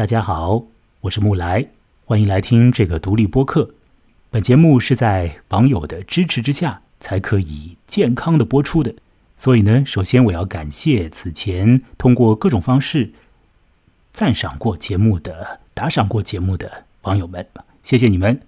[0.00, 0.64] 大家好，
[1.02, 1.68] 我是木来，
[2.06, 3.74] 欢迎来听这个独立播客。
[4.30, 8.94] 本节目是在网友的支持之下才可以健康的播出的，
[9.36, 13.12] 所以呢，首先我要感谢此前通过各种方式
[14.10, 17.46] 赞赏过节目的、打赏过节目的网友们，
[17.82, 18.40] 谢谢你们。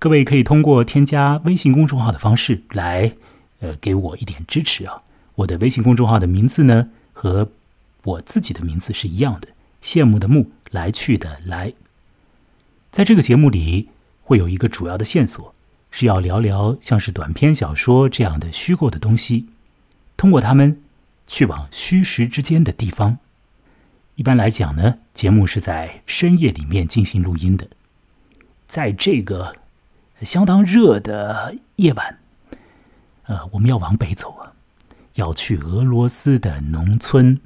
[0.00, 3.14] 各位可以通过添加微信公众号的方式来，
[3.60, 5.00] 呃，给我一点支持啊。
[5.36, 7.48] 我的微信公众号的名字呢，和
[8.02, 9.46] 我自己的名字是一样的，
[9.80, 10.50] 羡慕的慕。
[10.72, 11.72] 来去的来，
[12.90, 13.88] 在这个节目里
[14.22, 15.54] 会有一个主要的线索，
[15.90, 19.48] 是要聊聊像是短篇小说这样的虚构的东西，
[20.16, 20.82] 通过他们
[21.26, 23.18] 去往虚实之间的地方。
[24.16, 27.68] 一般来讲呢，节目是在深夜里面进行录音的，
[28.66, 29.56] 在这个
[30.22, 32.18] 相当热的夜晚，
[33.24, 34.52] 呃，我们要往北走啊，
[35.14, 37.40] 要去俄罗斯的农村。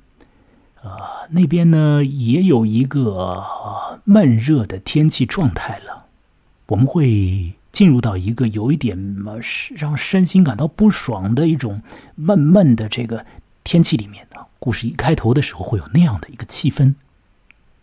[0.87, 3.45] 啊，那边呢也有一个
[4.05, 6.07] 闷热的天气状态了，
[6.69, 9.39] 我们会进入到一个有一点么
[9.75, 11.83] 让身心感到不爽的一种
[12.15, 13.27] 闷闷的这个
[13.65, 14.47] 天气里面啊。
[14.59, 16.95] 故事一开头的时候会有那样的一个气氛，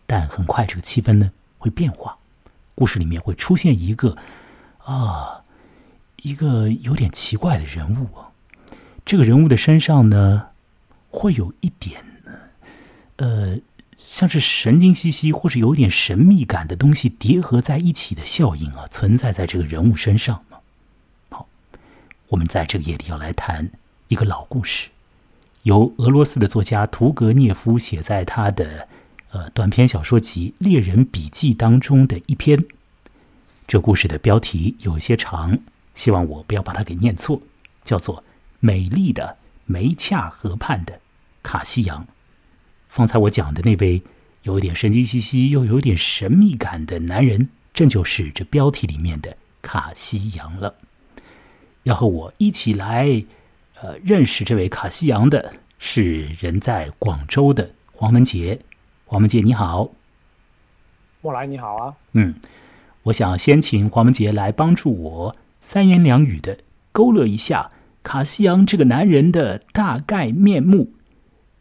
[0.06, 2.16] 但很快这个气氛呢会变化，
[2.74, 4.16] 故事里面会出现一个
[4.78, 5.42] 啊
[6.22, 8.32] 一个有点奇怪的人物啊，
[9.04, 10.48] 这个人物的身上呢
[11.10, 12.13] 会有一点。
[13.16, 13.58] 呃，
[13.96, 20.58] 像是神经兮兮或者有点神秘感的东西叠合在一起的效应啊，存在在这个人物身上吗。
[21.30, 21.46] 好，
[22.28, 23.70] 我们在这个夜里要来谈
[24.08, 24.88] 一个老故事，
[25.62, 28.88] 由俄罗斯的作家屠格涅夫写在他的
[29.30, 32.64] 呃短篇小说集《猎人笔记》当中的一篇。
[33.66, 35.58] 这故事的标题有些长，
[35.94, 37.40] 希望我不要把它给念错，
[37.82, 38.18] 叫做
[38.60, 41.00] 《美丽的梅恰河畔的
[41.42, 42.02] 卡西扬》。
[42.94, 44.00] 方才我讲的那位
[44.42, 50.76] 有点神经兮兮又有点神秘感的男人，正就是这标题里面的卡西扬了。
[51.82, 53.24] 要和我一起来，
[53.82, 58.60] 呃，认识这位卡西扬的是人在广州的黄文杰。
[59.06, 59.90] 黄文杰你好，
[61.20, 61.94] 莫来你好啊。
[62.12, 62.36] 嗯，
[63.02, 66.58] 我想先请黄文杰来帮助我三言两语的
[66.92, 67.72] 勾勒一下
[68.04, 70.92] 卡西扬这个男人的大概面目。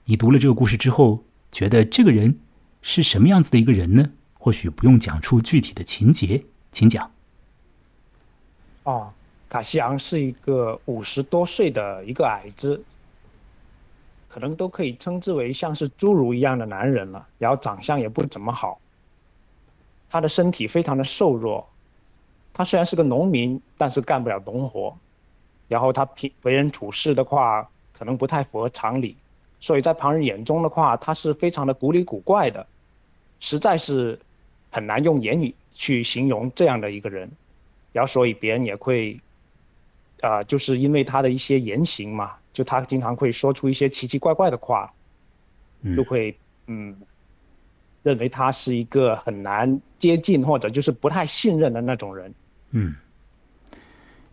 [0.05, 2.39] 你读了这个故事之后，觉得这个人
[2.81, 4.11] 是什么样子的一个人呢？
[4.33, 7.11] 或许不用讲出具体的情节，请讲。
[8.81, 9.13] 哦，
[9.47, 12.83] 卡西昂是一个五十多岁的一个矮子，
[14.27, 17.27] 可能都可以称之为像是侏儒一样的男人了。
[17.37, 18.79] 然后长相也不怎么好，
[20.09, 21.69] 他的身体非常的瘦弱。
[22.51, 24.97] 他虽然是个农民，但是干不了农活。
[25.67, 29.15] 然后他平为人处事的话，可能不太符合常理。
[29.63, 32.67] 所以在旁人眼中的话，他是非常的古里古怪的，
[33.39, 34.19] 实在是
[34.69, 37.31] 很难用言语去形容这样的一个人。
[37.93, 39.21] 然后所以别人也会，
[40.19, 44.91] 啊，就是因为他的一些言行嘛，就他经常会说出一些奇奇怪怪的话，
[45.95, 46.37] 就会
[46.67, 46.97] 嗯，
[48.03, 52.33] 认为他是一个很难接近或者就是不太信任的那种人。
[52.71, 52.95] 嗯，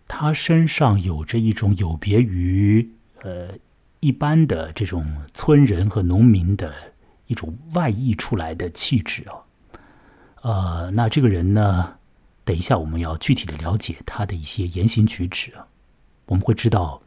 [0.09, 2.85] 他身上有着一种有别于
[3.23, 3.51] 呃。
[4.01, 6.75] 一般的这种村人和农民的
[7.27, 9.37] 一种外溢出来的气质啊，
[10.43, 11.99] 呃，那这个人呢，
[12.45, 15.67] 等一下我们要具体的了解他的一些言行举止啊，
[16.27, 17.01] 我们会知道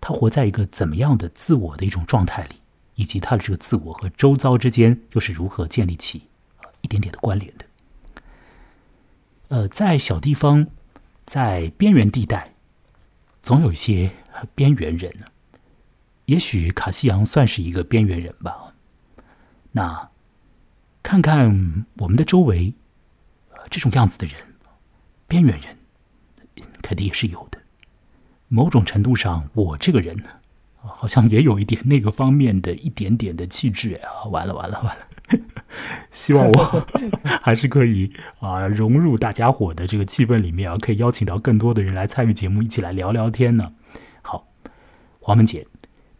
[0.00, 2.56] 他活在一个怎么样的自我的一种状态里，
[2.94, 6.22] 以及他的这个自我和周遭之间又是如何建立起
[6.80, 7.64] 一点点的关联的。
[9.48, 10.66] 呃，在小地方，
[11.26, 12.54] 在边缘地带，
[13.42, 14.10] 总有一些
[14.54, 15.26] 边缘人呢。
[16.32, 18.72] 也许卡西扬算是一个边缘人吧。
[19.72, 20.08] 那
[21.02, 22.72] 看看我们的周围，
[23.68, 24.34] 这种样子的人，
[25.28, 25.76] 边缘人
[26.80, 27.58] 肯定也是有的。
[28.48, 30.30] 某种程度上，我这个人呢，
[30.76, 34.24] 好像也有一点那个方面的一点点的气质啊。
[34.30, 35.06] 完了完了完了！
[36.10, 36.86] 希望我
[37.42, 43.74] 还是可以啊融入大家伙的这个气氛里面啊，可以邀请到更多的人来参与节目，一起来聊聊天呢。
[44.22, 44.48] 好，
[45.20, 45.66] 黄文杰。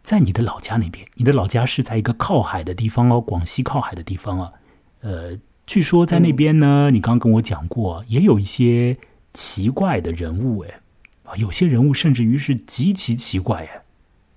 [0.03, 4.51] 在你的老家那边，你的老家是在一个靠海的地方哦，广西靠海的地方啊。
[4.99, 8.97] 呃，据说在那边呢，你刚刚跟我讲过，也有一些
[9.33, 10.81] 奇怪的人物哎，
[11.23, 13.81] 啊，有些人物甚至于是极其奇怪哎。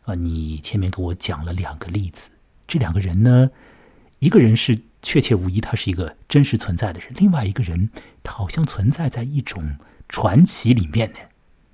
[0.04, 2.30] 啊，你前面给我讲了两个例子，
[2.68, 3.50] 这两个人呢，
[4.20, 7.90] 一个人是确切无疑，他是一个真实存在的人；，另外一个人，
[8.22, 9.78] 他好像存在在一种
[10.08, 11.18] 传奇里面呢。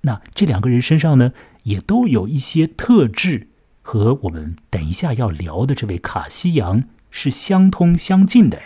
[0.00, 1.34] 那这两个人身上呢，
[1.64, 3.48] 也都有一些特质。
[3.82, 8.58] 和我们等一下要聊的这位卡西扬是相通相近的。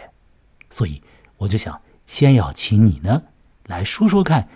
[0.71, 1.03] 所以
[1.39, 3.25] 我就想先要请你呢
[3.67, 4.49] 来说说看，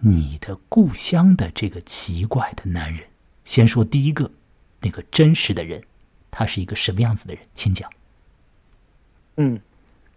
[0.00, 3.06] 你的故乡的这个奇怪的男人。
[3.44, 4.30] 先说第一个，
[4.80, 5.82] 那个真实的人，
[6.30, 7.44] 他是一个什么样子的人？
[7.54, 7.90] 请讲。
[9.36, 9.60] 嗯，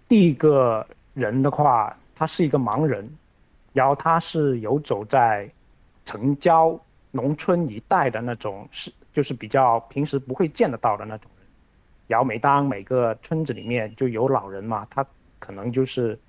[0.07, 3.09] 第一个人的话，他是一个盲人，
[3.73, 5.49] 然后他是游走在
[6.03, 6.79] 城郊
[7.11, 11.47] 农村一带的那种，是就是比较平时不会见得到的那种人。
[12.07, 15.07] 然后每当每个村子里面就有老人嘛，他
[15.39, 16.19] 可能就是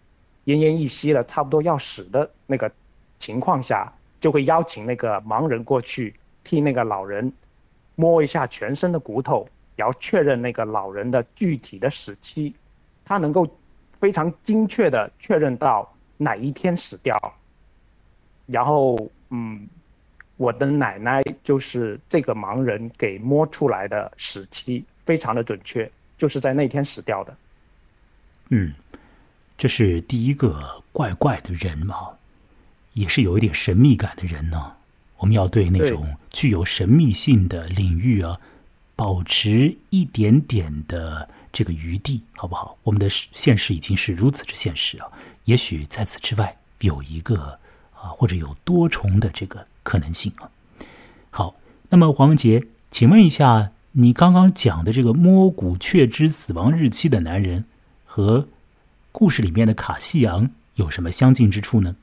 [0.45, 2.71] 奄奄一息了，差不多要死的那个
[3.19, 6.15] 情况下，就会邀请那个盲人过去。
[6.45, 7.33] 替那个老人
[7.97, 12.55] 摸一下全身的骨头，然后确认那个老人的具体的死期，
[13.05, 13.59] 他能够
[13.99, 17.35] 非常精确的确认到哪一天死掉。
[18.47, 19.67] 然后，嗯，
[20.37, 27.37] 我的奶奶就是这个盲人给摸出来的死期，非常的准确，就是在那天死掉的。
[28.51, 28.73] 嗯，
[29.57, 32.11] 这是第一个怪怪的人嘛，
[32.93, 34.73] 也是有一点神秘感的人呢。
[35.19, 38.39] 我们要对那种具有神秘性的领域啊，
[38.95, 42.77] 保持一点点的这个余地，好不好？
[42.83, 45.09] 我们的现实已经是如此之现实啊，
[45.45, 47.59] 也许在此之外有一个
[47.95, 50.51] 啊，或者有多重的这个可能性啊。
[51.31, 51.55] 好，
[51.91, 57.65] 那么黄文杰，请问一下，你刚刚讲的这个摸骨确知死亡日期的男人，
[58.05, 58.49] 和
[59.13, 61.95] 故事里面的卡西扬有什么相近之处呢？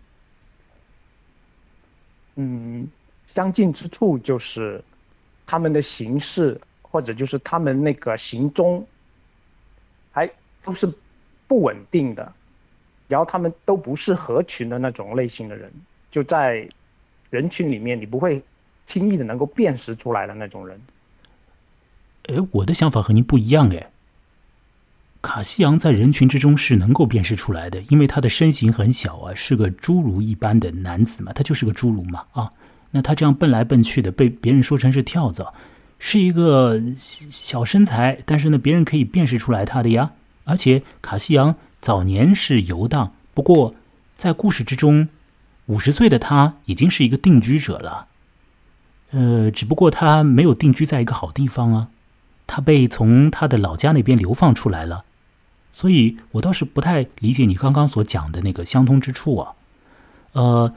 [2.35, 2.87] 嗯。
[3.25, 4.83] 相近之处就是，
[5.47, 8.85] 他们的形式或者就是他们那个行踪，
[10.11, 10.29] 还
[10.61, 10.87] 都是
[11.47, 12.31] 不稳定的，
[13.07, 15.73] 然后他们都不是合群的那种类型的人，
[16.11, 16.69] 就在
[17.33, 18.43] 人群里面你不会
[18.85, 20.79] 轻易的能够辨识出来的那种人。
[22.27, 23.89] 哎，我的想法和您不一样哎。
[25.19, 32.51] 卡西扬在人群之中是能够辨识出来的，因为他的身形很小啊，是个侏儒一般的男子嘛，他就是个侏儒嘛啊。
[32.91, 35.51] 那他这样蹦来蹦去的，被别人说成是跳蚤，
[35.97, 40.11] 是一个小身材，但是呢，别人可以辨识出来他的呀。
[40.43, 43.73] 而且卡西扬早年是游荡，不过
[44.15, 45.07] 在故事之中，
[45.67, 48.07] 五十岁的他已经是一个定居者了。
[49.11, 51.87] 呃，只不过他没有定居在一个好地方啊，
[52.47, 55.05] 他被从他的老家那边流放出来了。
[55.71, 59.53] 所以我倒是不太理解你刚刚所讲的那个相通之处啊，
[60.33, 60.73] 呃。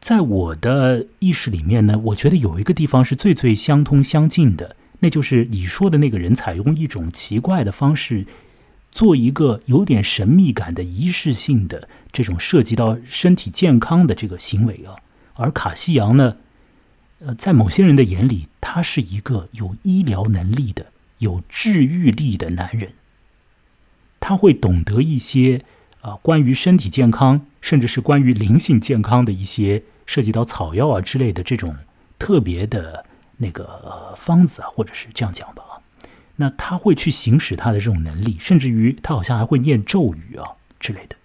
[0.00, 8.24] 在我的意识里面呢，我觉得有一个地方是最最相通相近的，那就是你说的那个人采用一种奇怪的方式，
[8.98, 14.96] 做一个有点神秘感的仪式性的这种涉及到身体健康的这个行为啊。
[15.34, 16.38] 而卡西扬呢，
[17.20, 20.86] 呃，在某些人的眼里，他是一个有医疗能力的、
[21.18, 22.94] 有治愈力的男人，
[24.18, 25.64] 他会懂得一些。
[26.00, 31.76] 啊，关于身体健康，甚至是关于灵性健康的一些涉及到草药啊之类的这种
[32.20, 33.04] 特别的
[33.38, 35.64] 那个方子啊，或者是这样讲吧，
[36.40, 40.44] 那他会去行使他的这种能力，甚至于他好像还会念咒语啊
[40.78, 41.16] 之类的。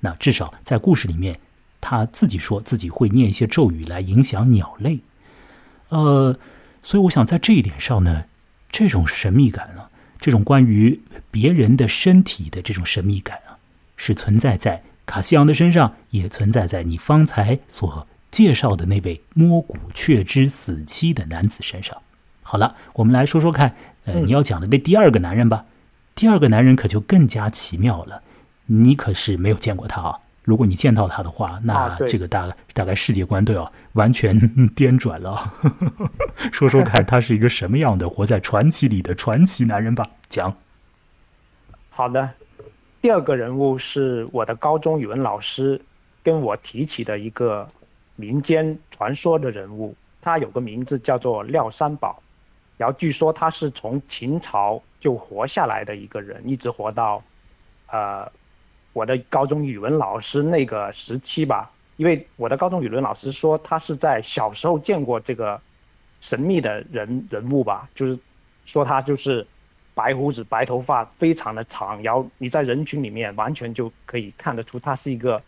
[0.00, 1.40] 那至少在故事里面，
[1.80, 5.00] 他自己说自己会念一些咒语来影响鸟类。
[5.88, 6.38] 呃，
[6.82, 8.26] 所以我想在这一点上呢，
[8.70, 9.88] 这种神秘感啊，
[10.20, 11.00] 这种关于
[11.30, 13.56] 别人的身体的这种神秘感啊。
[14.00, 21.96] 是存在在卡西昂的身上，也存在在你方才所介绍的那位摸骨确知死期的男子身上。
[22.42, 23.74] 好了，我们来说说看，
[24.08, 25.64] 呃，你要讲的那第二个男人吧。
[26.14, 28.22] 第二个男人可就更加奇妙了，
[28.66, 30.18] 你可是没有见过他啊。
[30.42, 34.36] 如果你见到他的话，那这个大大概世界观都要完全
[34.74, 35.52] 颠转了。
[36.50, 40.04] 说说看，他是一个什么样的活在传奇里的传奇男人吧？
[40.28, 40.52] 讲。
[41.90, 42.30] 好的。
[43.00, 45.80] 第二个人物是我的高中语文老师
[46.24, 47.68] 跟我提起的一个
[48.16, 52.20] 民间传说的人物，他有个名字叫做廖三宝，
[52.78, 57.22] 然后据说他是从秦朝就活下来的一个人，一直活到，
[57.88, 58.32] 呃，
[58.94, 65.60] 我的高中语文老师那个时期吧，因为我的高中语文老师说他是在小时候见过这个
[66.22, 68.18] 神秘的人人物吧，就是
[68.64, 69.46] 说他就是。
[69.94, 75.42] 白胡子、白头发，非常的长，然后你在人群里面完全就可以看得出他是一个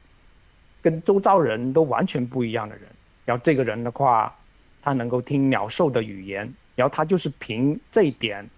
[0.82, 2.84] 跟周遭人都完全不一样的人。
[3.24, 4.36] 然后这个人的话，
[4.82, 8.48] 他能够听鸟兽的语言，然后他就是凭这一点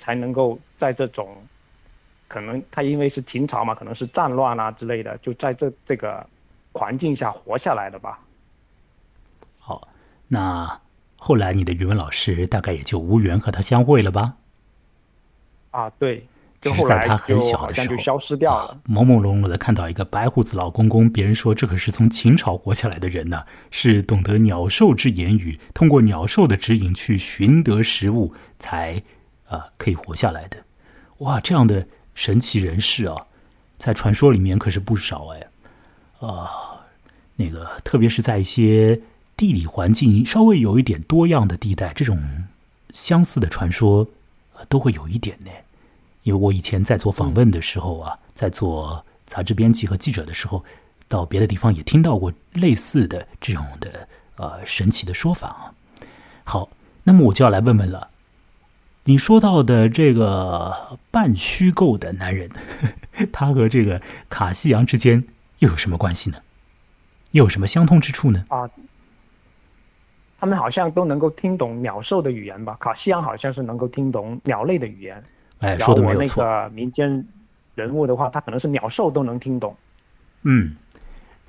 [0.00, 1.36] 才能够在这种
[2.26, 6.26] 可能他因为是秦朝嘛，可能是战乱啊之类的，就在这这个
[6.72, 8.18] 环境下活下来的吧。
[9.60, 9.86] 好，
[10.26, 10.80] 那
[11.16, 14.34] 后来你的语文老师大概也就无缘和他相会了吧？
[15.70, 16.26] 啊，对，
[16.60, 18.80] 就后来在他很小好的时候像就消失掉了。
[18.88, 29.02] 朦朦胧胧的看到一个白胡子老公公，别人说这可是从秦朝活下来的人呐、是懂得鸟兽之言语，通过鸟兽的指引去寻得食物，才
[29.46, 30.56] 啊、可以活下来的。
[31.18, 33.16] 哇，这样的神奇人士啊，
[33.76, 35.46] 在传说里面可是不少哎。
[36.20, 36.48] 啊、
[37.36, 39.00] 那个特别是在一些
[39.36, 42.48] 地理环境稍微有一点多样的地带，这种
[42.90, 44.08] 相似的传说、
[44.54, 45.50] 呃都会有一点呢。
[46.28, 50.62] 因为我以前在做访问的时候啊，在做杂志编辑和记者的时候，
[51.08, 54.06] 到别的地方也听到过类似的这种的
[54.36, 55.72] 呃神奇的说法啊。
[56.44, 56.68] 好，
[57.02, 58.10] 那么我就要来问问了，
[59.04, 62.50] 你说到的这个半虚构的男人，
[63.32, 65.24] 他和这个卡西洋之间
[65.60, 66.36] 又有什么关系呢？
[67.30, 68.44] 又有什么相通之处呢？
[68.48, 68.68] 啊，
[70.38, 72.76] 他们好像都能够听懂鸟兽的语言吧？
[72.78, 75.22] 卡西洋好像是能够听懂鸟类的语言，
[75.60, 76.44] 哎，说的没有错。
[76.44, 77.26] 个民间
[77.74, 79.76] 人物的话，他可能是鸟兽都能听懂。
[80.42, 80.76] 嗯，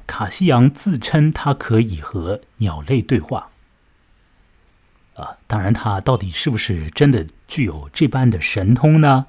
[0.08, 3.50] 卡西洋自称他可以和鸟类对话。
[5.16, 9.28] 啊，当然，他到底是不是真的具有这般的神通呢？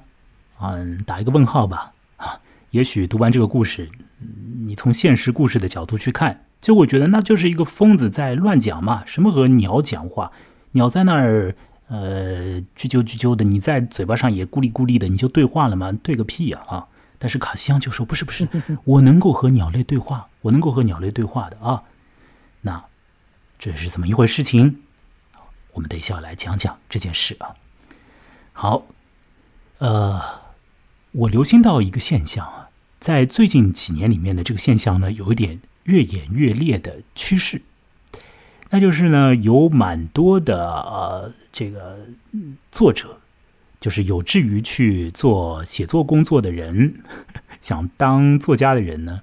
[0.61, 1.93] 嗯，打一个问号吧。
[2.17, 2.39] 啊，
[2.71, 9.03] 也许读完这个故事，嗯你从现实故事的角度去看，就会觉得那就是一个疯子在乱讲嘛。
[9.05, 10.31] 什么和鸟讲话？
[10.71, 11.55] 鸟在那儿，
[11.91, 15.91] 呃，啾啾啾啾的，你在嘴巴上也咕哩咕哩的，你就对话了吗？
[16.01, 16.87] 对个屁呀啊！
[17.19, 18.47] 但是卡西昂就说不是不是，
[18.85, 21.83] 我能够和鸟类对话，我能够和鸟类对话的啊。
[22.61, 22.85] 那
[23.59, 24.77] 这是怎么一回事情？
[25.73, 27.55] 我们等一下来讲讲这件事啊。
[28.53, 28.85] 好，
[29.79, 30.21] 呃，
[31.11, 32.69] 我留心到一个现象啊，
[33.01, 37.61] 在最近几年里面的这个现象呢，有一点越演越烈的趋势。
[38.71, 41.99] 那就是呢，有蛮多的呃，这个
[42.71, 43.17] 作者，
[43.79, 46.95] 就是有志于去做写作工作的人，
[47.59, 49.21] 想当作家的人呢，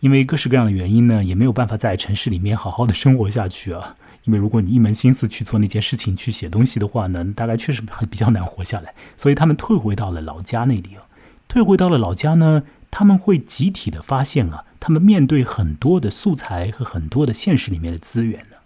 [0.00, 3.96] 因为各式各样的原因呢，也没有办法在城市里面好好的生活下去啊。
[4.24, 8.94] 因为如果你一门心思去做那件事情，去写东西的话呢，大概确实很比较难活下来。
[9.16, 11.02] 所以他们退回到了老家那里啊。
[11.48, 18.56] 退回到了老家呢，他们会集体的发现啊，他们面对很多的素材和很多的现实里面的资源呢，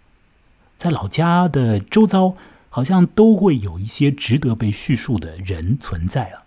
[0.77, 2.35] 在老家的周遭，
[2.69, 6.43] 好像都会有一些值得被叙述的人存在啊。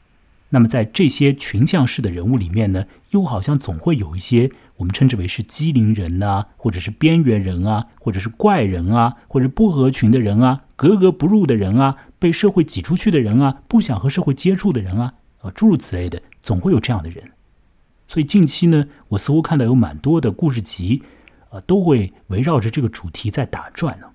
[0.52, 17.30] 那么在这些群像式的人物里面呢，又好像总会有一些我们称之为是机灵人呐、或者是边缘人啊，或者是怪人啊，或者不合群的人啊，格格不入的人啊，被社会挤出去的人啊，不想和社会接触的人啊，啊，诸如此类的，总会有这样的人。
[18.08, 21.02] 所以近期呢，我似乎看到有蛮多的故事集，
[21.50, 24.08] 呃，都会围绕着这个主题在打转呢、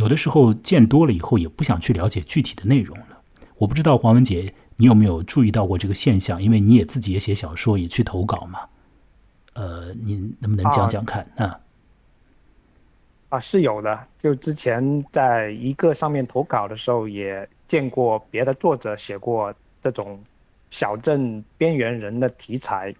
[0.00, 3.20] 有的时候见多了以后，也不想去了解具体的内容了。
[3.58, 6.42] 我不知道黄文杰，你有没有注意到过这个现象？
[6.42, 8.60] 因为你也自己也写小说，也去投稿嘛。
[9.52, 11.30] 呃，你能不能讲讲看？
[11.36, 11.60] 啊，
[13.28, 14.06] 啊，是有的。
[14.22, 19.52] 就之前在一个上面投稿的时候，也见过别的作者写过
[19.82, 20.18] 这种
[20.70, 22.94] 小镇边缘人的题材，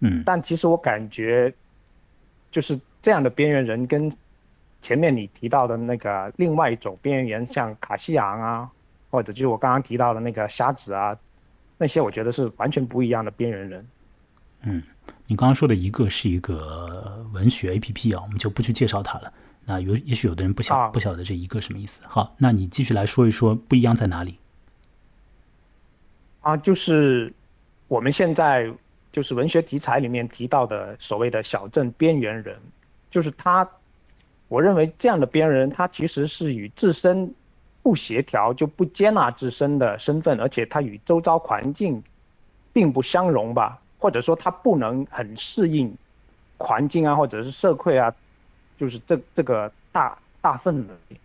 [0.00, 1.54] 嗯但其实我感觉，
[2.50, 4.12] 就是这样的边缘人跟
[4.84, 8.70] 前面你提到的那个另外一种边缘人，像卡西昂啊，
[9.10, 11.16] 或者就是我刚刚提到的那个瞎子啊，
[11.78, 13.88] 那些我觉得是完全不一样的边缘人。
[14.60, 14.82] 嗯，
[15.26, 19.32] 你刚刚说的一个是一个文学 A P P 啊，我们就不去介绍它了。
[19.64, 22.02] 那有也许有的人不晓、啊不晓得这一个什么意思。
[22.06, 24.38] 好，那你继续来说一说不一样在哪里？
[26.42, 27.32] 啊，就是
[27.88, 28.70] 我们现在
[29.12, 32.58] 就是文学题材里面提到的所谓的小镇边缘人，
[33.10, 33.66] 就是他，
[34.48, 37.34] 我认为这样的边缘人，他其实是与自身
[37.82, 42.02] 不协调，就不接纳自身的身份，而且他与周遭环境
[42.72, 45.96] 并不相容吧，或者说他不能很适应
[46.58, 48.14] 环境啊，或者是社会啊，
[48.78, 51.16] 就是这这个大大氛围。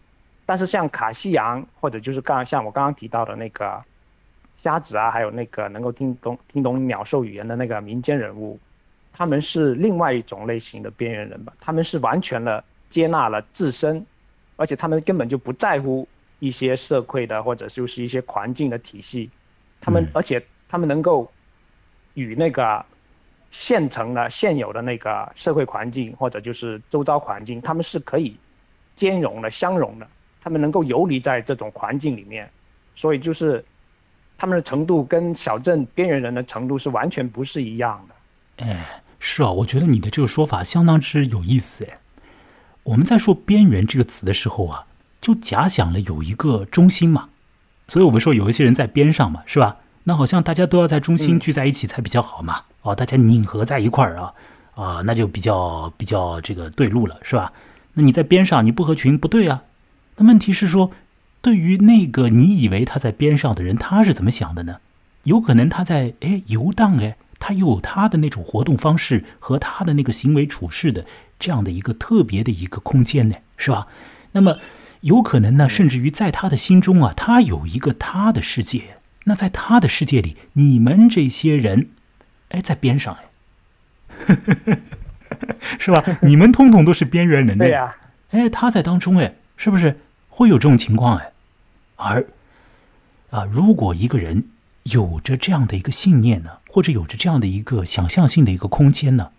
[0.46, 3.84] 但是像卡西洋，或者就是刚像我刚刚提到的那个
[4.58, 8.60] 瞎子啊，还有那个能够听懂听懂鸟兽语言的那个民间人物，
[9.14, 11.54] 他们是另外一种类型的边缘人吧？
[11.60, 14.06] 他们是完全的接纳了自身，
[14.56, 16.08] 而且他们根本就不在乎
[16.40, 19.30] 一些社会的或者就是一些环境的体系，
[19.80, 21.32] 他们、嗯而且他们能够
[22.14, 22.86] 与那个
[23.52, 28.38] 现成的现有的那个社会环境或者就是周遭环境，他们是可以
[28.96, 30.08] 兼容的、相容的，
[30.42, 32.50] 他们能够游离在这种环境里面，
[32.96, 33.64] 所以就是
[34.38, 38.66] 他们的程度跟小镇边缘人的程度是完全不是一样的。
[38.66, 41.98] 哎，是啊，我觉得你的这个说法相当之有意思哎。
[42.90, 44.86] 我们在说“边缘”这个词的时候啊，
[45.20, 47.30] 就假想了有一个中心嘛，
[47.88, 49.78] 所以我们说有一些人在边上嘛，是吧？
[50.06, 52.64] 那好像大家都要在中心聚在一起才比较好嘛。
[52.82, 54.34] 哦，大家拧合在一块儿啊，
[54.74, 57.54] 啊，那就比较比较这个对路了，是吧？
[57.94, 59.62] 那你在边上你不合群不对啊。
[60.18, 60.90] 那问题是说，
[61.42, 64.78] 对于那个你以为他在边上的人，他是怎么想的呢？
[65.26, 71.06] 有可能他在哎游荡哎，他有他的那种活动方式和他的那个行为处事的
[71.40, 73.88] 这样的一个特别的一个空间呢，是吧？
[74.34, 74.58] 那么
[75.02, 78.98] 有可能呢，甚至于在他的心中啊，他有一个他的世界。
[79.26, 81.90] 那在他的世界里，你们这些人，
[82.50, 84.38] 哎，在边上哎，
[85.80, 86.04] 是吧？
[86.22, 87.96] 你们通通都是边缘人对呀。
[88.32, 89.98] 哎，他在当中哎，是不是
[90.30, 91.32] 会有这种情况哎？
[91.98, 92.26] 而
[93.30, 94.46] 啊，如果一个人
[94.84, 99.32] 有着这样的一个信念呢，或者有着这样的一个想象性的一个空间呢，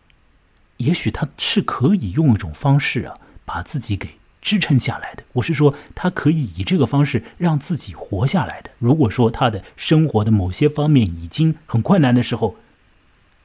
[0.80, 4.18] 也许他是可以用一种方式啊，把自己给。
[4.42, 8.70] 支撑下来的，我是说，他可以以这个方式让自己活下来的。
[8.78, 12.56] 如果说他的生活的某些方面已经很困难的时候，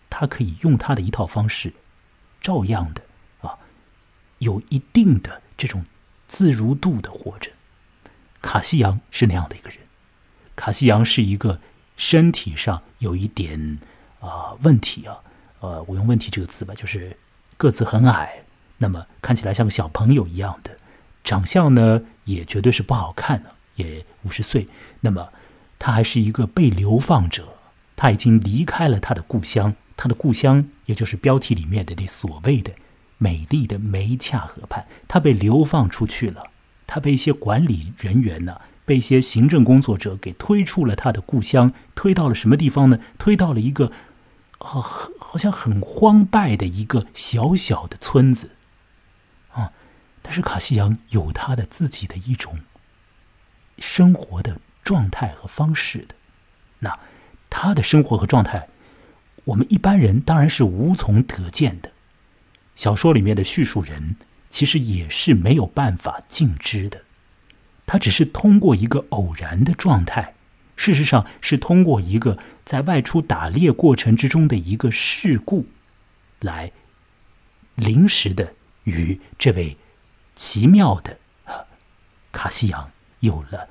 [0.09, 1.73] 他可以用他的一套方式，
[2.39, 3.01] 照样的
[3.41, 3.59] 啊，
[4.37, 5.83] 有一定的这种
[6.29, 7.51] 自如度的活着。
[8.41, 9.79] 卡西扬是那样的一个人，
[10.55, 11.59] 卡西扬是一个
[11.97, 13.79] 身体上有一点
[14.21, 15.17] 啊问题啊，
[15.59, 17.17] 呃，我用“问题”这个词吧，就是
[17.57, 18.43] 个子很矮，
[18.77, 20.71] 那么看起来像个小朋友一样的。
[21.23, 24.67] 长相呢，也绝对是不好看的，也五十岁。
[25.01, 25.29] 那么，
[25.79, 27.47] 他还是一个被流放者，
[27.95, 32.73] 他已经离开了他的故乡，他的故乡也就是标题里面的那所谓的
[33.17, 34.85] 美丽的梅恰河畔。
[35.07, 36.43] 他被流放出去了，
[36.85, 42.99] 他被一些管理人员呢，被一些行政工作者给推出了他的故乡，推到了什么地方呢？
[43.17, 43.91] 推到了一个，
[44.57, 48.51] 好，好像很荒败的一个小小的村子。
[49.51, 49.71] 啊
[50.21, 52.59] 但是卡西扬有他的自己的一种
[53.77, 56.15] 生活的状态和方式的，
[56.79, 56.99] 那
[57.49, 58.67] 他的生活和状态，
[59.45, 61.91] 我们一般人当然是无从得见的。
[62.75, 64.15] 小说里面的叙述人
[64.49, 67.03] 其实也是没有办法尽知的，
[67.85, 70.34] 他只是通过一个偶然的状态，
[70.75, 75.65] 事实上是通过一个在外出打猎过程之中的一个事故，
[76.39, 76.71] 来
[77.75, 79.77] 临时的与这位。
[80.37, 81.17] 奇妙的，
[82.33, 83.69] 卡西扬有了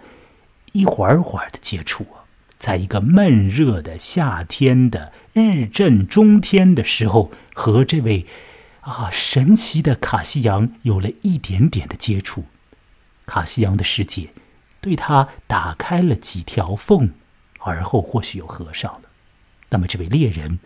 [0.73, 2.25] 一会儿会儿的接触啊，
[2.59, 8.25] 在一个闷热的夏天的日正中天的时候，和这位
[8.81, 12.47] 啊神奇的卡西扬有了一点点的接触，
[13.27, 14.31] 卡西扬的世界
[14.85, 17.15] 对他打开了几条缝，
[17.61, 19.09] 而后或许又合上了，
[19.71, 20.59] 那么这位猎人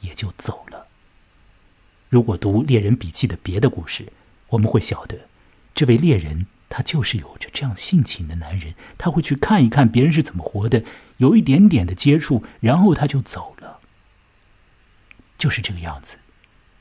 [0.00, 0.88] 也就走了。
[2.08, 4.12] 如果读《猎人笔记》的别的故事，
[4.48, 5.28] 我们会晓得。
[5.72, 10.82] 这位猎人，他就是有着这样性情的男人，他会去看一看别人是怎么活的，
[11.18, 13.78] 有一点点的接触，然后他就走了。
[15.38, 16.18] 就是这个样子，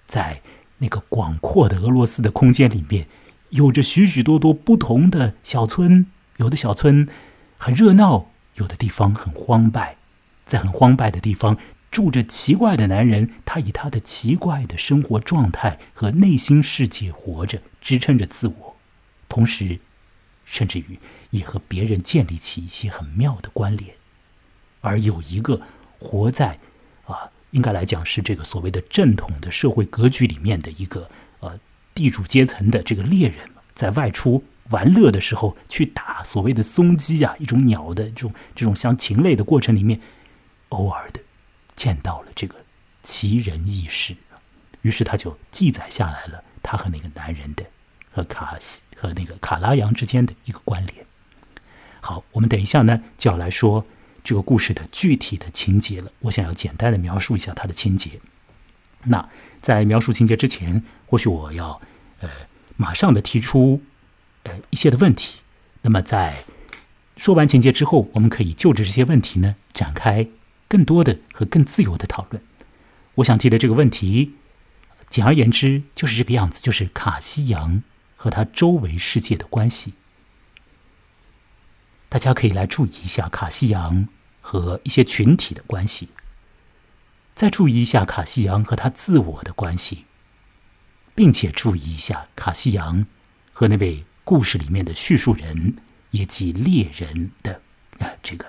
[0.07, 0.41] 在
[0.79, 3.07] 那个广阔的俄罗斯的空间里面，
[3.49, 6.07] 有着许许多多不同的小村，
[6.39, 7.07] 有的小村
[7.57, 9.97] 很热闹，有的地方很荒败，
[10.45, 11.57] 在很荒败的地方。
[11.91, 18.77] 住着奇怪的男人，他以他的奇怪的生活状态和内心世界活着，支撑着自我。
[19.27, 19.79] 同时，
[20.45, 20.99] 甚至于
[21.31, 23.95] 也和别人建立起一些很妙的关联，
[24.81, 25.61] 而有一个
[25.99, 26.59] 活在
[27.05, 31.59] 啊，应该来讲是这个所谓的正统的社会格局里面的一个呃
[31.93, 39.99] 地主阶层的这个猎人，在外出玩乐的时候去打所谓的松鸡啊，一种鸟的这种这种像禽类的过程里面，
[40.69, 41.19] 偶尔的
[41.75, 42.55] 见到了这个
[43.03, 44.15] 奇人异事，
[44.81, 47.63] 于是他就记载下来了他和那个男人的。
[48.11, 51.05] 和卡西和那个卡拉扬之间的一个关联。
[52.01, 53.85] 好，我们等一下呢就要来说
[54.23, 56.11] 这个故事的具体的情节了。
[56.21, 58.19] 我想要简单的描述一下它的情节。
[59.03, 59.29] 那
[59.61, 61.79] 在描述情节之前，或许我要
[62.19, 62.27] 呃
[62.77, 63.79] 马上的提出
[64.49, 65.41] 呃一些的问题。
[65.81, 66.43] 那么在
[67.17, 70.27] 说完情节之后，我们可以就着这些问题呢展开
[70.67, 72.43] 更多的和更自由的讨论。
[73.15, 74.33] 我想提的这个问题，
[75.09, 77.83] 简而言之就是这个样子，就是卡西扬。
[78.21, 79.93] 和他周围世界的关系，
[82.09, 84.09] 大家可以来注意一下卡西扬
[84.41, 86.09] 和一些群体的关系，
[87.33, 90.03] 再注意一下卡西扬和他自我的关系，
[91.15, 93.05] 并且注意一下卡西扬
[93.53, 95.73] 和那位故事里面的叙述人，
[96.11, 97.59] 也即猎人的
[97.97, 98.45] 啊这个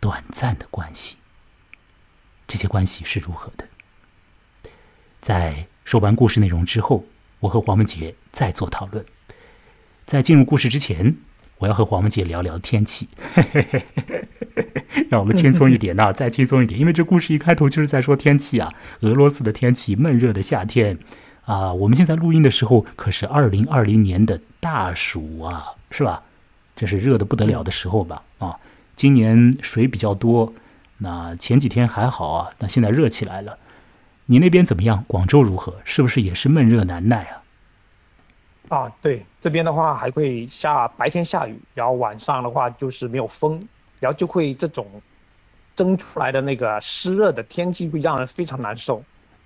[0.00, 1.18] 短暂的关系。
[2.46, 3.68] 这些关系是如何的？
[5.20, 7.04] 在说完故事内容之后。
[7.40, 9.04] 我和黄文杰再做讨论。
[10.06, 11.18] 在进入故事之前，
[11.58, 13.06] 我要和黄文杰聊聊天气。
[15.10, 20.98] 让我们轻松一点呐，再轻松一点，因为这故事一开头就是在说天气啊，俄罗斯的天气闷热的夏天
[21.48, 21.72] 啊。
[21.72, 26.22] 我们现在录音的时候可是二零二零年的大暑啊，是吧？
[26.76, 28.22] 这是热的不得了的时候吧？
[28.38, 28.60] 啊，
[28.94, 30.52] 今年水比较多，
[30.98, 33.58] 那前几天还好啊，那现在热起来了。
[34.26, 35.04] 你那边怎么样？
[35.08, 35.74] 广州如何？
[35.84, 37.42] 是不是也是闷热难耐啊？
[38.68, 43.60] 啊，对，这边的话还会下白天下雨，然后晚上的话就是没有风，
[43.98, 44.86] 然后就会这种
[45.74, 49.02] 蒸出来的那个湿热的天气会让人非常难受。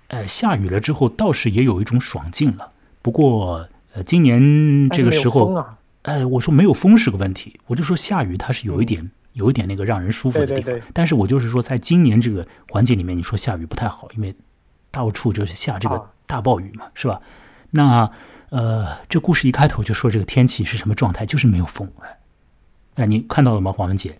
[0.07, 2.71] 呃，下雨了之后倒是也有一种爽劲了。
[3.01, 5.63] 不过，呃，今年这个时候，
[6.03, 10.73] 哎，我说没有风是个问题，我就说下雨它是有一点有一点那个让人舒服的地方。
[10.93, 14.35] 但是我就是说，在今年这个环境里面，你说下雨不太好，因为
[14.91, 17.21] 到处就是下这个大暴雨嘛，是吧？
[17.71, 18.11] 那。
[18.49, 21.91] 呃，这故事一开头就说这个天气是什么状态，就是没有风。
[22.93, 24.19] 哎，你看到了吗，黄文杰？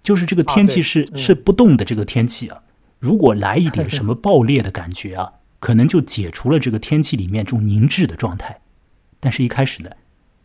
[0.00, 2.62] 就是这个天气是是不动的这个天气啊。
[2.98, 8.60] 如果来一点什么 爆裂的感觉啊，可能就解除了这个天气里面这种凝滞的状态。
[9.20, 9.90] 但是，一开始呢，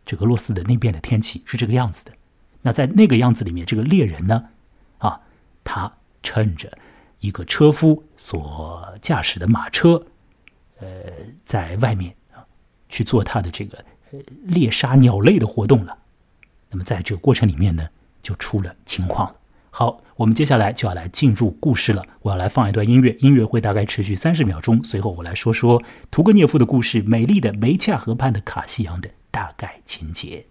[0.05, 2.11] 这俄罗斯的那边的天气是这个样子的。
[2.61, 4.49] 那在那个样子里面，这个猎人呢，
[4.99, 5.19] 啊，
[5.63, 6.71] 他趁着
[7.19, 10.05] 一个车夫所驾驶的马车，
[10.79, 10.87] 呃，
[11.43, 12.45] 在外面啊。
[12.89, 13.83] 去做他的这个
[14.43, 15.97] 猎杀鸟类的活动了，
[16.69, 17.89] 那么在这个过程里面呢，
[18.21, 19.35] 就出了情况了。
[19.75, 22.03] 好，我们接下来就要来进入故事了。
[22.21, 24.79] 我要来放一段音乐，音乐会大概持续三十秒钟。
[24.83, 25.81] 随后我来说说
[26.11, 30.45] 屠格涅夫的故事，《美丽的梅恰河畔的卡西扬》的大概情节。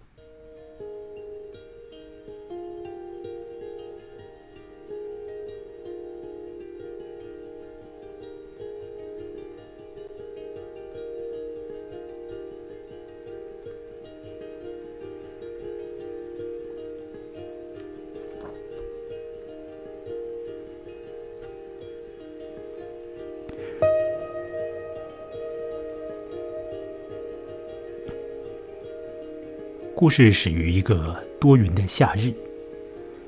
[30.03, 32.35] 故事始于一个多云的夏日，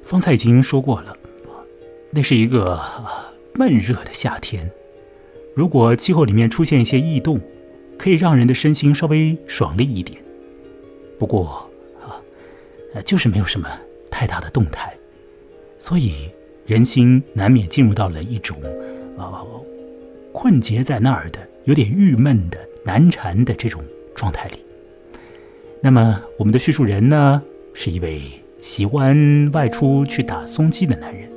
[0.03, 1.17] 方才已经说过了，
[2.11, 2.83] 那是一个
[3.53, 4.69] 闷热的夏天。
[5.55, 7.41] 如果气候里面出现一些异动，
[7.97, 10.21] 可以让人的身心稍微爽利一点。
[11.17, 11.71] 不过
[12.03, 12.19] 啊，
[13.05, 13.69] 就是没有什么
[14.11, 14.93] 太大的动态，
[15.79, 16.29] 所以
[16.67, 18.61] 人心难免进入到了一种
[19.17, 19.47] 啊
[20.33, 23.81] 困结在那儿的、有点郁闷的、难缠的这种
[24.13, 24.64] 状态里。
[25.85, 27.43] 那么，我们的叙述人呢，
[27.75, 28.23] 是一位
[28.63, 31.29] 喜欢外出去打松鸡的男人，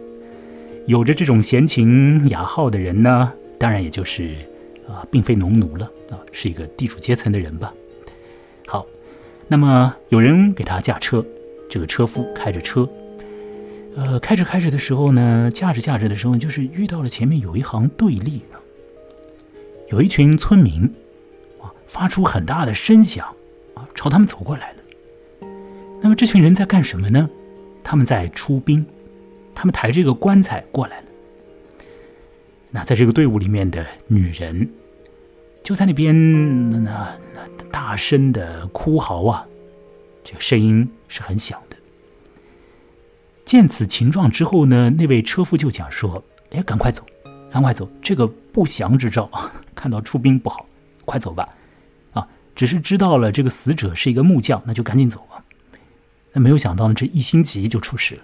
[0.85, 4.35] 有着这种闲情雅好的人呢，当然也就是
[4.87, 7.73] 啊，并非农奴了啊，是一个地主阶层的人吧。
[8.65, 8.85] 好，
[9.49, 11.25] 那么有人给他驾车，
[11.69, 12.87] 这个车夫开着车，
[13.97, 18.39] 呃，开着开着的时候呢，驾着驾着的时候，就是遇到了前面有一行队列，
[19.89, 20.83] 有一群村民
[21.61, 23.27] 啊，发出很大的声响。
[23.97, 24.77] 朝他们走过来了。
[25.99, 27.27] 那么这群人在干什么呢？
[27.83, 28.85] 他们在出兵，
[29.55, 31.03] 他们抬着一个棺材过来了。
[32.69, 34.69] 那在这个队伍里面的女人，
[35.63, 37.17] 就在那边那那
[37.71, 39.47] 大声的哭嚎啊，
[40.23, 41.75] 这个声音是很响的。
[43.45, 47.03] 见此情状之后呢，那位车夫就讲说：“哎，赶快走，
[47.49, 49.27] 赶快走，这个不祥之兆，
[49.73, 50.65] 看到出兵不好，
[51.03, 51.49] 快走吧。”
[52.57, 55.37] 只是知道了这个死者是一个木匠，那就赶紧走啊！
[56.33, 58.21] 那没有想到呢，这一星期就出事了，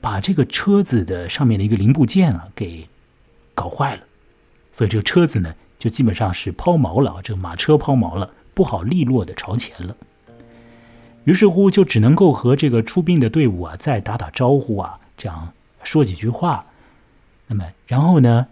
[0.00, 2.88] 把这个车子的上面的一个零部件啊给
[3.54, 4.02] 搞坏了，
[4.72, 9.96] 所以这个车子呢就基本上是抛锚了啊，这个马车抛锚了，不好利落的朝前了。
[11.22, 15.52] 于是乎，就只能够和这个出兵的队伍啊再打打招呼啊，这样
[15.84, 16.66] 说几句话。
[17.46, 18.48] 那么，然后呢，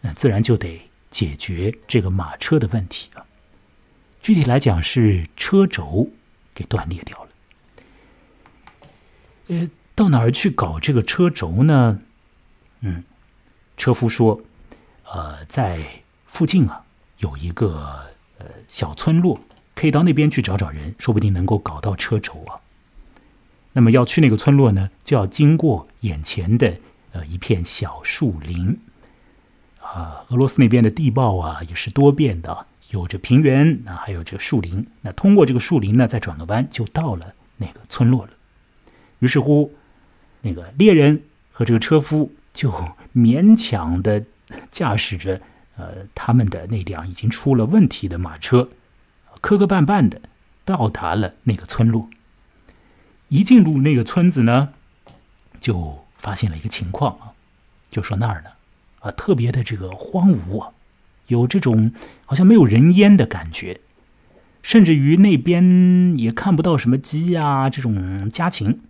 [0.00, 0.80] 那自然就得
[1.10, 3.26] 解决这个马车的问题啊。
[4.22, 6.08] 具体来讲是车轴
[6.54, 7.28] 给断裂掉了。
[9.48, 11.98] 呃，到哪儿去搞这个车轴呢？
[12.80, 13.02] 嗯，
[13.76, 14.40] 车夫说，
[15.12, 15.84] 呃，在
[16.26, 16.84] 附近啊
[17.18, 18.06] 有一个
[18.38, 19.40] 呃小村落，
[19.74, 22.62] 可以到那边去找找人，说不定能够搞到车轴啊。
[23.72, 26.76] 那么要去那个村落呢，就要经过眼前的
[27.10, 28.78] 呃一片小树林。
[29.80, 32.66] 啊，俄罗斯那边的地貌啊也是多变的。
[32.92, 34.86] 有着平原，那还有这树林。
[35.00, 38.30] 那通过这个树林呢，再转个弯，就到了那个村落了。
[39.18, 39.72] 于是乎，
[40.42, 42.70] 那个猎人和这个车夫就
[43.14, 44.22] 勉强的
[44.70, 45.40] 驾驶着
[45.76, 48.68] 呃他们的那辆已经出了问题的马车，
[49.40, 50.20] 磕磕绊绊的
[50.66, 52.10] 到达了那个村落。
[53.28, 54.74] 一进入那个村子呢，
[55.58, 57.32] 就发现了一个情况啊，
[57.90, 58.50] 就说那儿呢
[59.00, 60.70] 啊特别的这个荒芜啊，
[61.28, 61.92] 有这种
[62.26, 63.80] 好像没有人烟的感觉，
[64.62, 68.80] 甚至于那边也看不到什么鸡啊这种家禽，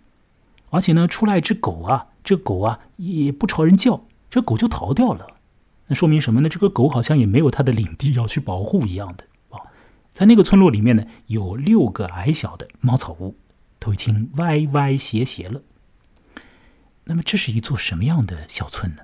[0.69, 5.27] 而且呢出来一只狗啊，这狗啊也不朝人叫，这狗就逃掉了。
[5.87, 6.47] 那说明什么呢？
[6.47, 9.59] 这个狗好像也没有它的领地要去保护一样的啊。
[10.09, 13.35] 在那个村落里面呢，有六个矮小的茅草屋，
[13.79, 15.61] 都已经歪歪斜斜了。
[17.05, 19.03] 那么这是一座什么样的小村呢？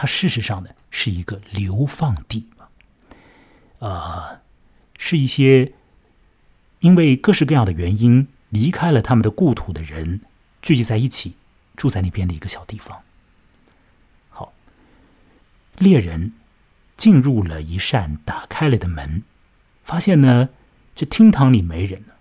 [0.00, 2.70] 它事实上呢是一个流放地啊，
[3.80, 4.40] 呃，
[4.96, 5.72] 是一些
[6.78, 10.20] 因为各式各样的原因离开了他们的故土的人
[10.62, 11.34] 聚集在一起
[11.76, 13.02] 住在那边的一个小地方。
[14.28, 14.52] 好
[15.78, 16.32] 猎人
[16.96, 19.24] 进入了一扇打开了的门，
[19.82, 20.50] 发现呢，
[20.94, 22.12] 这厅堂里没人呢。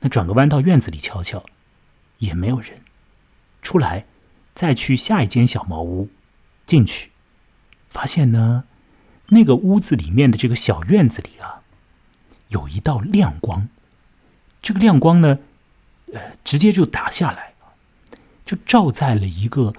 [0.00, 1.44] 那转个弯到院子里瞧瞧，
[2.16, 2.80] 也没有人。
[3.60, 4.06] 出来，
[4.54, 6.08] 再去下一间小茅屋，
[6.66, 7.10] 进去，
[7.88, 8.64] 发现呢，
[9.28, 11.62] 那个屋子里面的这个小院子里啊，
[12.48, 13.68] 有一道亮光。
[14.60, 15.38] 这个亮光呢，
[16.12, 17.54] 呃，直接就打下来，
[18.44, 19.72] 就照在了一个。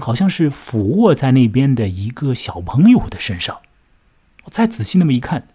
[0.00, 3.60] 好像是俯卧在那边的一个小朋友的身上。
[4.42, 5.46] 我再仔细那么一看，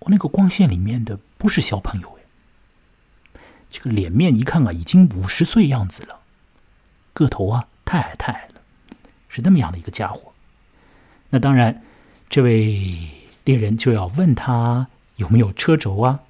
[0.00, 6.20] 我那个光线里面的不是小朋友哎，这个脸面一看啊，已经五十岁样子了，
[7.14, 8.48] 个头啊太矮太矮，
[9.32, 10.32] 是那么样的一个家伙。
[11.30, 11.82] 那当然，
[12.28, 13.08] 这位
[13.44, 16.20] 猎人就要问他有没有车轴啊。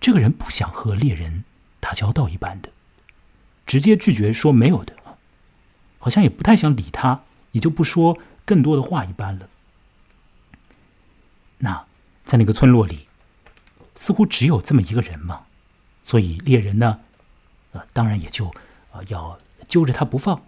[0.00, 1.44] 这个人不想和猎人
[1.78, 2.70] 打交道一般的，
[3.64, 4.92] 直接拒绝说没有的。
[6.00, 9.48] 好像也不太想理他，也就不说更多的话一般了。
[11.56, 11.86] 那
[12.24, 13.06] 在那个村落里，
[13.94, 15.46] 似乎只有这么一个人嘛，
[16.02, 17.00] 所以猎人呢，
[17.72, 18.48] 呃，当然也就
[18.92, 20.42] 啊要揪着他不放，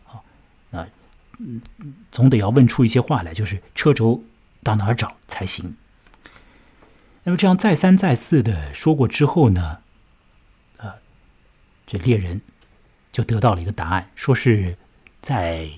[1.38, 1.60] 嗯，
[2.10, 4.22] 总得要问出一些话来，就是车轴
[4.62, 5.76] 到哪儿找才行。
[7.24, 9.78] 那么这样再三再四的说过之后呢，
[10.76, 10.94] 呃，
[11.86, 12.40] 这猎人
[13.12, 14.76] 就得到了一个答案，说是。
[15.18, 15.68] 在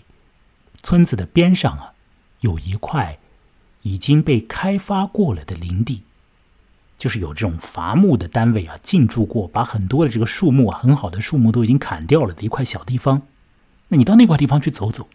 [0.83, 1.95] 村子的边上啊，
[2.41, 3.19] 有一块
[3.81, 6.03] 已经被开发过了的林地，
[6.99, 13.23] 就是有这种伐木的单位啊进驻过，把很多的这个树木啊，很好的树木都已经砍掉了的一块小地方。
[13.89, 15.09] 那你到那块地方去走走，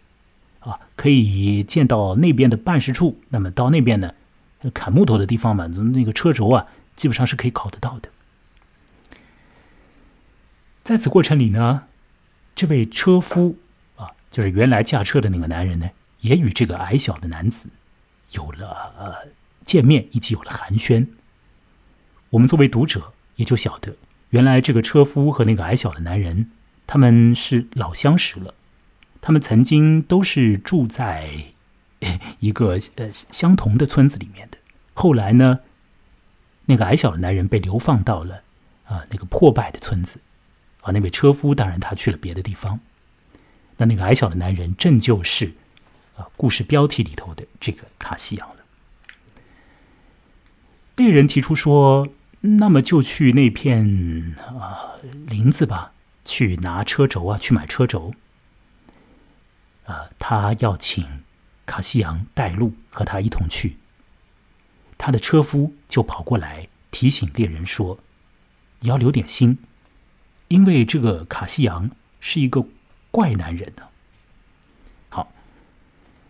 [0.64, 3.20] 啊，可以见到那边的办事处。
[3.28, 4.14] 那么到那边呢，
[4.74, 8.10] 砍木头的地方嘛，那个车轴啊，基本上是可以考得到的。
[10.82, 11.86] 在此过程里呢，
[12.54, 13.56] 这位车夫
[13.96, 14.08] 啊。
[14.30, 15.88] 就是原来驾车的那个男人呢，
[16.20, 17.68] 也与这个矮小的男子
[18.32, 19.14] 有了呃
[19.64, 21.06] 见面，以及有了寒暄。
[22.30, 23.94] 我们作为读者也就晓得，
[24.30, 26.50] 原来这个车夫和那个矮小的男人
[26.84, 28.52] 他们是老相识了，
[29.26, 31.30] 他们曾经都是住在
[32.40, 34.58] 一个呃相同的村子里面的。
[34.92, 35.60] 后来呢，
[36.66, 38.42] 那个矮小的男人被流放到了
[38.84, 40.20] 啊那个破败的村子，
[40.82, 42.78] 啊那位车夫当然他去了别的地方。
[43.78, 45.54] 那那个矮小的男人，正就是，
[46.18, 48.56] 啊，故事标题里头的这个卡西扬了。
[50.96, 52.08] 猎人提出说
[52.60, 55.92] ：“那么就去那片啊林子吧，
[56.26, 58.12] 去拿车轴啊，去买车轴。”
[59.84, 61.24] 啊，他要请
[61.66, 63.76] 卡西扬带路，和他一同去。
[64.98, 67.98] 他的车夫就跑过来提醒猎人说
[68.80, 69.58] ：“你要留点心，
[70.48, 72.66] 因为这个卡西扬是一个。”
[73.14, 73.84] 怪男人呢？
[75.08, 75.30] 好，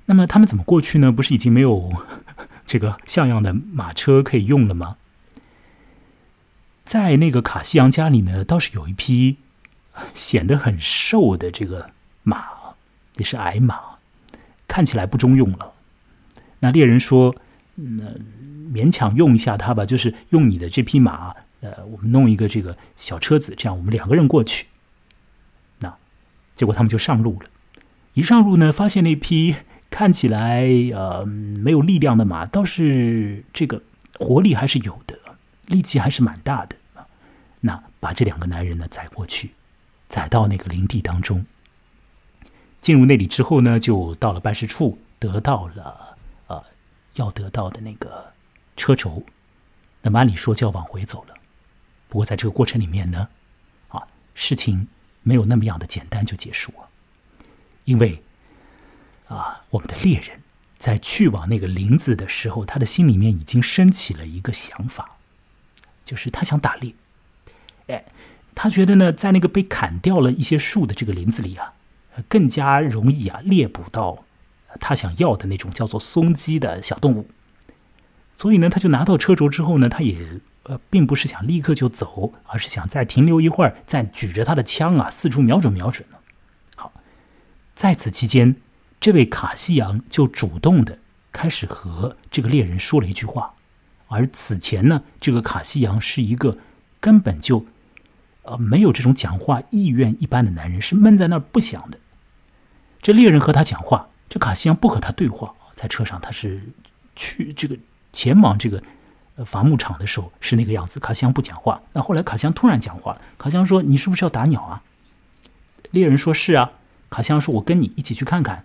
[0.04, 1.10] 那么他们怎么过去呢？
[1.10, 1.90] 不是已经没有
[2.66, 4.98] 这个像样的马车可以用了吗？
[6.84, 9.38] 在那个卡西扬家里呢，倒是有一匹
[10.12, 11.88] 显得很瘦的这个
[12.22, 12.48] 马，
[13.16, 13.80] 也是矮马，
[14.66, 15.72] 看起来不中用了。
[16.60, 17.34] 那猎人说
[17.76, 18.04] ：“那
[18.72, 24.66] 勉强用一下它吧，就是用你的这匹马，呃，我们弄一个这个小车子，这样我们两个人过去。”
[25.80, 25.94] 那
[26.54, 27.48] 结果他们就上路了，
[28.14, 29.56] 一上路呢，发现那匹
[29.90, 33.82] 看起来呃没有力量的马，倒是这个
[34.18, 35.18] 活力还是有的，
[35.66, 36.76] 力气还是蛮大的。
[37.60, 39.50] 那把这两个男人呢载过去，
[40.08, 41.44] 载到那个林地当中。
[42.84, 46.18] 进入那里之后呢，就到了办事处，得到了
[46.48, 46.62] 呃
[47.14, 48.34] 要得到的那个
[48.76, 49.24] 车轴。
[50.02, 51.34] 那么按理说就要往回走了，
[52.10, 53.28] 不过在这个过程里面呢，
[53.88, 54.86] 啊事情。
[55.26, 56.86] 没有那么样的简单就结束了，
[57.86, 58.22] 因为
[59.26, 60.42] 啊，我们的猎人
[60.76, 65.16] 在去往那个林子的时候，他的心里面已经升起了一个想法，
[66.04, 66.94] 就是他想打猎。
[67.86, 68.04] 哎，
[68.54, 71.72] 他觉得呢，在那个被砍掉了一些树的这个林子里啊，
[72.28, 74.24] 更加容易啊猎捕到
[74.80, 77.28] 他想要的那种叫做松鸡的小动物。
[78.36, 86.16] 所以呢，他就拿到车轴之后呢，他也呃并不是想立刻就走，而是想再停留一会儿，再举着他的枪啊四处瞄准瞄准呢。
[86.74, 86.92] 好，
[87.74, 88.56] 在此期间，
[88.98, 90.98] 这位卡西扬就主动的
[91.30, 93.54] 开始和这个猎人说了一句话，
[94.08, 96.58] 而此前呢，这个卡西扬是一个
[96.98, 97.66] 根本就
[98.42, 102.00] 呃没有这种讲话意愿一般的男人，是闷在那儿不想的。
[103.04, 106.72] 这猎人和他讲话，这卡西扬不和他对话，在车上他是
[107.14, 107.76] 去这个。
[108.14, 108.80] 前往这个
[109.44, 111.82] 伐木场的时候是那个样子，卡西扬不讲话。
[111.92, 114.84] 那后来卡西扬突然讲话了，卡西扬说：“你是不是要打鸟啊？”
[115.90, 116.70] 猎人说：“是啊。”
[117.10, 118.64] 卡西扬说：“我跟你一起去看看。”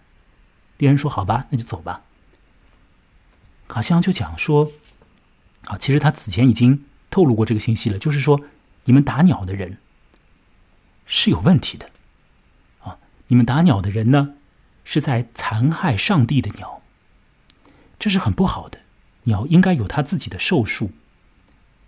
[0.77, 2.03] 猎人说：“好吧，那就走吧。”
[3.67, 4.71] 卡西扬就讲说
[5.65, 8.39] ：“啊，其实他此前已经透露过这个信息了，就是说
[8.83, 9.79] 你们打鸟的人
[11.07, 11.89] 是有问题的，
[13.29, 14.35] 你们打鸟的人呢
[14.83, 16.81] 是在残害上帝的鸟，
[17.97, 18.77] 这是很不好的。”
[19.23, 20.91] 鸟应该有它自己的寿数，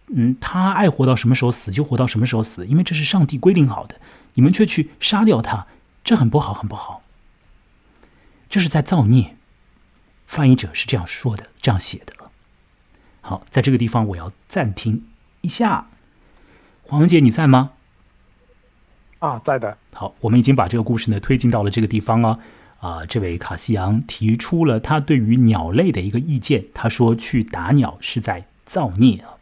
[0.08, 3.99] 嗯，它爱活到什么时候死就活到什么时候死，因为这是上帝规定好的。
[4.34, 5.67] 你们却去杀掉它，
[6.04, 7.01] 这很不好，很不好。
[8.49, 9.36] 这是在造孽。
[10.27, 12.13] 翻译者是这样说的，这样写的。
[13.21, 15.06] 好，在这个地方我要暂停
[15.41, 15.88] 一下。
[16.84, 17.71] 黄文杰，你在吗？
[19.21, 19.77] 啊，在的。
[19.93, 22.39] 好，我们已经把这个故事呢推进到了这个地方啊。
[22.79, 26.65] 啊，这位卡西扬提出了他对于鸟类的一个意见。
[26.73, 29.38] 他说：“去打鸟是在造孽啊！”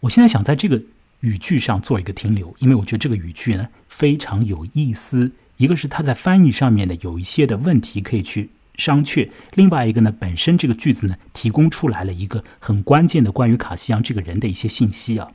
[0.00, 0.82] 我现在想在这个
[1.20, 5.32] 语句上做一个停留，因为我觉得这个语句呢非常有意思。
[5.56, 15.28] 一个是他在翻译上面呢有一些的问题可以去商榷，另外一个呢本身这个句子呢提供出来了一个很关键的关于卡西扬这个人的一些信息啊。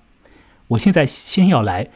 [0.68, 1.90] 我现在先要来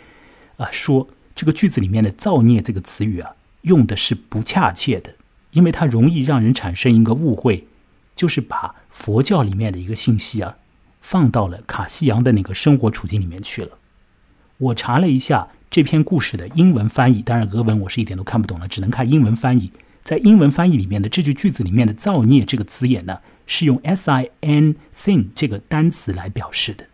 [0.57, 1.07] 啊说
[1.39, 5.15] 这个句子里面的“造孽”这个词语啊用的是不恰切的。
[5.51, 7.65] 因为它容易让人产生一个误会，
[8.13, 10.57] 就是把佛教里面的一个信息啊，
[10.99, 13.77] 放到了卡西扬的那个生活处境里面去了。
[14.57, 19.71] 我查了一下这篇故事的英文翻译，当然俄文我是一点都看不懂了，只能看英文翻译。
[20.03, 26.85] 在英文翻译里面的这句句子里面的“造孽”这个词眼呢，是用 “sin sin” 这个单词来表示的。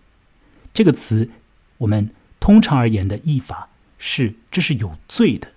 [0.72, 1.32] 这个词
[1.80, 3.70] 我们通常而言的译法
[4.06, 5.48] 是这是有罪的，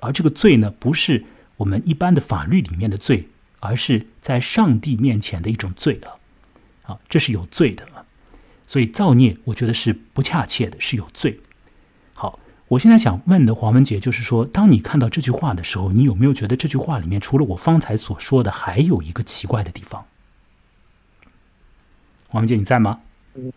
[0.00, 1.24] 而这个罪呢不是。
[1.56, 3.30] 我们一般的法律里面的罪，
[3.60, 8.04] 而是在上帝面前的一种罪啊，啊，这是有罪的啊，
[8.66, 11.40] 所以造孽，我觉得是不恰切的，是有罪。
[12.12, 20.04] 好，我现在想问的黄文杰，就是说，当你看到这句话的时候，你有没有觉得这句话里面除了我方才所说的，还有一个奇怪的地方？
[22.28, 23.00] 黄文杰，你在吗？
[23.34, 23.50] 嗯，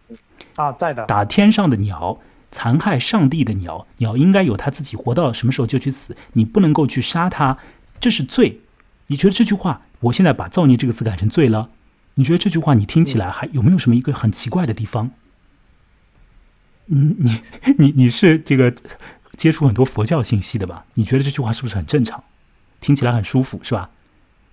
[0.56, 1.06] 啊，在的。
[1.06, 2.18] 打天上的鸟，
[2.52, 7.58] 残害上帝的鸟，鸟应该有它自己活到什么时候就去死，你不能够去杀它。
[8.00, 8.62] 这是罪，
[9.08, 9.82] 你觉得这句话？
[10.02, 11.70] 我现在把“造孽”这个词改成“罪”了。
[12.16, 15.12] 你觉得这句话你听起来还有没有什么一个很奇怪的地方？
[16.88, 17.42] 嗯，你
[17.78, 18.74] 你你是这个
[19.36, 20.86] 接触很多佛教信息的吧？
[20.94, 22.24] 你觉得这句话是不是很正常？
[22.80, 23.90] 听起来很舒服是吧？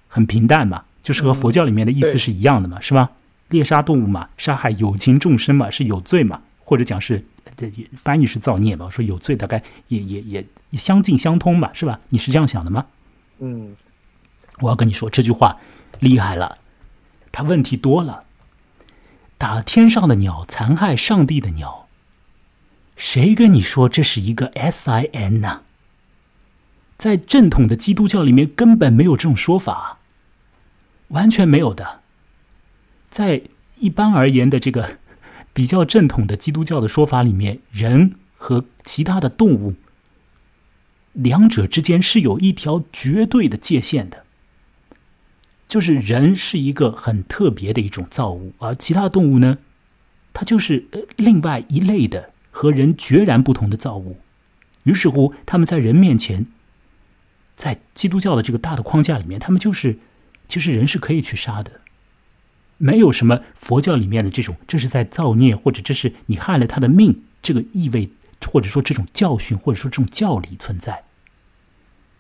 [0.09, 3.11] 很平淡嘛，就是和佛教里面的意思是一样的嘛，是吧？
[3.49, 6.43] 猎杀动物嘛，杀害有情众生嘛，是有罪嘛？
[6.65, 7.25] 或者讲是
[7.57, 8.91] 这翻译是造孽吧？
[8.91, 10.47] 说有罪大概也也也
[10.79, 12.01] 相近相通吧，是吧？
[12.11, 12.87] 你是这样想的吗？
[13.39, 13.75] 嗯，
[14.61, 15.59] 我要跟你说这句话
[16.01, 16.59] 厉害了，
[17.33, 18.25] 他问题多了。
[19.39, 21.89] 打天上的鸟，残害上帝的鸟，
[22.97, 25.63] 谁跟你说这是一个 S I N 呢？
[26.97, 29.99] 在正统的基督教里面根本没有这种说法，
[31.09, 32.01] 完全没有的。
[33.11, 33.43] 在
[33.79, 34.99] 一般而言的这个
[35.57, 39.75] 比较正统的基督教的说法里面，人和其他的动物。
[41.15, 44.25] 两者之间是有一条绝对的界限的，
[45.67, 49.57] 就是人是一个很特别的一种造物，而其他动物呢，
[50.35, 54.19] 它就是另外一类的和人决然不同的造物。
[54.83, 56.45] 于是乎，他们在人面前，
[57.55, 59.97] 在基督教的这个大的框架里面，他们就是
[60.47, 61.81] 其实人是可以去杀的，
[62.79, 68.11] 没有什么佛教里面的这种这是在造孽，或者这是你害了他的命这个意味，
[68.51, 71.05] 或者说这种教训，或者说这种教理存在。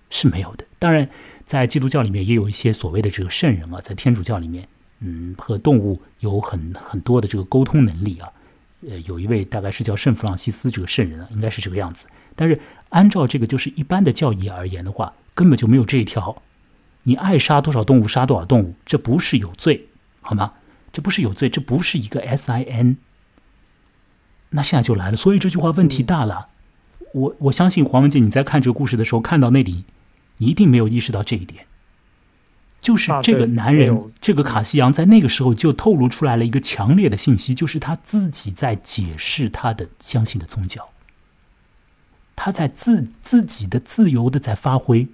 [0.09, 0.65] 是没有的。
[0.79, 1.09] 当然，
[1.45, 4.69] 在基督教里面也有一些所谓的这个圣人啊，在天主教里面，
[5.01, 8.29] 嗯，和动物有很很多的这个沟通能力啊。
[8.89, 12.07] 呃，有一位大概是叫圣弗朗西斯这个圣人啊，应该是这个样子。
[12.37, 16.41] 但是按照这个就是一般的教义而言的话，根本就没有这一条。
[17.03, 19.89] 你爱杀多少动物杀多少动物，这不是有罪，
[20.27, 20.55] 好吗？
[20.93, 22.97] 这不是有罪，这不是一个 S I N。
[24.51, 26.49] 那现在就来了，所以这句话问题大了。
[27.13, 29.85] 我我相信黄文杰，你在看这个故事的时候，看到那里，
[30.39, 31.67] 你一定没有意识到这一点。
[32.81, 40.87] 就是啊这个男人，这个卡西扬在那个时候就透露出来了一个强烈的信息，就是他自己在解释他的相信的宗教，
[42.35, 45.09] 他在自自己的自由的在发挥。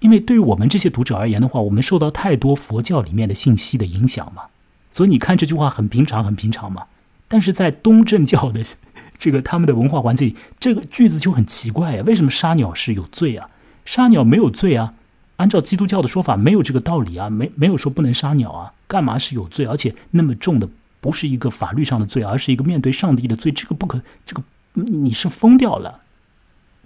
[0.00, 4.44] 因为对于我们这些读者而言的话，我们受到太多佛教里面的信息的影响嘛，
[4.90, 6.84] 所以你看这句话很平常，很平常嘛。
[7.28, 8.62] 但是在东正教的
[9.18, 12.02] 这个他们的文化环境里，这个句子就很奇怪啊！
[12.06, 13.48] 为什么杀鸟是有罪啊？
[13.84, 14.94] 杀鸟没有罪啊？
[15.36, 19.64] 按照基督教的说法，没有这个道理啊，没没有说不能杀鸟啊，干嘛是有罪？
[19.66, 20.68] 而且那么重的
[21.00, 24.42] 不是一个法律上的罪，而是一个面对上帝的罪，这个不可，这个
[24.74, 26.00] 你是疯掉了，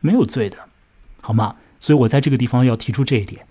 [0.01, 0.57] 没有罪的，
[1.21, 1.57] 好吗？
[1.81, 3.47] 所以我在这个地方要提出这一点。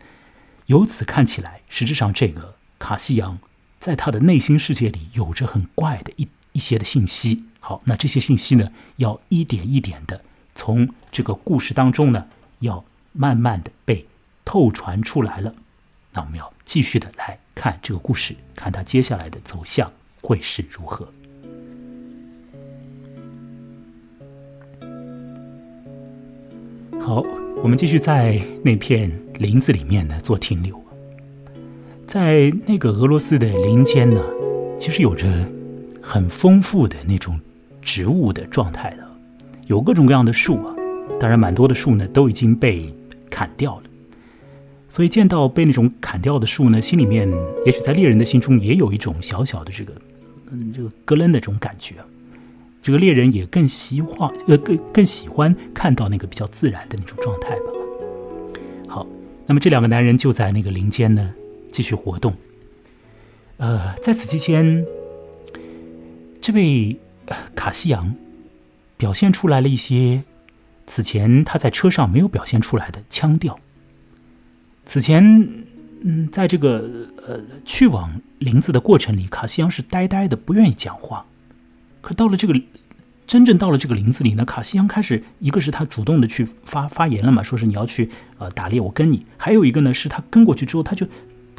[0.67, 3.39] 由此看起来，实质上这个卡西扬
[3.77, 7.43] 在他的内心世界里有着很怪的一一些的信息。
[7.59, 10.21] 好，那这些信息呢，要一点一点的
[10.53, 12.27] 从这个故事当中呢，
[12.59, 14.07] 要慢慢的被
[14.45, 15.53] 透传出来了。
[16.13, 21.11] 那我们要继续的来看这个故事，看它接下来的走向会是如何。
[27.01, 27.23] 好，
[27.61, 30.81] 我们继续在那片林子里面呢做停留。
[32.05, 34.21] 在那个俄罗斯的林间呢，
[34.77, 35.27] 其实有着
[36.01, 37.37] 很丰富的那种
[37.81, 39.05] 植物的状态的，
[39.67, 40.73] 有各种各样的树啊。
[41.19, 42.93] 当然，蛮多的树呢都已经被
[43.29, 43.83] 砍掉了。
[44.87, 47.29] 所以见到被那种砍掉的树呢，心里面
[47.65, 49.93] 也许在猎人的心中也有一种小小的这个，
[50.49, 51.95] 嗯，这个咯楞的这种感觉。
[52.81, 57.71] 这个猎人也更喜欢，呃，更更喜欢看到那个比较自然的那种状态吧。
[58.87, 59.05] 好，
[59.45, 61.33] 那么这两个男人就在那个林间呢
[61.71, 62.33] 继续活动。
[63.57, 64.85] 呃，在此期间，
[66.39, 68.15] 这位、呃、卡西扬
[68.95, 70.23] 表现出来了一些
[70.85, 73.59] 此前他在车上没有表现出来的腔调。
[74.85, 75.23] 此前，
[76.01, 76.89] 嗯，在这个
[77.27, 81.25] 呃去往林子的过程里，卡西扬是呆呆的，不愿意讲话。
[82.01, 82.59] 可到了这个
[83.27, 91.05] 真正到了这个林子里呢，卡西扬开始，一个是他主动的去发发言了嘛，说是你要去呃打猎，我跟你；还有一个呢，是他跟过去之后，他就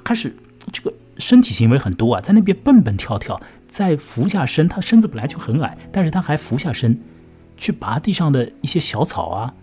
[0.02, 0.34] 开始
[0.72, 7.00] 这个身体行为很多啊，在那边蹦蹦跳跳，再俯下身，他身子本来就很矮，但是他还俯下身
[7.56, 9.54] 去拔地上的一些小草啊、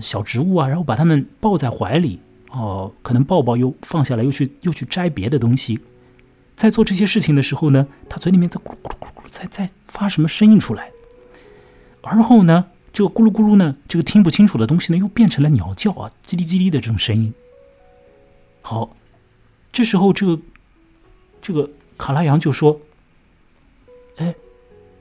[0.00, 2.20] 小植物啊，然后把它们抱在怀里。
[2.50, 5.78] 哦，可能抱抱又放下来，又去又去摘别的东西。
[6.58, 10.90] 在做这些事情的时候呢，他嘴里面在咕噜咕噜咕噜咕噜在在发什么声音出来。
[12.02, 17.32] 而后呢，这个咕噜咕噜呢，这个听不清楚的东西呢，又变成了鸟叫啊，叽哩叽哩的这种声音。
[18.60, 18.96] 好，
[19.70, 20.42] 这时候这个
[21.40, 22.80] 这个卡拉扬就说
[24.18, 24.34] ：“哎，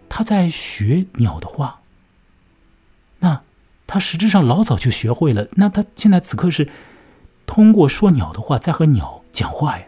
[0.07, 1.81] 他在学鸟的话。
[3.17, 3.41] 那
[3.87, 5.47] 他实质上老早就学会了。
[5.53, 6.69] 那他现在此刻是。”
[7.47, 9.85] 通过说鸟的话，在和鸟讲话呀。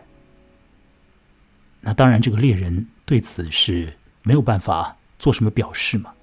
[1.81, 6.13] 那当然，这个猎人对此是没有办法做什么表示嘛。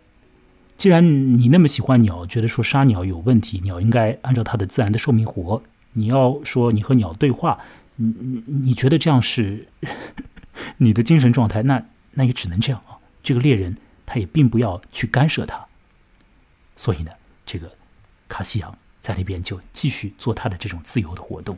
[0.77, 5.63] 既然你那么喜欢鸟，觉得说杀鸟有问题，鸟应该按照它的自然的寿命活。
[5.93, 7.59] 你要说你和鸟对话，
[7.97, 9.69] 你你你觉得这样是
[10.79, 11.83] 你的精神状态，那
[12.13, 12.99] 那也只能这样啊。
[13.23, 15.67] 这个猎人他也并不要去干涉他。
[16.77, 17.11] 所以呢，
[17.45, 17.73] 这个
[18.29, 18.77] 卡西扬。
[18.99, 21.57] 在那边就继续做他的这种自由的活动。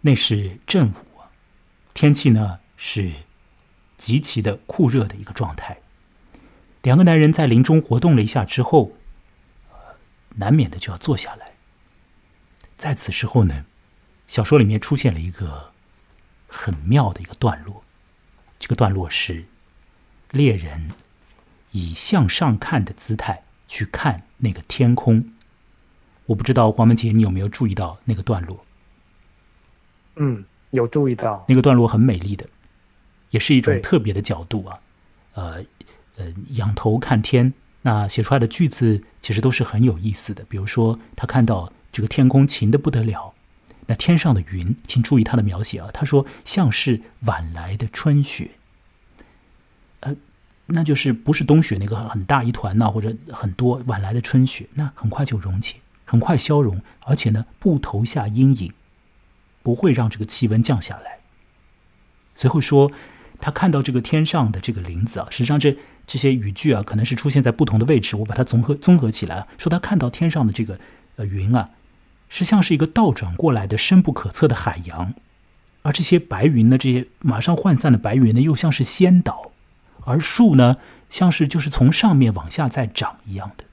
[0.00, 0.94] 那是正午，
[1.94, 3.12] 天气呢是
[3.96, 5.78] 极其的酷热的一个状态。
[6.82, 8.92] 两个男人在林中活动了一下之后，
[10.36, 11.52] 难免的就要坐下来。
[12.76, 13.66] 在此时候呢，
[14.28, 15.72] 小说里面出现了一个
[16.46, 17.82] 很妙的一个段落。
[18.60, 19.44] 这个段落是
[20.30, 20.90] 猎人
[21.72, 25.32] 以向上看的姿态去看那个天空。
[26.26, 28.64] 我不知道黄文杰，你有没有注意到那个段落？
[30.16, 32.46] 嗯，有注意到那个段落很美丽的，
[33.30, 34.78] 也是一种特别的角度啊。
[35.34, 35.64] 呃
[36.16, 37.52] 呃，仰头看天，
[37.82, 40.44] 那写出来的句子其实都是很有意思的。
[40.48, 43.32] 比如说，他看到这个天空晴的不得了，
[43.86, 45.88] 那天上的云，请注意他的描写啊。
[45.94, 48.50] 他说像是晚来的春雪，
[50.00, 50.16] 呃，
[50.66, 55.76] 那就是不是冬雪那个很大一团呐、或者很多晚来的春雪，那很快就溶解。
[56.10, 58.72] 很快消融，而且呢，不投下阴影，
[59.62, 61.18] 不会让这个气温降下来。
[62.34, 62.90] 随后说，
[63.40, 70.78] 他看到这个天上的这个林子啊，实际上这这些语句啊，可能是出现在不同的位置，我把它综合综合起来，说他看到天上的这个
[71.16, 71.70] 呃云啊，
[72.28, 75.14] 是像是一个倒转过来的深不可测的海洋，
[75.82, 79.52] 而这些白云呢，这些马上涣散的白云呢，又像是仙岛，
[80.04, 80.76] 而树呢，
[81.10, 83.64] 像是就是从上面往下在长一样的。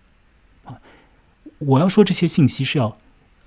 [1.59, 2.97] 我要说这些信息是要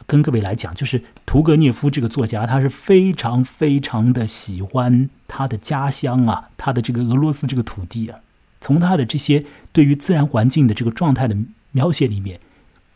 [0.09, 8.19] 跟各位来讲，就是屠格涅夫这个作家，他是非常非常的喜欢他的家乡啊，他的这个俄罗斯这个土地啊。
[8.59, 11.37] 从他的这些对于自然环境的这个状态的
[11.73, 12.41] 描写里面，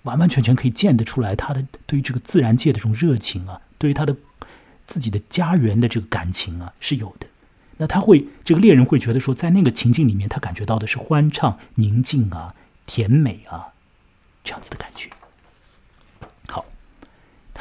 [0.05, 4.17] 完完全全可以见得出来，他的对于这个自然界的这种热情啊，对于他的
[4.87, 7.27] 自己的家园的这个感情啊是有的。
[7.77, 12.55] 那他会，这个猎人会觉得说，在那个情境里面，他感觉到的是欢畅、宁静啊、
[12.87, 13.75] 甜美啊
[14.43, 15.11] 这样子的感觉。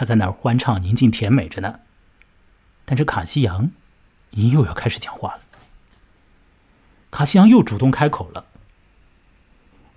[0.02, 1.82] 他在那儿欢畅、宁静、甜美着呢。
[2.86, 3.70] 但这卡西扬
[4.32, 5.42] 又要开始讲话了。
[7.12, 8.46] 卡西扬又主动开口了，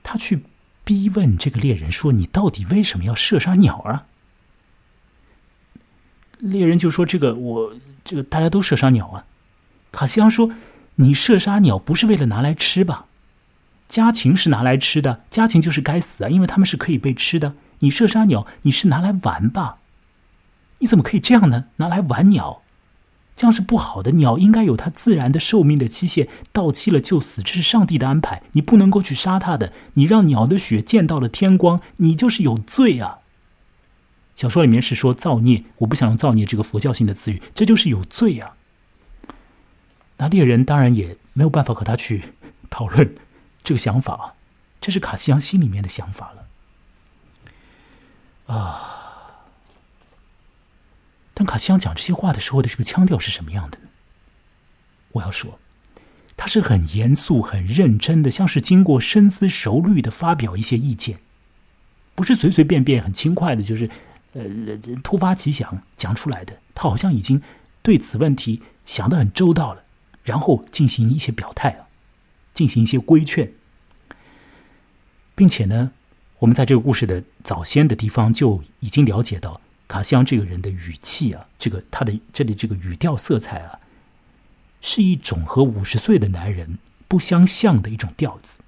[0.03, 0.45] 他去
[0.85, 4.05] 逼问这个猎人说：“你到底为什么要射杀鸟啊？”
[6.37, 7.75] 猎人就说：“这个我
[8.05, 9.25] 这个大家都射杀鸟啊。”
[9.91, 10.53] 卡西扬说
[10.97, 13.07] ：“你射杀鸟不是为了拿来吃吧？
[13.89, 17.55] 家禽是拿来吃的，家禽就是该死啊，因为它们是可以被吃的。
[17.79, 19.79] 你射杀鸟，你是拿来玩吧？
[20.79, 21.67] 你怎么可以这样呢？
[21.77, 22.63] 拿来玩鸟？”
[23.37, 24.13] 这样是不好的。
[24.13, 28.45] 鸟应该有它自然的寿命的期限，到期了就死，这是上帝的安排。
[28.53, 29.73] 你不能够去杀它的。
[29.95, 33.19] 你让鸟的血溅到了天光，你就是有罪啊！
[34.37, 38.55] 小说里面是说造孽，我不想用造孽这个佛教性的词语，这就是有罪啊。
[40.19, 42.23] 那猎人当然也没有办法和他去
[42.71, 43.17] 讨论
[43.65, 44.35] 这个想法啊，
[44.81, 46.33] 这是卡西扬心里面的想法
[48.47, 48.94] 了啊。
[51.35, 53.89] 但卡西昂讲这些话的时候的这个腔调是什么样的呢？
[55.13, 55.59] 我要说，
[56.37, 61.19] 他是很严肃、很认真的，像是经过深思熟虑的发表一些意见，
[62.15, 63.91] 不是随随便便、很轻快的，就是
[64.33, 64.45] 呃
[65.03, 66.57] 突发奇想讲出来的。
[66.75, 67.43] 他好像已经
[67.83, 69.85] 对此问题想得很周到了，
[70.23, 71.87] 然后进行一些表态啊，
[72.53, 73.53] 进行一些规劝，
[75.35, 75.93] 并且呢，
[76.39, 79.61] 我们在这个故事的早先的地方就已经了解到。
[79.87, 83.79] 卡西昂这个人的语气啊，这个他的这里这个语调色彩啊，
[84.81, 88.59] 是一种和五十岁的男人不相像的一种调子，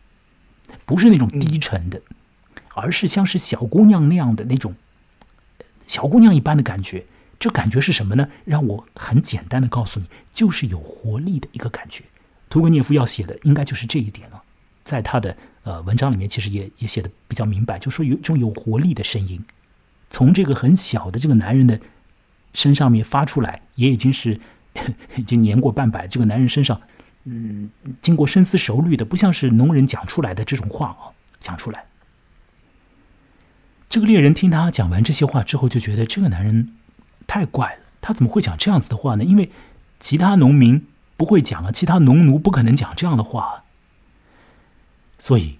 [0.84, 2.02] 不是那种低沉的，
[2.74, 4.74] 而是像是小姑娘那样的那种
[5.86, 7.06] 小姑娘一般的感觉。
[7.38, 8.30] 这感觉是什么呢？
[8.46, 12.02] 让我很简单的告诉你，就是有活力的一个感觉。
[12.48, 14.42] 屠格涅夫要写的应该就是这一点了，
[14.84, 19.44] 在他的呃文章里面，其实也也写的比较明白，就说有一种有活力的声音。
[20.10, 21.80] 从这个很小的这个男人的
[22.52, 24.40] 身上面发出来，也已经是
[25.16, 26.06] 已经年过半百。
[26.06, 26.80] 这个男人身上，
[27.24, 31.86] 嗯，经过深思熟虑的，不像是农人讲出来的这种话啊，讲出来。
[33.88, 36.74] 这个猎人听他讲完这些话之后，就觉得这个男人
[37.26, 37.78] 太怪了。
[38.00, 39.24] 他怎么会讲这样子的话呢？
[39.24, 39.50] 因为
[39.98, 40.86] 其他农民
[41.16, 43.64] 不会讲啊，其他农奴不可能讲这样的话。
[45.18, 45.58] 所以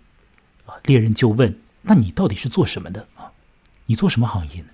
[0.66, 3.08] 啊，猎人就问：“那你到底是做什么的？”
[3.86, 4.68] 你做什么行业呢？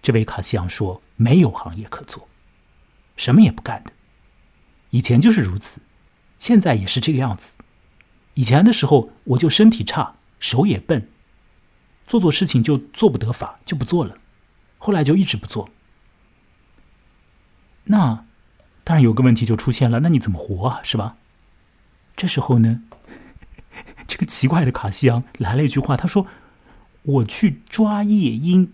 [0.00, 2.28] 这位卡西昂说：“没有行业可做，
[3.16, 3.92] 什么也不干的。
[4.90, 5.80] 以前就是如此，
[6.40, 7.54] 现在也是这个样子。
[8.34, 11.08] 以前的时候，我就身体差，手也笨，
[12.04, 14.16] 做做事情就做不得法，就不做了。
[14.78, 15.70] 后来就一直不做。
[17.84, 18.24] 那
[18.82, 20.80] 当然有个问题就出现了，那你怎么活啊？
[20.82, 21.16] 是吧？
[22.16, 22.82] 这时候呢，
[24.08, 26.26] 这个奇怪的卡西昂来了一句话，他说。”
[27.02, 28.72] 我去抓夜莺，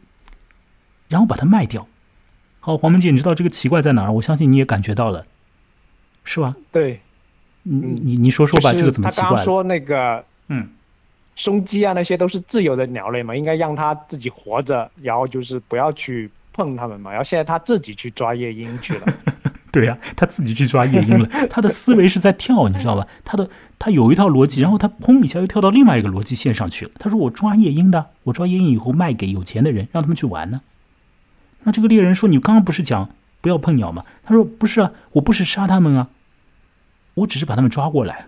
[1.09, 1.87] 然后把它卖掉。
[2.61, 4.13] 好，黄文姐，你知道这个奇怪在哪儿？
[4.13, 5.25] 我相信你也感觉到了，
[6.25, 6.55] 是吧？
[6.71, 7.01] 对，
[7.63, 9.31] 你你你说说吧，这个怎么奇怪？
[9.31, 10.69] 他刚说那个，嗯，
[11.37, 17.11] 松鸡啊，那些都是自由的鸟类嘛，应该让它自己活着，然后就是不要去碰它们嘛。
[17.11, 19.07] 然后现在他自己去抓夜莺去了。
[19.73, 21.29] 对呀，他自己去抓夜莺了。
[21.49, 23.07] 他的思维是在跳，你知道吧？
[23.25, 26.91] 他的他有一套逻辑，然后他砰一下又跳到另外一个逻辑线上去了。
[26.99, 30.63] 他说：“我抓夜莺的，我抓夜莺以后卖给有钱的人，让他们去玩呢。”
[31.65, 33.11] 那这个猎人说：“你刚刚不是讲
[33.41, 36.09] 不要碰鸟吗？”他说：“不是啊，我不是杀他们啊，
[37.15, 38.27] 我只是把他们抓过来，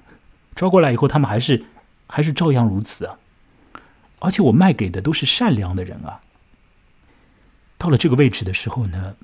[0.55, 1.65] 抓过来以后，他们还是
[2.07, 3.17] 还是照样如此啊。
[4.19, 6.21] 而且我卖给的都是善良的人啊。”
[7.79, 9.15] 到了这个位置的时候呢？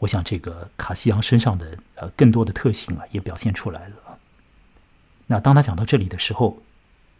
[0.00, 4.18] 我想，这个卡西扬身上的呃更多的特性啊，也表现出来了。
[5.26, 6.62] 那当他讲到这里的时候，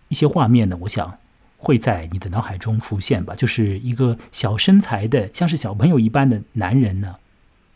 [0.09, 1.19] 一些画面呢，我想
[1.59, 3.35] 会在你的脑海中浮现吧。
[3.35, 7.17] 就是一个小身材的，像是小朋友一般的男人呢，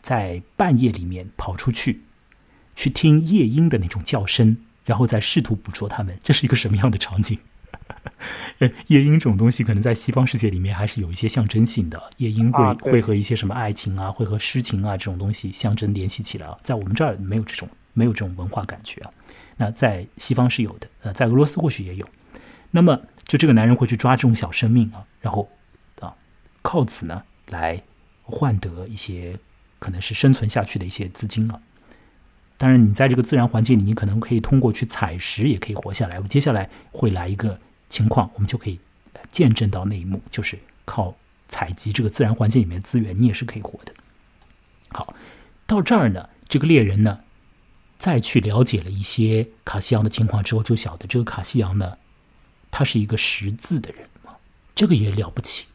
[0.01, 2.01] 在半夜里面跑出去，
[2.75, 6.19] 去听夜莺的那种叫声，然后再试图捕捉它们。
[6.23, 7.39] 这是一个什么样的场景？
[8.87, 12.01] 夜莺这种东西，可能在西方世界里面还是有一些象征性的。
[12.17, 16.57] 夜莺会会和一些什么爱情啊，会和诗情啊这种东西象征联系起来啊。
[16.63, 19.11] 在我们这儿没有这种没有这种文化感觉啊。
[19.57, 22.07] 那在西方是有的，呃，在俄罗斯或许也有。
[22.71, 25.49] 那么，就这个男人会去抓这种小生命啊，然后
[26.01, 26.13] 啊，
[26.61, 27.81] 靠此呢来
[28.23, 29.37] 换得一些
[29.79, 31.61] 可能是生存下去的一些资金啊。
[32.57, 36.19] 当然，你在这个自然环境里，你可能可以通过去采食也可以活下来。
[36.19, 37.59] 我接下来会来一个
[37.95, 38.77] 情况，我们就可以
[39.31, 41.15] 见证到那一幕，就是靠
[41.47, 43.93] 采集这个自然环境里面资源，你也是可以活的。
[44.89, 45.15] 好，
[45.65, 47.21] 到这儿呢，这个猎人呢，
[47.97, 51.97] 再去了解了一些卡西扬的情况之后，就晓得这个卡西扬呢，
[52.69, 54.35] 他是一个识字的人啊，
[54.75, 55.65] 这个也了不起。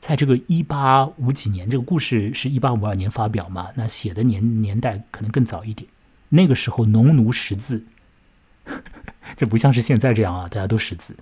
[0.00, 3.68] 在这个一八五几年，这个故事是一八五二年发表嘛？
[3.76, 5.88] 那写的年年代可能更早一点。
[6.30, 7.84] 那个时候农奴识字，
[9.36, 11.16] 这不像是现在这样啊，大家都识字。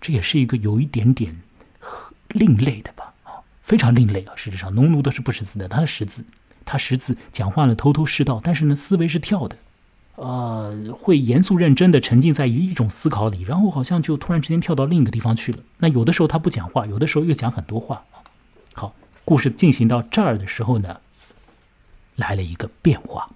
[0.00, 1.42] 这也是一个有一点点
[2.28, 3.12] 另类的吧？
[3.24, 4.32] 啊，非常另类啊！
[4.34, 6.24] 事实上，农奴都是不识字的，他识字，
[6.64, 9.56] 他识字，讲话呢头头是道，但是呢思维是跳的，
[10.14, 15.58] 呃，会严肃认真的沉浸在于一种思考里，然后好像就突然之间跳到另一个地方去了。
[15.78, 18.02] 那有的时候他不讲话，有的时候又讲很多话。
[18.74, 18.94] 好，
[19.26, 21.00] 故事进行到这儿的时候呢，
[22.16, 23.28] 来了一个变化。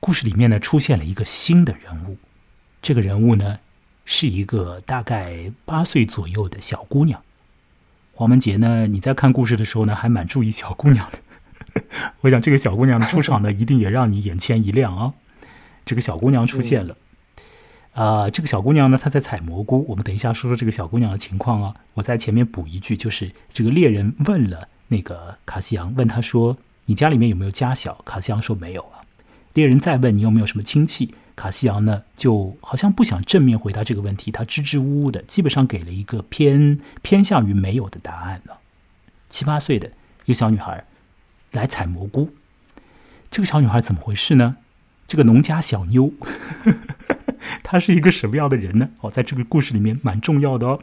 [0.00, 2.16] 故事里面呢出现了一个新的人物，
[2.80, 3.58] 这个人物呢
[4.04, 7.22] 是一个大概八岁左右的小姑娘。
[8.12, 11.18] 黄文杰呢，你在看故事的时候呢，还蛮注意小姑娘的。
[12.22, 15.14] 我想这个小姑娘的出场呢，一定也让你眼前一亮啊！
[15.84, 16.96] 这个小姑娘出现了，
[17.92, 19.86] 啊，这个小姑娘呢，她在采蘑菇。
[19.88, 21.76] 我们等一下说说这个小姑娘的情况啊。
[21.94, 29.00] 我在前面补一句，就是这个猎人问了那个卡西扬，问他说：“你家里面有没有家小？”卡西扬说：“没有啊。”
[29.54, 38.58] 猎人再问你有没有什么亲戚，卡西扬呢就好像不想正面回答这个问题，他支支吾吾的，基本上给了一个偏偏向于没有的答案了。
[39.30, 39.88] 七八岁的
[40.24, 40.84] 一个小女孩
[41.52, 42.30] 来采蘑菇，
[43.30, 44.56] 这个小女孩怎么回事呢？
[45.06, 46.12] 这个农家小妞，
[47.62, 48.90] 她是一个什么样的人呢？
[49.00, 50.80] 哦，在这个故事里面蛮重要的哦。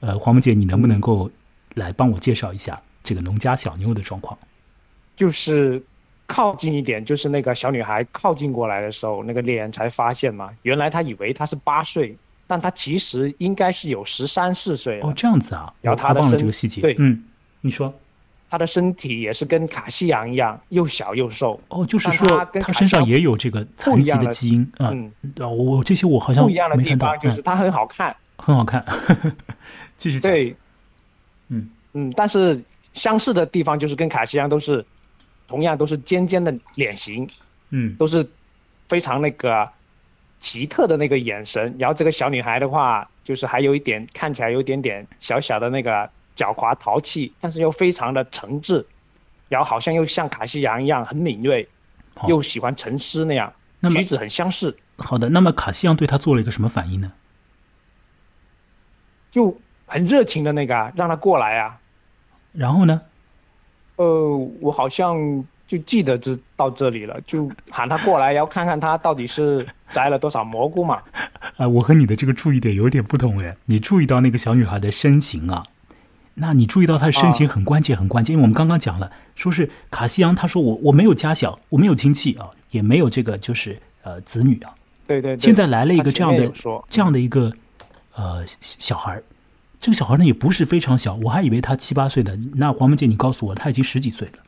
[0.00, 1.30] 呃，黄木姐，你能不能够
[1.74, 4.38] 来帮我介绍一下这个农家小妞的状况？
[5.14, 5.84] 就是
[6.26, 12.16] 靠近一点，就是那个小女孩靠近过来的时候，那个猎人才发现嘛，原来他以为她是八岁，
[12.46, 16.80] 但她其实应该是有十三四岁哦，这样子啊，然后她的忘了身这个细节。
[16.80, 17.24] 对嗯，
[17.60, 17.92] 你说
[18.50, 21.60] 她的身体也是跟卡西昂一样，又小又瘦。
[21.68, 24.90] 哦，就是说她跟她身上也有这个残疾的基因啊。
[24.92, 28.14] 嗯，对，我我这些我好像不一样的地方就是她很好看。
[28.36, 28.84] 很好看。
[29.96, 30.32] 继续讲。
[30.32, 30.56] 对，
[31.48, 32.62] 嗯嗯，但是
[32.92, 34.84] 相似的地方就是跟卡西昂都是
[35.46, 37.28] 同样都是尖尖的脸型，
[37.70, 38.28] 嗯都是
[38.88, 39.68] 非常那个
[40.38, 41.76] 奇特的那个眼神。
[41.78, 48.84] 然后这个小女孩的话，就是还有一点看起来有一点点小小的那个狡猾淘气，但是又非常的诚挚，
[49.48, 51.68] 然后好像又像卡西扬一样很敏锐，
[52.26, 53.52] 又喜欢沉思那样，
[53.90, 57.12] 举止很相似，好的，那么卡西扬对他做了一个什么反应呢？
[59.30, 61.80] 就很热情的那个啊让他过来啊。
[62.52, 63.02] 然后呢？
[63.96, 65.16] 呃，我好像
[65.66, 71.00] 就记得这到这里了，就喊他过来，然后看看他到底是摘了多少蘑菇嘛。
[71.56, 73.56] 啊，我和你的这个注意点有点不同哎。
[73.66, 75.64] 你注意到那个小女孩的身形啊？
[76.34, 84.74] 那你注意到她的身形很关键，很关键，因为我们刚刚讲了，说是卡西昂，他说我我没有家小，我没有亲戚啊，也没有这个就是呃子女啊。
[85.06, 85.38] 对对对。
[85.38, 87.52] 现在来了一个这样的说这样的一个
[88.16, 89.22] 呃小孩儿，
[89.84, 92.34] 这个小孩呢也不是非常小，我还以为他七八岁的。
[92.54, 94.38] 那黄文杰，你告诉我，他已经十几岁了，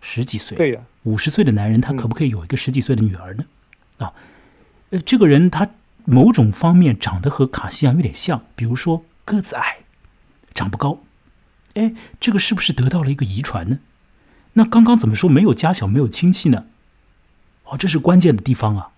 [0.00, 3.44] 十几岁，对的，五十岁的男人，他嗯可不可以有一个十几岁的女儿呢？
[3.98, 4.12] 啊，
[4.90, 5.68] 呃，这个人他
[6.04, 9.84] 某种方面长得和卡西扬有点像，比如说个子矮，
[10.52, 10.98] 长不高。
[11.74, 13.78] 哎，这个是不是得到了一个遗传呢？
[14.54, 16.66] 那刚刚怎么说没有家小，没有亲戚呢？
[17.66, 18.90] 哦，这是关键的地方啊，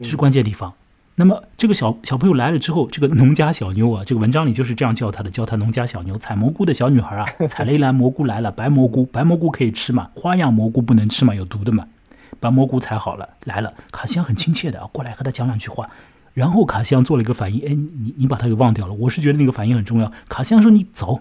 [0.00, 0.74] 这是关键地方。
[1.16, 6.16] 那么这个小小朋友来了之后，这个农家小妞啊，这个文章里就是这样叫她的，叫她农家小妞。
[6.16, 10.10] 采蘑菇的小女孩啊， 采了一篮蘑菇来了，白蘑菇，白蘑菇可以吃嘛？
[10.14, 11.34] 花样蘑菇不能吃嘛？
[11.34, 11.86] 有毒的嘛？
[12.40, 15.90] 把蘑菇采好了来了，卡西昂很亲切的啊，过来和他讲两句话。
[16.34, 18.94] 然后卡西昂做了一个反应，哎，你你把他给忘掉了。
[18.94, 20.10] 我是觉得那个反应很重要。
[20.30, 21.20] 卡西昂说：“你走，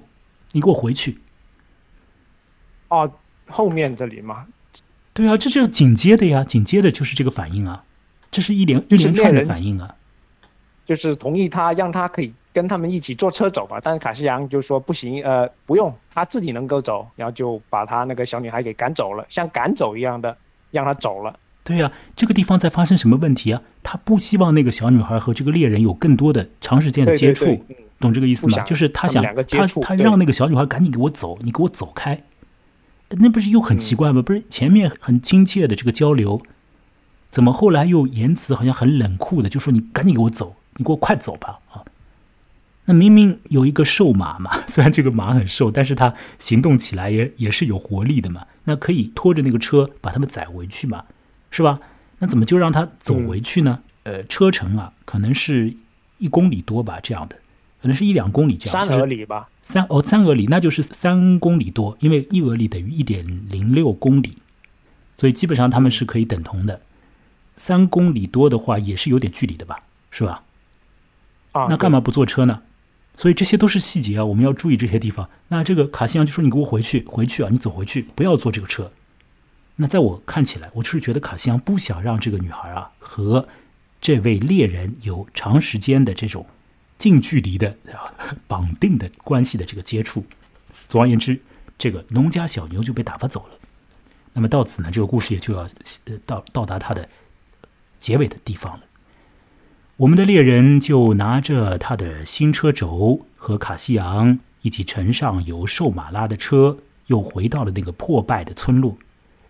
[0.53, 1.19] 你给我回去。
[2.87, 3.11] 哦，
[3.49, 4.45] 后面这里吗，”
[5.13, 7.83] 对啊，这就是紧接的呀，紧接的就是这个反应啊，
[8.31, 9.93] 这是一连一就是连串的反应啊。
[10.85, 20.35] 就是同意他让他可以跟他们一起坐车走吧，但是卡西扬就说不行，呃，不用，他自己能够走，然后就把他那个小女孩给赶走了，像赶走一样的
[20.71, 21.37] 让他走了。
[21.63, 23.61] 对呀、这个地方在发生什么问题啊？
[23.83, 28.63] 他不希望那个小女孩和这个猎人有更多的长时间的接触，对对对，嗯，懂这个意思吗？
[28.63, 32.23] 就是他想他他让那个小女孩赶紧给我走，你给我走开，
[33.09, 34.21] 那不是又很奇怪吗？
[34.21, 36.41] 不是前面很亲切的这个交流，
[37.31, 41.81] 怎么后来又言辞好像很冷酷的，就说你赶紧给我走，你给我快走吧！”啊，
[42.85, 51.05] 那明明有一个瘦马嘛， 虽然这个马很瘦，但是它行动起来也也是有活力的嘛，那可以拖着那个车把他们载回去嘛，
[51.49, 51.79] 是吧？
[52.19, 53.81] 那怎么就让它走回去呢？
[54.03, 55.73] 呃，车程啊，可能是
[56.17, 57.37] 一公里多吧，这样的，
[57.81, 58.85] 可能是一两公里这样。
[58.85, 64.37] 三俄里吧，三哦，三俄里，那就是三公里多，因为一俄里等于一点零六公里，
[65.15, 66.81] 所以基本上他们是可以等同的。
[67.55, 70.43] 三公里多的话，也是有点距离的吧，是吧？
[71.51, 72.61] 啊，那干嘛不坐车呢？
[73.15, 75.29] 所以这些都是细节啊，我们要注意这些地方。
[75.49, 78.89] 那这个卡西扬就说：“你给我回去，回去啊，你走回去，不要坐这个车。”
[79.75, 83.47] 那在我看起来，我就是觉得卡西扬不想让这个女孩啊和
[83.99, 86.45] 这位猎人有长时间的这种
[86.97, 87.75] 近距离的
[88.47, 90.25] 绑定的关系的这个接触。
[90.87, 91.39] 总而言之，
[91.77, 93.55] 这个农家小牛就被打发走了。
[94.33, 95.67] 那么到此呢，这个故事也就要
[96.25, 97.07] 到到达它的
[98.01, 98.81] 结尾的地方了。
[99.95, 108.97] 我们的猎人就拿着他的新车轴和卡西昂一起乘上由瘦马拉的车，又回到了那个破败的村落。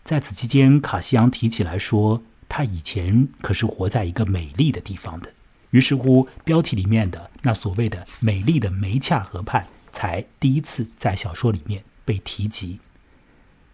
[0.03, 5.31] 在此期间，卡西昂提起来说，他以前可是活在一个美丽的地方的。
[5.69, 12.79] 于是乎，标题里面的那所谓的美丽的梅恰河畔，才第一次在小说里面被提及。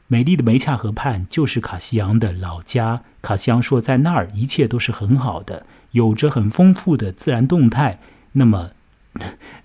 [0.10, 3.03] 美丽的梅恰河畔就是卡西昂的老家。
[3.22, 5.66] 卡西昂说，在那儿一切都是很好的。
[5.91, 7.99] 有着很丰富的自然动态，
[8.34, 8.72] 那么，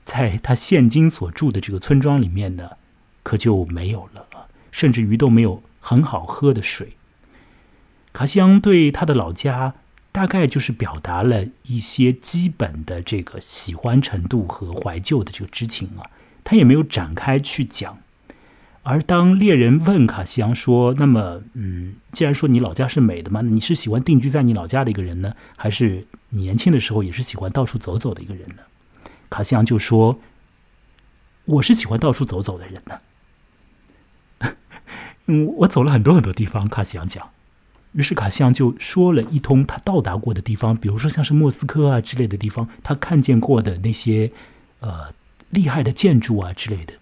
[0.02, 2.70] 在他现今所住的这个村庄里面呢，
[3.22, 4.26] 可就没有了
[4.72, 6.96] 甚至于都没有很好喝的水。
[8.12, 9.74] 卡西昂对他的老家
[10.10, 16.10] 大概就是表达了一些基本的这个喜欢程度和怀旧的这个知情啊，
[16.42, 17.98] 他也没有展开去讲。
[18.84, 28.62] 而当猎人问卡西扬说：“那么，嗯，既然说你老家是美的嘛，你是喜欢定居在你老家的一个人呢，还是你年轻的时候也是喜欢到处走走的一个人呢？”
[29.30, 30.18] 卡西扬就说
[31.46, 34.50] ：“我是喜欢到处走走的人呢。
[35.26, 37.30] 嗯，我走了很多很多地方。”卡西扬讲。
[37.92, 44.32] 于是卡西扬就说了一通他到达过的地方，比如说像是莫斯科啊之类的地方，他看见过的那些
[44.80, 45.12] 呃
[45.50, 46.94] 厉害的建筑啊之类的。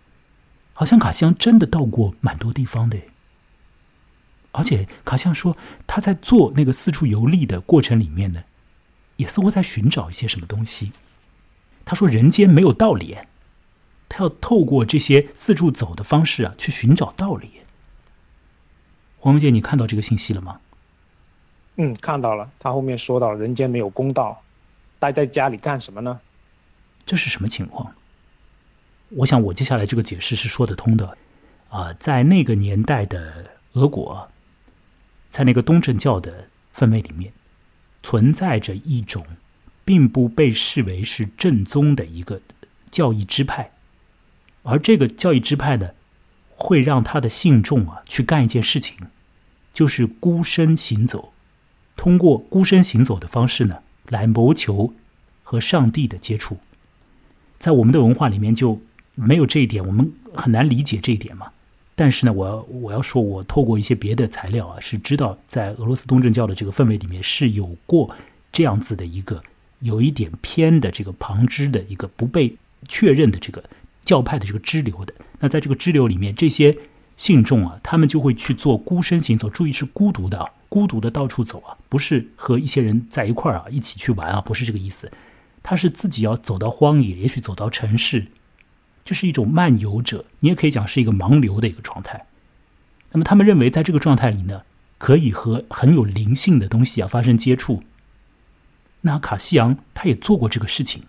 [0.80, 2.98] 好像卡西昂真的到过蛮多地方的，
[4.50, 5.54] 而且卡西昂说
[5.86, 8.44] 他在做那个四处游历的过程里面呢，
[9.16, 10.92] 也似乎在寻找一些什么东西。
[11.84, 13.18] 他说人间没有道理，
[14.08, 17.60] 他要透过这些四处走的方式啊，去寻找道理。
[19.18, 20.62] 黄文杰，你看到这个信息了吗？
[21.76, 22.50] 嗯，看到了。
[22.58, 24.42] 他后面说到人间没有公道，
[24.98, 26.18] 待在家里干什么呢？
[27.04, 27.92] 这是什么情况？
[29.10, 31.18] 我想，我接下来这个解释是说得通的，
[31.68, 34.30] 啊，在那个年代的俄国，
[35.28, 37.32] 在那个东正教的氛围里面，
[38.04, 39.26] 存在着一种
[39.84, 42.40] 并不被视为是正宗的一个
[42.88, 43.72] 教义支派，
[44.62, 45.90] 而这个教义支派呢，
[46.54, 48.96] 会让他的信众啊去干一件事情，
[49.72, 51.32] 就是孤身行走，
[51.96, 54.94] 通过孤身行走的方式呢，来谋求
[55.42, 56.58] 和上帝的接触，
[57.58, 58.80] 在我们的文化里面就。
[59.20, 61.46] 没有这一点，我们很难理解这一点嘛。
[61.94, 68.10] 但是呢，我我要说，我透过一些别的材料啊，是知道在俄罗斯东正教的这个氛围里面是有过
[68.50, 69.42] 这样子的一个
[69.80, 72.56] 有一点偏的这个旁支的一个不被
[72.88, 73.62] 确认的这个
[74.02, 75.12] 教派的这个支流的。
[75.40, 76.74] 那在这个支流里面，这些
[77.16, 85.12] 信众啊，他们就会去做孤身行走，注意是孤独的啊，孤独的到处走啊，不是和一些人在一块儿啊一起去玩啊，不是这个意思。
[85.62, 88.26] 他是自己要走到荒野，也许走到城市。
[89.10, 92.26] 就是一种漫游者，你也可以讲是一个盲流的一个状态。
[93.10, 94.62] 那么他们认为，在这个状态里呢，
[94.98, 97.82] 可以和很有灵性的东西啊发生接触。
[99.00, 101.02] 那卡西扬他也做过这个事情。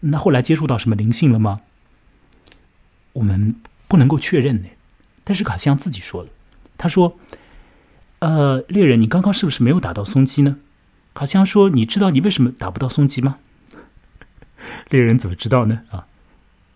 [0.00, 1.60] 那后来接触到什么灵性了吗？
[3.12, 3.56] 我们
[3.86, 4.68] 不能够确认呢。
[5.22, 6.30] 但是卡西扬自己说了，
[6.78, 7.18] 他说
[8.20, 10.56] ：“呃，猎人，你刚刚是不是没有打到松鸡呢？”
[11.12, 13.36] 卡西扬说：“你知道你为什么打不到松鸡吗？”
[14.88, 15.82] 猎人怎么知道呢？
[15.90, 16.06] 啊？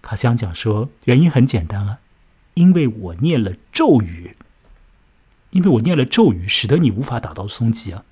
[0.04, 1.98] 卡西昂讲说，原因很简单啊，
[2.52, 4.36] 因为我念了咒语，
[5.50, 8.04] 因为我念了咒语，使得你无法打到松鸡啊。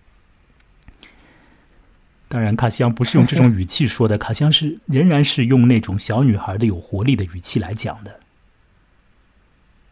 [2.29, 8.21] 当然，卡西昂不是用这种语气说的，卡西昂是仍然是用那种小女孩的有活力的语气来讲的。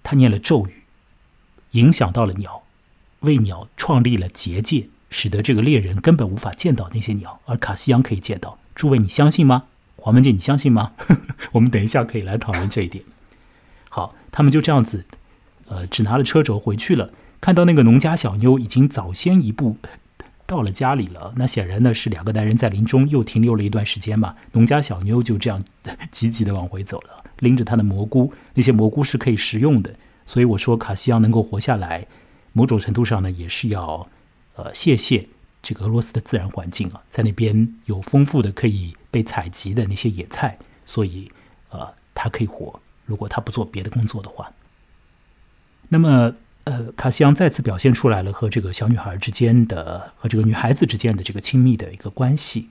[0.02, 0.84] 他念了咒语，
[1.72, 2.62] 影响到了鸟，
[3.20, 8.58] 为鸟创立了结界，使得这个猎人根本无法见到那些鸟，而卡西昂可以见到。
[8.74, 9.64] 诸位，你相信吗？
[10.00, 10.92] 黄文杰，你相信吗？
[11.52, 13.04] 我们等一下可以来讨论这一点。
[13.90, 15.04] 好，他们就这样子，
[15.68, 17.10] 呃，只拿了车轴回去了。
[17.40, 19.76] 看到那个农家小妞已经早先一步
[20.46, 21.34] 到了家里了。
[21.36, 24.34] 那显然呢是两个男人在林中又停留了一段时间嘛。
[24.52, 25.62] 农家小妞就这样
[26.10, 29.94] 急急的往回走了，拎着她的蘑菇，那些蘑菇是可以食用的。
[30.24, 32.06] 所以我说卡西昂能够活下来，
[32.52, 34.08] 某种程度上呢也是要
[34.56, 35.28] 呃谢谢
[35.60, 41.30] 这个俄罗斯的自然环境啊，在那边有丰富的可以被采集的那些野菜，所以
[41.70, 42.80] 呃他可以活。
[43.06, 44.52] 如果他不做别的工作的话，
[45.88, 46.34] 那么。
[46.64, 52.68] 呃，卡西昂再次表现出来了和这个小女孩之间的和这个女孩子之间的这个亲密的一个关系，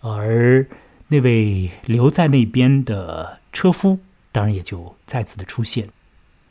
[0.00, 0.64] 而
[1.08, 3.98] 那位留在那边的车夫
[4.30, 5.88] 当然也就再次的出现。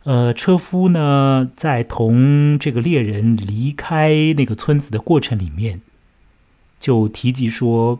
[0.04, 5.82] 呃，车夫呢，在同这个猎人离开那个村子的过程里面，
[6.78, 8.00] 就提及说，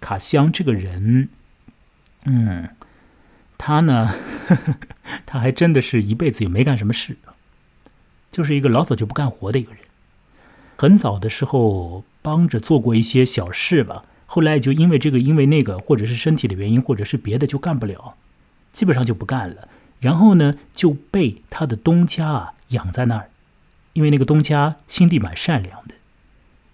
[0.00, 1.28] 卡西昂这个人，
[2.24, 2.68] 嗯，
[3.58, 4.14] 他呢，
[5.26, 7.16] 他还真的是一辈子也没干什么事。
[8.30, 9.80] 就是一个老早就不干活的一个人，
[10.76, 18.16] 很早的时候帮着做过一些小事吧，后来就因为这个因为那个，或者是身体的原因，或者是别的就干不了，
[18.72, 19.68] 基本上就不干了。
[20.00, 23.30] 然后呢，就被他的东家啊养在那儿，
[23.94, 25.94] 因为那个东家心地蛮善良的。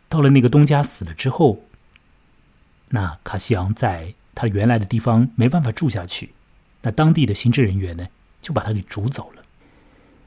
[0.09, 1.63] 到了那个东家死了之后，
[2.95, 6.35] 那卡西昂在他原来的地方没办法住下去，
[6.83, 8.07] 那当地的行政人员呢
[8.43, 9.43] 就把他给逐走了。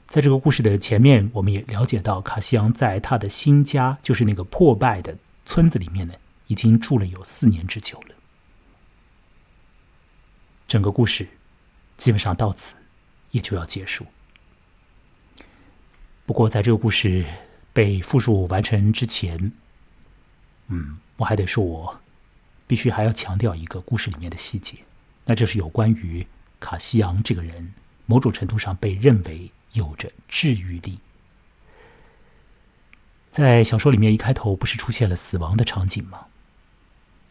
[0.07, 6.15] 在这个故事的前面，我们也了解到卡西昂在他的新家，就是那个破败的村子里面呢，
[6.47, 8.15] 已经住了有四年之久了。
[10.67, 11.27] 整个故事
[11.97, 12.75] 基本上到此
[13.29, 14.03] 也就要结束。
[16.25, 17.23] 不过，在这个故事
[17.73, 19.51] 被复述完成之前，
[20.69, 21.99] 嗯，我还得说，我
[22.67, 24.77] 必须还要强调一个故事里面的细节，
[25.25, 26.25] 那就是有关于
[26.59, 27.73] 卡西昂这个人，
[28.05, 29.51] 某种程度上被认为。
[29.75, 30.99] 有着治愈力。
[33.29, 36.27] 在小说里面，一开头不是出现了死亡的场景吗？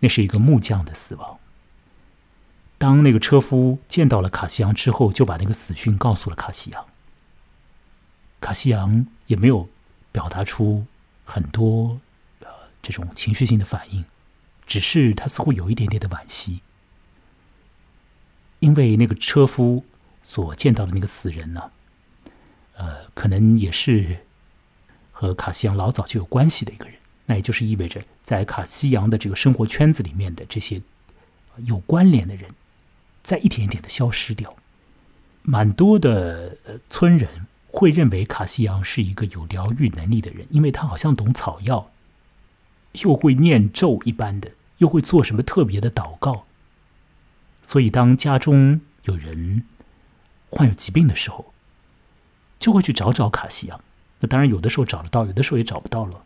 [0.01, 1.39] 那是一个木匠的死亡。
[2.77, 6.85] 当那个车夫见到了卡西昂之后，就把那个死讯告诉了卡西昂。
[8.43, 9.67] 卡西昂也没有
[10.13, 10.85] 表达出
[11.25, 11.99] 很多
[12.41, 12.49] 呃
[12.83, 14.05] 这种情绪性的反应，
[14.67, 16.61] 只是他似乎有一点点的惋惜，
[18.61, 19.85] 因为那个车夫
[20.23, 21.71] 所见到的那个死人呢。
[22.77, 24.27] 呃，可能也是
[25.13, 26.97] 和卡西扬老早就有关系的一个人，
[27.27, 30.83] 那也就是意味着，在卡西扬的这个生活圈子里面的这些
[31.59, 32.51] 有关联的人，
[33.23, 34.57] 在一点一点的消失掉。
[35.43, 41.93] 蛮多的呃村人会认为卡西扬是一个有疗愈能力的人，因为他好像懂草药，
[43.03, 46.47] 又会念咒一般的，又会做什么特别的祷告。
[47.63, 49.65] 所以，当家中有人
[50.51, 51.53] 患有疾病的时候，
[52.59, 53.81] 就会去找找卡西扬，
[54.21, 56.25] 那当然有的时候找得到，有的时候也找不到了。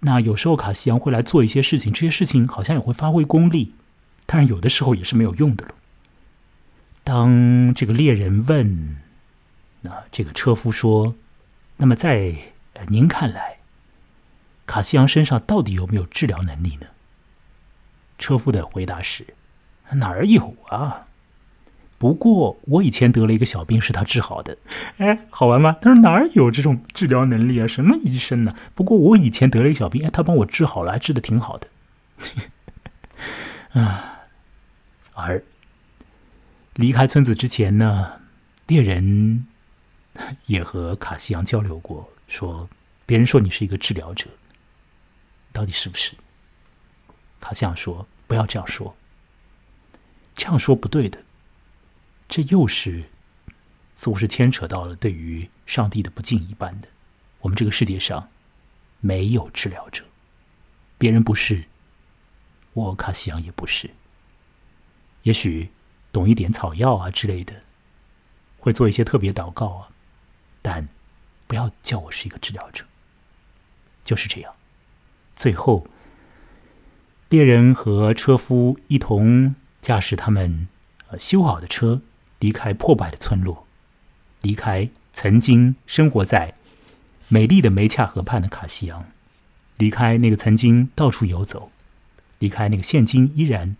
[0.00, 3.74] 那有时候卡西扬会来做一些事情，这些事情好像也会发挥功力，
[4.26, 5.74] 当然有的时候也是没有用的了。
[7.04, 8.96] 当这个猎人问，
[9.82, 11.14] 那这个车夫说
[11.78, 12.34] ：“那么在
[12.88, 13.58] 您看来，
[14.66, 16.86] 卡西扬身上到底有没有治疗能力呢？”
[18.18, 19.34] 车夫的回答是
[19.94, 21.06] ：“哪儿有啊？”
[21.98, 24.58] 不过我以前得了一个小病，是他治好的。
[24.96, 25.76] 哎，好玩吗？
[25.80, 27.66] 他说哪儿有这种治疗能力啊？
[27.68, 28.56] 什么医生呢？
[28.74, 31.68] 不过我以前得了一个小病，哎，他帮我治好了，还治的挺好的。
[33.80, 34.22] 啊，
[35.14, 35.44] 而
[36.74, 38.20] 离开村子之前呢，
[38.66, 39.46] 猎人
[40.46, 42.68] 也和卡西扬交流过，说
[43.06, 44.28] 别人说你是一个治疗者，
[45.52, 46.14] 到底是不是？
[47.40, 48.96] 他这样说不要这样说，
[50.36, 51.22] 这样说不对的。
[52.28, 53.10] 这又是
[53.96, 56.88] 似乎是牵扯到了对于上帝的不敬一般的。
[57.40, 58.30] 我们这个世界上
[59.00, 60.04] 没有治疗者，
[60.96, 61.64] 别人不是，
[62.72, 63.90] 我卡西昂也不是。
[65.24, 65.70] 也许
[66.12, 67.60] 懂一点草药啊之类的，
[68.58, 69.88] 会做一些特别祷告啊，
[70.62, 70.88] 但
[71.46, 72.84] 不要叫我是一个治疗者。
[74.04, 74.54] 就是这样。
[75.34, 75.86] 最后，
[77.28, 80.68] 猎人和车夫一同驾驶他们
[81.08, 82.02] 呃修好的车。
[82.42, 83.68] 离开破败的村落，
[84.40, 86.54] 离开曾经生活在
[87.28, 89.06] 美丽的梅恰河畔的卡西扬，
[89.76, 91.70] 离开那个曾经到处游走，
[92.40, 93.76] 离开那个现今依然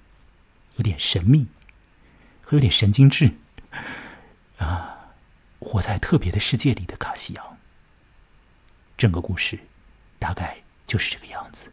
[0.76, 1.48] 有点神秘
[2.40, 3.32] 和有点神经质
[4.58, 5.08] 啊，
[5.58, 7.58] 活在特别的世界里的卡西扬。
[8.96, 9.58] 整个故事
[10.20, 10.61] 大概
[10.92, 11.70] 就是这个样子。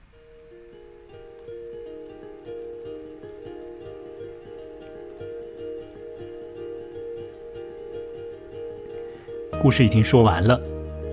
[9.61, 10.57] 故事已经说完了，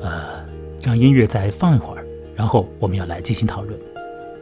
[0.00, 0.46] 呃，
[0.80, 3.76] 让音乐再放一会儿，然后我们要来进行讨论，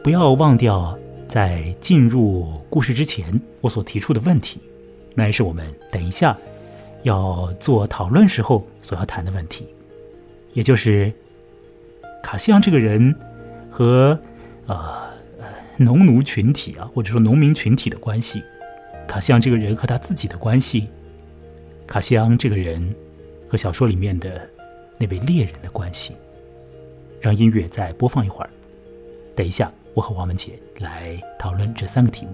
[0.03, 0.95] 不要忘掉
[1.27, 4.59] 在进入故事之前我所提出的问题，
[5.15, 6.37] 那也是我们等一下
[7.01, 9.65] 要做讨论时候所要谈的问题，
[10.53, 11.11] 也就是
[12.21, 13.11] 卡西昂这个人
[13.75, 14.17] 和
[14.67, 14.77] 呃
[15.75, 18.41] 农奴群体啊，或者说农民群体的关系，
[19.05, 20.87] 卡西昂这个人和他自己的关系，
[21.85, 22.95] 卡西昂这个人
[23.49, 24.49] 和小说里面的
[24.97, 26.15] 那位猎人的关系。
[27.19, 28.49] 让音乐再播放一会儿，
[29.35, 32.31] 等一下，我和王文杰来讨论这三个题目。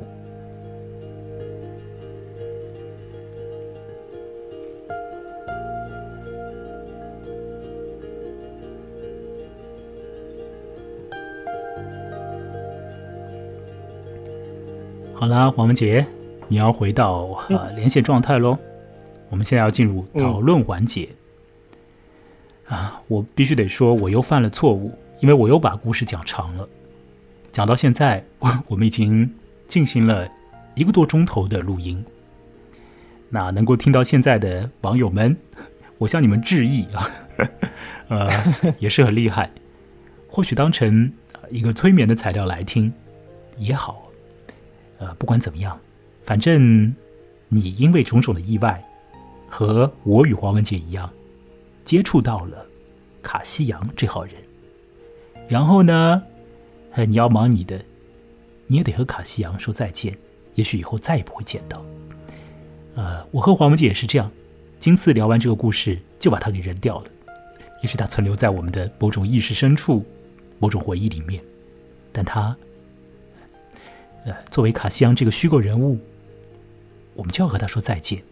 [15.22, 16.04] 好啦，黄文杰，
[16.48, 18.58] 你要回到呃连线状态喽。
[19.30, 21.08] 我们现在要进入讨论环节。
[22.68, 26.68] 啊，我必须得说，我又犯了错误，因为我又把故事讲长了。
[27.52, 29.32] 讲到现在，我 我们已经
[29.68, 30.28] 进行了
[30.74, 32.04] 一个多钟头的录音。
[33.30, 35.38] 那能够听到现在的网友们，
[36.00, 37.08] 我向你们致意啊，
[38.10, 38.28] 呃，
[38.80, 39.52] 也是很厉害。
[40.28, 41.14] 或许当成
[41.52, 42.92] 一个催眠的材料来听
[43.60, 44.08] 也好。
[45.02, 45.78] 呃，不管怎么样，
[46.22, 46.96] 反正
[47.50, 48.82] 你因为种种的意外，
[49.50, 51.12] 和我与黄文杰一样。
[51.84, 52.64] 接触到了
[53.24, 54.36] 卡西扬这号人，
[55.50, 56.22] 然后呢，
[56.92, 57.84] 呃，你要忙你的，
[58.68, 60.16] 你也得和卡西扬说再见，
[60.54, 61.84] 也许以后再也不会见到。
[62.94, 64.32] 呃，我和黄文杰也是这样，
[64.78, 67.06] 今次聊完这个故事就把他给扔掉了，
[67.82, 70.06] 也许他存留在我们的某种意识深处、
[70.60, 71.44] 某种回忆里面，
[72.12, 72.56] 但他，
[74.26, 76.00] 呃，作为卡西昂这个虚构人物，
[77.14, 78.24] 我们就要和他说再见。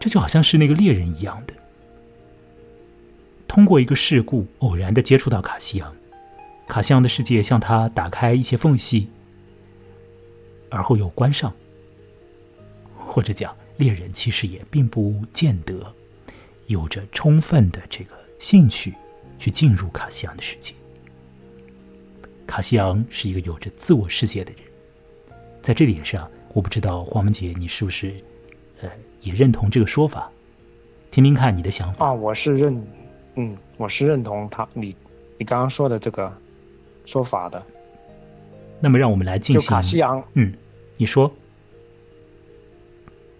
[0.00, 1.54] 这就好像是那个猎人一样的。
[3.46, 5.94] 通过一个事故，偶然的接触到卡西昂，
[6.66, 9.08] 卡西昂的世界向他打开一些缝隙，
[10.70, 11.54] 而后又关上。
[12.96, 15.94] 或者讲，猎人其实也并不见得
[16.66, 18.94] 有着充分的这个兴趣
[19.38, 20.74] 去进入卡西昂的世界。
[22.54, 24.62] 卡西昂是一个有着自我世界的人，
[25.60, 28.14] 在这点上，我不知道黄文杰你是不是
[28.80, 28.88] 呃
[29.22, 30.30] 也认同这个说法？
[31.10, 32.80] 听听看你的想法啊，我是认。
[33.34, 34.94] 嗯，我是认同他你
[35.36, 36.32] 你刚刚说的这个
[37.04, 37.60] 说法的。
[38.78, 39.60] 那么，让我们来进行。
[39.60, 40.54] 就卡西昂，嗯，
[40.96, 41.28] 你说。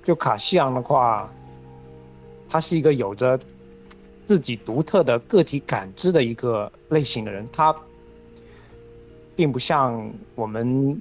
[0.02, 1.32] 就卡西昂的话，
[2.48, 3.38] 他是一个有着
[4.26, 7.72] 自己独特的个体感知的一个类型的人，他
[9.36, 11.00] 并不像我们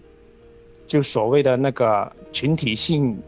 [0.88, 3.22] 就所谓的那个群体性、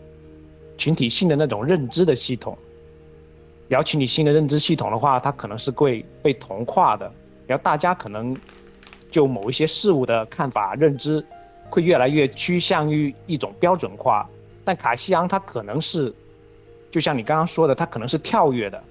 [0.77, 2.57] 群体性的那种认知的系统。
[3.69, 7.11] 摇群体性的认知系统的话，它可能是会被同化的，
[7.47, 8.35] 然后大家可能
[9.09, 11.25] 就某一些事物的看法、认知
[11.69, 14.29] 会越来越趋向于一种标准化。
[14.63, 16.13] 但卡西昂他可能是，
[16.91, 18.83] 就像你刚刚说的，他可能是跳跃的，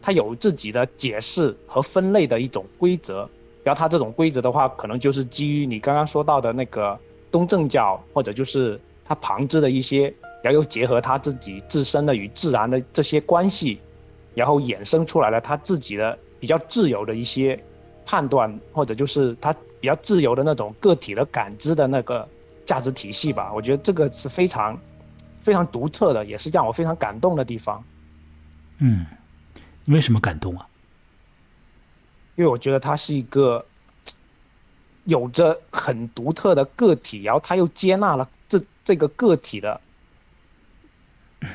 [0.00, 3.28] 他有自己的解释和分类的一种规则。
[3.64, 6.96] 然后他这种规则的话，可能就是基于你刚刚说到的那个
[7.32, 13.80] 东正教，或者就是他旁支的一些，然后又结合他自己自身的与自然的这些关系。
[14.34, 17.56] 然后衍生出来了他自己的比较自由的一些
[18.04, 22.28] 判断，或者就是他比较自由的那种个体的感知的那个
[22.64, 23.52] 价值体系吧。
[23.54, 24.76] 我觉得这个是非常
[25.38, 27.80] 非常独特的，也是让我非常感动的地方。
[28.78, 29.06] 嗯，
[29.84, 30.66] 你为什么感动啊？
[32.36, 33.64] 因为我觉得他是一个
[35.04, 39.80] 有着很独特的个体，然后他又接纳了这这个个体的。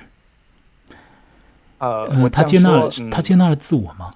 [1.80, 4.12] 呃，他接纳了，他接纳了自我吗？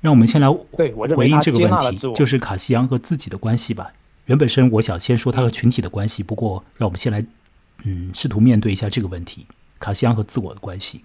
[0.00, 3.92] 让我们先来 对我回应这个问题，就是卡西扬和自己的关系吧。
[4.26, 7.24] 原本身我想先说他和群体的关系，不过让我们先来，
[7.84, 9.46] 嗯，试图面对一下这个问题：
[9.78, 11.04] 卡西扬和自我的关系。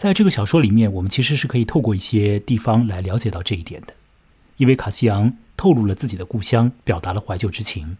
[0.00, 3.92] 在这个小说里面，我们其实是可以透过一些地方来了解到这一点的，
[4.56, 7.98] 因为卡西扬透露了自己的故乡，表达了怀旧之情。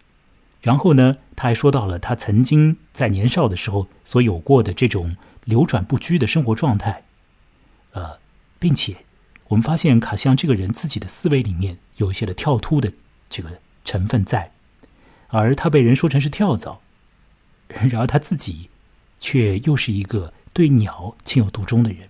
[0.63, 5.15] 然后呢，他还说到了他曾经在年少的时候所有过的这种。
[5.45, 7.03] 流转不居的生活状态，
[7.93, 8.19] 呃，
[8.59, 8.99] 并且
[9.49, 12.93] 我们发现卡西昂这个人自己的思维里面有一些的跳突的
[13.31, 14.53] 这个成分在，
[15.29, 16.81] 而他被人说成是跳蚤，
[17.69, 18.69] 然而他自己
[19.19, 22.09] 却又是一个对鸟情有独钟的人。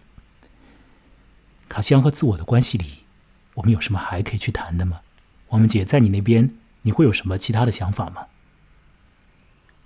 [1.68, 3.04] 卡西昂和自我的关系里，
[3.54, 5.00] 我们有什么还可以去谈的吗？
[5.48, 8.26] 王文姐，在你那边，你会有什么其他的想法吗？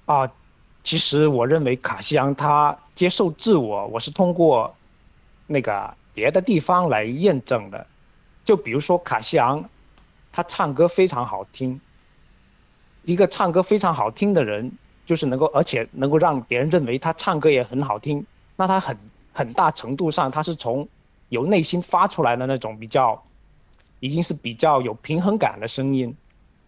[0.06, 0.32] 啊。
[0.82, 4.76] 其实我认为卡西昂他接受自我，我是通过
[5.46, 7.86] 那个别的地方来验证的。
[8.44, 9.66] 就比如说卡西昂，
[10.30, 11.80] 他唱歌非常好听。
[13.04, 14.72] 一个唱歌非常好听的人，
[15.06, 18.26] 就是能够而且能够让别人认为他唱歌也很好听，
[18.56, 18.96] 那他很
[19.32, 20.88] 很大程度上他是从
[21.28, 23.24] 由内心发出来的那种比较，
[24.00, 26.16] 已经是比较有平衡感的声音。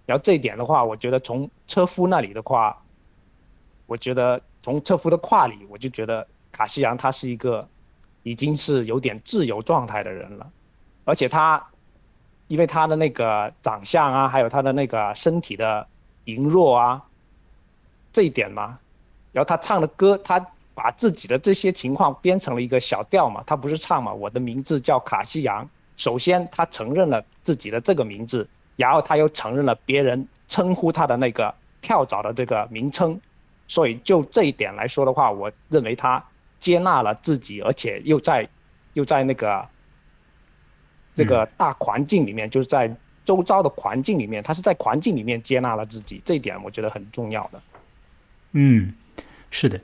[0.07, 2.83] 然后这一点的话，我觉得从车夫那里的话，
[3.87, 7.69] 我觉得从车夫的话里，我就觉得卡西扬他是一个
[8.23, 10.51] 已经是有点自由状态的人了，
[11.05, 11.67] 而且他
[12.47, 15.89] 因为他的那个长相啊，还有他的那个身体的
[16.25, 17.05] 羸弱啊，
[18.13, 18.79] 这一点嘛，
[19.33, 20.47] 然后他唱的歌，他
[20.77, 28.49] 把自己的这些情况编成了一个小调嘛，他不是唱嘛，我的名字叫卡西扬，首先他承认了自己的这个名字。
[28.77, 33.19] 然后他又承认了别人称呼他的那个跳蚤的这个名称，
[33.67, 36.23] 所以就这一点来说的话，我认为他
[36.61, 38.47] 接纳了自己，而且又在
[38.93, 39.67] 又在那个
[41.15, 47.63] 这个大环境里面，就是在周遭的环境里面，他是在环境里面接纳了自己，这一点我觉得很重要的。
[48.53, 48.93] 嗯，
[49.51, 49.81] 是的，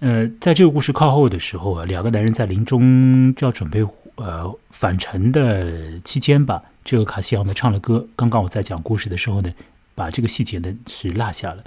[0.00, 3.84] 呃，在这个故事靠后的时候啊，两个男人在临终就要准备
[4.16, 6.62] 呃返程的期间吧。
[6.84, 9.52] 这个卡西奥呢唱了歌，刚刚我在讲故事的时候呢，
[9.94, 11.64] 把这个细节呢是落下了。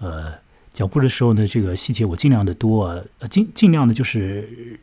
[0.00, 0.32] 呃，
[0.72, 4.78] 讲故事的时候呢，这个细节我尽量的多，呃，尽尽量的就是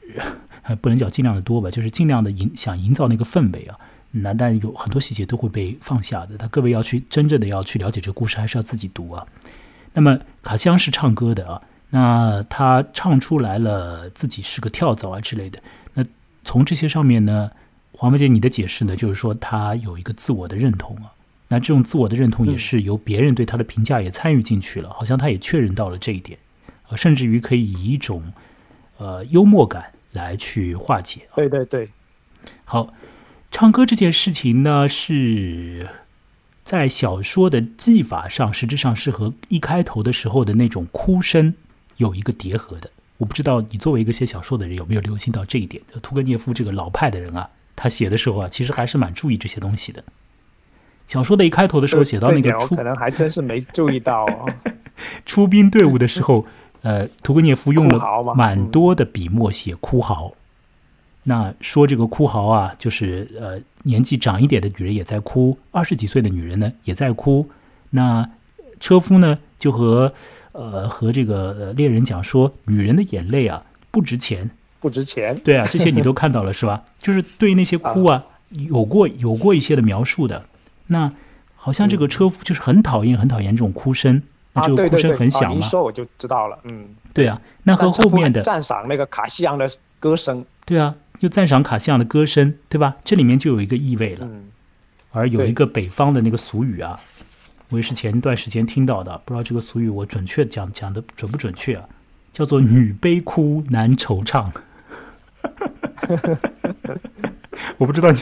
[0.81, 3.77] 不能讲尽量的多吧，就是尽量的营想营造那个氛围啊。
[4.11, 9.27] 那但有很多细节都会被放下的，他各位要去真正的要去了解这个故事，还是要自己读啊。
[9.93, 15.61] 那么卡西昂是唱歌的啊，那他唱出来了自己是个跳蚤啊之类的。
[15.93, 16.05] 那
[16.43, 17.51] 从这些上面呢？
[17.91, 18.95] 黄梅姐，你的解释呢？
[18.95, 21.11] 就是说他有一个自我的认同啊，
[21.49, 26.39] 那这种自我的认同也是由别人对他的评价也参与进去了，好像他也确认到了这一点，
[26.87, 28.31] 呃，甚至于可以以一种
[28.99, 31.27] 呃幽默感来去化解。
[31.35, 31.89] 对对对，
[32.63, 32.93] 好，
[33.51, 35.89] 唱歌这件事情呢，是
[36.63, 41.53] 在小说的技法上，实质上是和一开头的时候的那种哭声
[41.99, 42.89] 有一个叠合的。
[43.17, 45.81] 我不知道你作为一个写小说的人有没有留心到这一点？
[46.01, 47.49] 屠格涅夫这个老派的人啊。
[47.75, 50.03] 他写的时候啊，其实还是蛮注意这些东西的。
[51.07, 54.25] 小说的一开头的时候写到那个出，可能还真是没注意到。
[55.25, 56.45] 出兵队伍的时候，
[56.81, 60.33] 呃，屠格涅夫用了蛮多的笔墨写哭嚎。
[61.23, 67.49] 那说这个哭嚎啊，就是呃，年纪长一点的女人也在哭，二十几岁的女人呢也在哭。
[67.91, 68.29] 那
[68.79, 70.13] 车夫呢就和
[70.51, 74.49] 呃和这个猎人讲说，女人的眼泪啊不值钱。
[74.81, 76.83] 不值钱，对啊，这些你都看到了是吧？
[76.99, 78.23] 就是对那些哭啊，
[78.69, 80.45] 有过有过一些的描述的。
[80.87, 81.11] 那
[81.55, 84.23] 好像这个车夫就是很讨厌很讨厌这种哭声，
[84.53, 85.65] 那这个哭声很响嘛。
[85.65, 87.41] 一说我就知道了，嗯，对啊。
[87.63, 89.69] 那和后面的赞赏那个卡西昂的
[89.99, 92.95] 歌声，对啊，又赞赏卡西昂的歌声，对吧？
[93.03, 94.25] 这里面就有一个意味了。
[94.29, 94.45] 嗯，
[95.11, 96.97] 而有一个北方的那个俗语啊，
[97.69, 101.87] 我也是前一段时间听到的，不知道这个俗语我准确讲讲的准不准确啊？
[102.31, 104.51] 叫做“女悲哭，男惆怅
[107.77, 108.19] ”。我不知道你，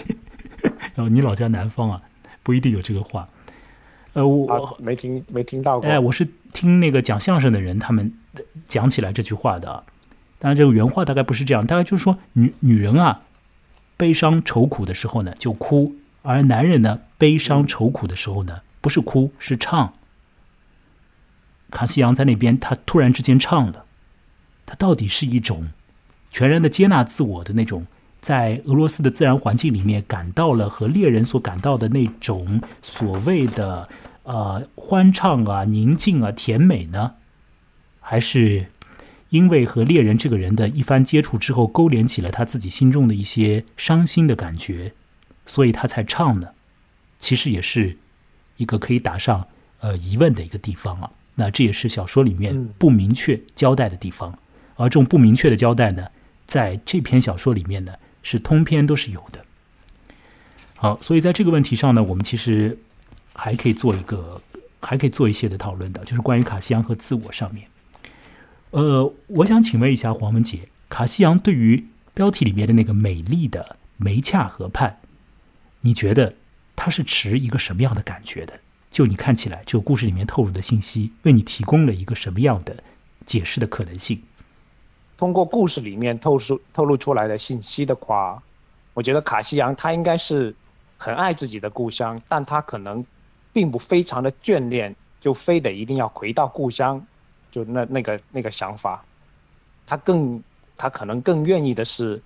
[0.96, 2.02] 哦，你老家南方啊，
[2.42, 3.28] 不一定有这个话。
[4.14, 5.90] 呃，我没听没听到过。
[5.90, 8.12] 哎，我是听那个讲相声的人他们
[8.66, 9.84] 讲起来这句话的。
[10.40, 13.22] 当然，这个原话大概不是这样，大概就是说，女女人啊，
[13.96, 19.96] 悲伤愁苦的时候呢就哭，而男人呢悲伤愁苦的时候呢不是哭是唱。
[21.72, 23.84] 卡西扬在那边，他突然之间唱了，
[24.66, 25.68] 他到底是一种。
[26.32, 27.86] 全然的接纳自我的那种，
[28.22, 33.90] 在俄罗斯的自然环境里面感到了和猎人所感到的那种所谓的
[34.24, 37.16] 呃欢畅啊、宁静啊、甜美呢，
[38.00, 38.68] 还是
[39.32, 44.94] 因为和猎人这个人的一番接触之后，勾连起了他自己心中的一些伤心的感觉，
[45.46, 46.52] 所以他才唱呢？
[47.20, 47.98] 其实也是
[48.58, 49.48] 一个可以打上
[49.80, 51.10] 呃疑问的一个地方啊。
[51.36, 54.38] 那这也是小说里面不明确交代的地方，
[54.76, 56.08] 而这种不明确的交代呢？
[56.46, 57.94] 在这篇小说里面呢，
[58.24, 59.44] 是通篇都是有的。
[60.76, 62.78] 好，所以在这个问题上呢，我们其实
[63.34, 64.42] 还可以做一个，
[64.80, 67.68] 还可以做一些的讨论的，就是关于卡西扬和自我上面。
[68.72, 74.98] 呃，我想请问一下黄文杰，卡西扬对于标题里面的那个美丽的梅恰河畔，
[75.82, 76.34] 你觉得
[76.78, 78.58] 他是持一个什么样的感觉的？
[78.90, 82.82] 就你看起来，这个故事里面透露的信息，为你提供了一个什么样的
[83.26, 84.22] 解释的可能性？
[85.18, 88.42] 通过故事里面透出透露出来的信息的话，
[88.94, 90.56] 我觉得卡西扬他应该是
[90.98, 93.04] 很爱自己的故乡，但他可能
[93.52, 97.06] 并不非常的眷恋，就非得一定要回到故乡，
[97.52, 99.04] 就那那个那个想法，
[99.86, 100.42] 他更
[100.78, 102.22] 他可能更愿意的是，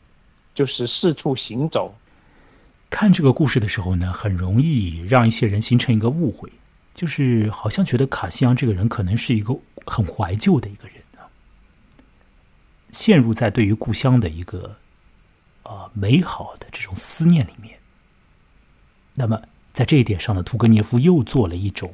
[0.53, 1.95] 就是四处行走，
[2.91, 6.51] 看这个故事的时候呢，很容易让一些人形成一个误会，
[6.93, 11.26] 就是好像觉得卡西扬这个人可能是一个很怀旧的一个人啊，
[12.91, 14.76] 陷入在对于故乡的一个
[15.63, 17.80] 啊美好的这种思念里面。
[19.15, 19.41] 那么
[19.72, 21.93] 在这一点上呢，屠格涅夫又做了一种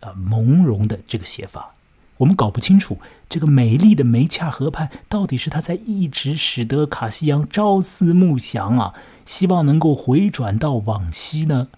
[0.00, 1.74] 啊朦胧的这个写法。
[2.18, 2.98] 我们搞不清楚
[3.28, 8.94] 这个美丽的梅恰河畔到底是他在一直使得卡西扬朝思暮想啊，
[9.24, 11.68] 希望能够回转到往昔呢，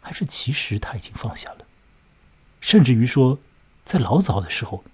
[0.00, 1.66] 还是其实他已经放下了？
[2.60, 3.38] 甚至于说，
[3.84, 4.84] 在老早的时候，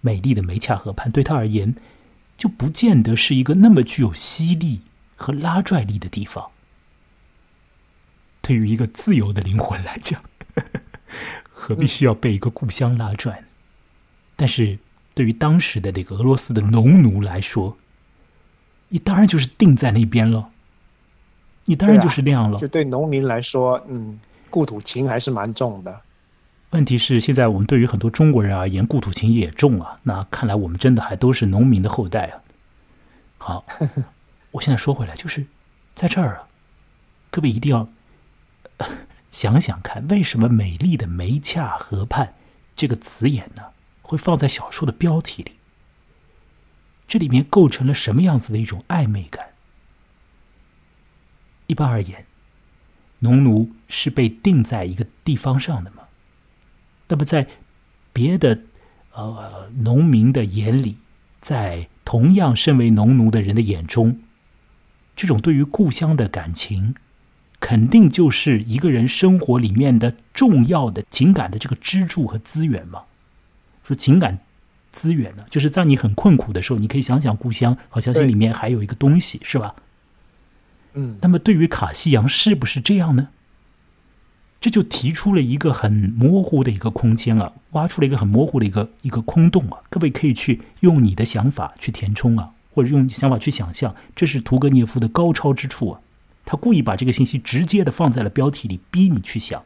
[0.00, 1.74] 美丽的梅恰河畔对他而言，
[2.36, 4.82] 就不见得是一个那么具有吸力
[5.16, 6.50] 和拉拽力的地方。
[8.40, 10.22] 对于一个自由的灵魂来讲，
[11.52, 13.46] 何必需要被一个故乡拉拽呢？
[14.36, 14.78] 但是
[15.14, 17.76] 对于当时的这个俄罗斯的农奴来说，
[18.90, 20.50] 你当然就是定在那边了，
[21.64, 22.58] 你当然就是那样了。
[22.58, 24.18] 就对农民来说，嗯，
[24.50, 26.00] 故土情还是蛮重的。
[26.70, 29.96] 问题是，现在我们对于很多中国人而言，故土情也重啊。
[30.02, 32.42] 那看来我们真的还都是农民的后代啊。
[33.38, 33.64] 好，
[34.52, 35.46] 我现在说回来，就是
[35.94, 36.48] 在这儿啊，
[37.30, 37.88] 各位一定要
[39.30, 42.34] 想想看，为什么美丽的梅恰河畔
[42.76, 43.62] 这个词眼呢？
[44.02, 45.52] 会放在小说的标题里，
[47.06, 49.47] 这里面构成了什么样子的一种暧昧感？
[51.68, 52.26] 一般而言，
[53.20, 56.04] 农奴是被定在一个地方上的嘛？
[57.08, 57.46] 那么在
[58.12, 58.60] 别的
[59.12, 60.96] 呃农民的眼里，
[61.40, 64.20] 在同样身为农奴的人的眼中，
[65.14, 66.94] 这种对于故乡的感情，
[67.60, 73.04] 肯定就是一个人生活里面的重要的情感的这个支柱和资源嘛。
[73.84, 74.38] 说情感
[74.90, 79.74] 资源呢，就是在你很困苦的时候，你可以想想故乡，好像心里面还有一个东西，是吧？
[80.94, 81.18] 嗯。
[81.20, 83.28] 那么对于卡西扬是不是这样呢？
[84.60, 89.78] 这就提出了一个很模糊的一个空间啊，挖出了一个很模糊的一个一个空洞啊。
[89.88, 96.00] 各位可以去用你的想法去填充啊，或者用想法去想象，这是屠格涅夫的高超之处啊。
[96.44, 99.62] 他故意把这个信息直接的放在了标题里，逼你去想。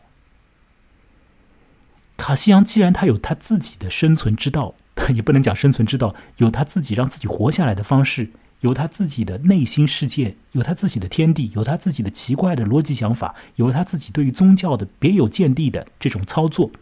[2.18, 4.74] 卡西扬既然他有他自己的生存之道，
[5.14, 8.30] 也不能讲生存之道，有他自己让自己活下来的方式，
[8.62, 16.72] 有他自己的内心世界，有他自己的天地，有他自己的奇怪的逻辑想法，有他自己对于宗教的别有见地的这种操作。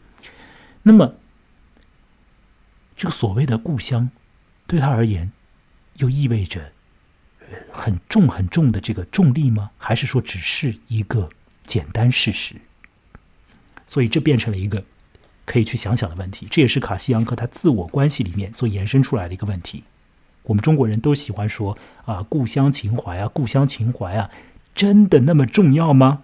[0.85, 1.15] 那么，
[2.97, 4.11] 这个所谓的故乡，
[4.66, 5.31] 对他而言，
[5.97, 6.73] 又意味着
[7.70, 9.70] 很重很重的这个重力吗？
[9.77, 11.28] 还是说只是一个
[11.66, 12.57] 简单事实？
[13.86, 14.85] 所以这变成了一个。
[15.47, 19.82] 可以去想想的问题，这也是卡西扬和他自我关系里面所延伸出来的一个问题。
[20.45, 24.31] 我们中国人都喜欢说啊，故乡情怀啊，故乡情怀啊，
[24.75, 26.23] 真的那么重要吗？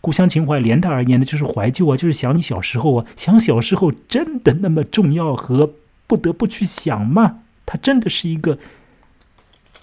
[0.00, 5.74] 故乡情怀连带而言呢，就是怀旧啊，就是想你小时候啊，想小时候真的那么重要和
[6.06, 7.42] 不得不去想吗？
[7.64, 8.58] 它真的是一个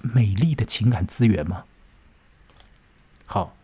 [0.02, 1.66] 美丽的情感资源吗？
[3.26, 3.56] 好，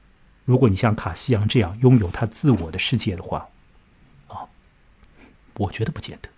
[0.44, 3.48] 如果你像卡西扬这样拥有他自我的世界的话。
[4.27, 4.49] 啊
[5.56, 6.30] 我觉得不见得。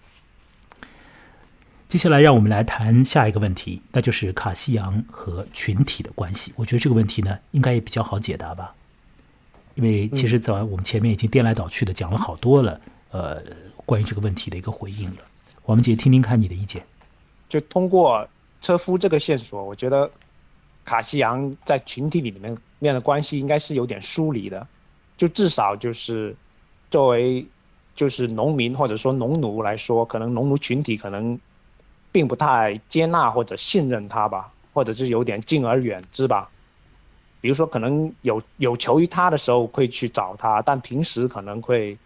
[1.92, 6.54] 接下来，让我们来谈下一个问题，那就是卡西扬和群体的关系。
[6.56, 8.74] 我觉得这个问题呢，应该也比较好解答吧。
[9.76, 12.80] 因为其实，在我们前面已经颠来倒去的讲了好多了，
[13.12, 13.42] 呃，
[13.86, 15.18] 关于这个问题的一个回应了。
[15.66, 16.82] 王文杰，听听看你的意见。
[17.50, 18.26] 就通过
[18.62, 20.10] 车夫这个线索，我觉得
[20.86, 24.66] 卡西扬在群体里面面的关系应该是有点疏离的，
[25.18, 26.38] 就至少就是
[26.90, 27.46] 作为。
[27.94, 31.38] 就是农民或者说农奴来说，可能农奴群体可能
[32.12, 36.50] 并不太接纳或者信任他吧，或者是有点敬而远之吧。
[37.40, 41.98] 比如说，可能有有求于他的时候会去找他，但平时可能会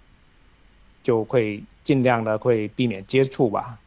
[1.03, 3.77] 就会尽量的会避免接触吧。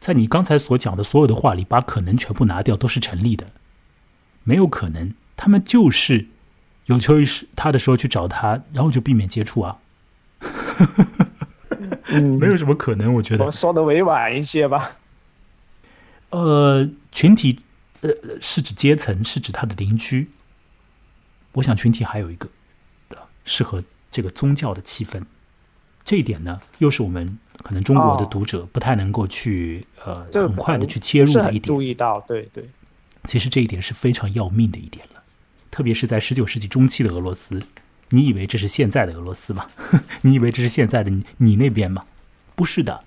[0.00, 3.46] 在你刚才所讲的所有的话里，把可能全部拿掉都是成立的，
[4.42, 6.26] 没有可能，他们就是
[6.86, 7.24] 有求于
[7.54, 9.78] 他的时候去找他，然后就避免接触啊。
[12.20, 13.44] 嗯，没有什么可能，我觉得。
[13.44, 14.96] 我说的委婉一些吧。
[16.30, 17.60] 呃，群体，
[18.00, 18.10] 呃，
[18.40, 20.30] 是指阶层，是指他的邻居。
[21.52, 22.48] 我想群体还有一个，
[23.44, 25.22] 适合这个宗教的气氛。
[26.04, 31.62] 这一点呢，又是我们可能中国的读者不太能够去呃很快的去切入的一点。
[31.62, 32.68] 注意到，对对。
[33.24, 35.22] 其实这一点是非常要命的一点了，
[35.70, 37.60] 特别是在十九世纪中期的俄罗斯。
[38.10, 39.66] 你以为这是现在的俄罗斯吗？
[40.22, 42.04] 你以为这是现在的你你那边吗？
[42.54, 43.04] 不是的，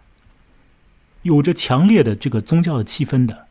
[1.23, 3.47] 有着强烈的这个宗教的气氛的。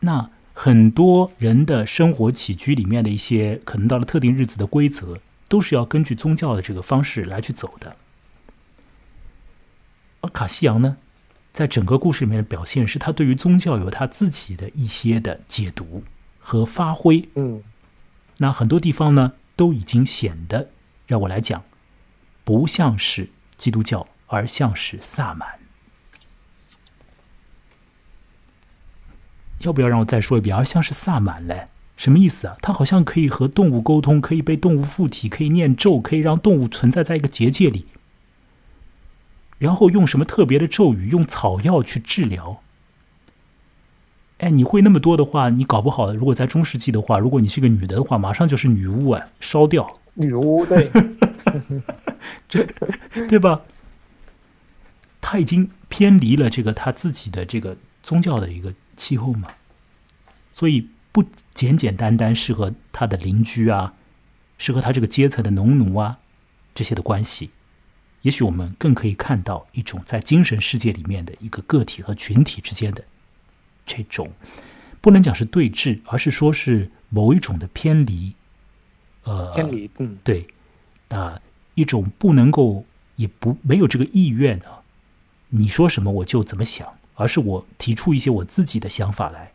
[0.00, 5.18] 那很多人的生活起居里面的一些可能到了特定日子的规则，
[5.48, 7.96] 都是要根据宗教的这个方式来去走的。
[10.20, 10.98] 而卡西扬呢，
[11.50, 16.04] 在整个故事里面的表现是他对于宗教有他自己的一些的解读
[16.38, 17.26] 和发挥。
[17.34, 17.62] 嗯，
[18.36, 20.70] 那很多地方呢，都已经显得
[21.06, 21.62] 让我来讲，
[22.44, 23.28] 不像是
[23.58, 25.60] 基督教，而像是萨满。
[29.58, 30.56] 要不要让我再说一遍？
[30.56, 31.68] 而像是萨满嘞，
[31.98, 32.56] 什么意思啊？
[32.62, 37.84] 他好像可以和动物沟通，可以被动物附体，可以念咒，可以让动物存在在一个结界里，
[39.58, 42.62] 然后用什么特别的咒语，用草药去治疗。
[44.40, 50.90] 哎，你会那么多的话，你搞不好，如果在中世纪的话，如果你是个女的的话，马上就是女巫啊，烧掉女巫对，
[52.48, 52.66] 这
[53.28, 53.62] 对吧？
[55.20, 58.74] 他已经偏离了这个他自己的这个宗教的一个。
[58.96, 59.48] 气候嘛，
[60.52, 63.94] 所以不简简单单适合他的邻居啊，
[64.58, 66.18] 适合他这个阶层的农奴啊，
[66.74, 67.48] 这些的关系，
[68.20, 73.02] 也许我们更可以看到一种在精神世界里面的一个个体和群体之间的
[73.86, 74.30] 这种，
[75.00, 78.34] 不能讲是对峙，而是说是某一种的偏离，
[79.24, 80.46] 呃，偏离，嗯，对，
[81.08, 81.40] 啊，
[81.74, 82.84] 一种不能够
[83.16, 84.82] 也不没有这个意愿啊，
[85.48, 86.86] 你说什么我就怎么想。
[87.16, 89.52] 而是我提出一些我自己的想法来，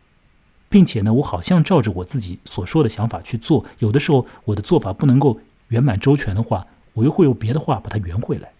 [0.69, 3.65] 并且呢，我好像照着我自己所说的想法去做。
[3.79, 5.39] 有的时候我的做法不能够
[5.69, 8.51] 圆满周全的话，我又会用别的话把它圆回来。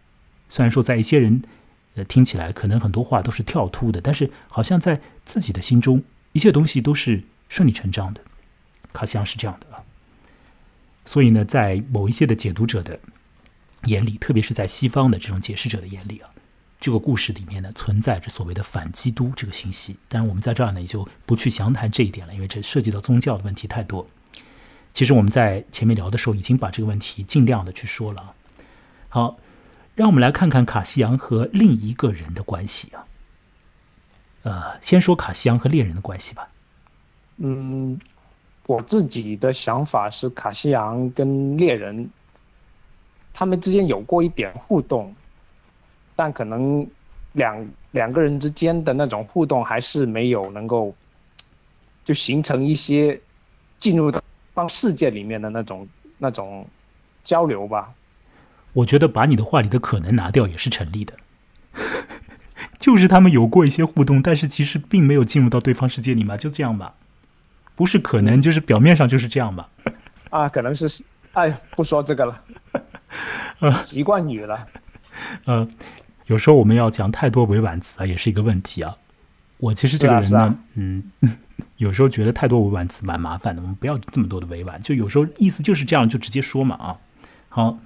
[0.50, 1.40] 虽然说在一些人
[2.04, 6.04] 听起来可能很多话都是跳突的，但是好像在自己的心中，
[6.34, 8.22] 一切东西都是顺理成章的。
[8.92, 9.82] 卡西昂是这样的啊。
[11.06, 13.00] 所以呢，在某一些的解读者的
[13.86, 16.30] 眼里，特别是在西方的这种解释者的眼里啊。
[16.82, 19.98] 这个故事里面呢，存在着所谓的反基督这个信息。
[20.08, 24.08] 当然，我们在这儿呢也就不去详谈这一点了，因为这涉及到宗教的问题太多。
[24.94, 28.34] 其实我们在前面聊的时候，已经把这个问题尽量的去说了。
[29.10, 29.38] 好，
[29.96, 33.06] 让我们来看看卡西扬和另一个人的关系啊。
[34.44, 36.48] 呃，先说卡西扬和猎人的关系吧。
[37.38, 38.00] 嗯，
[38.68, 42.10] 我自己的想法是，卡西扬跟猎人
[43.34, 45.16] 他们之间有过一点互动。
[46.18, 46.88] 但可能
[47.34, 50.96] 两两个人之间的那种互动还是没有能够，
[52.06, 53.20] 就形成一些
[53.78, 54.10] 进入
[54.54, 56.66] 到世界里面的那种那种
[57.26, 57.94] 交流吧。
[58.76, 61.14] 我觉得把你的话里的可能拿掉也是成立的，
[62.80, 66.94] 就是他们有过一些互动，但是其实并没有进入到对方世界里嘛，就这样吧。
[67.76, 69.70] 不是可能，就是表面上就是这样吧。
[70.30, 71.04] 啊，可能是，
[71.34, 72.42] 哎，不说这个了，
[73.86, 74.68] 习惯语了，
[75.46, 75.68] 呃。
[76.28, 78.98] 有时候我们要讲太多委婉词啊，也是一个问题啊。
[79.58, 81.12] 我其实这个人呢，嗯，
[81.78, 83.62] 有时候觉得太多委婉词蛮麻烦的。
[83.62, 86.98] 我们不要这么多的委婉，就有时候意思就是这样，就直接说嘛啊。
[87.48, 87.78] 好，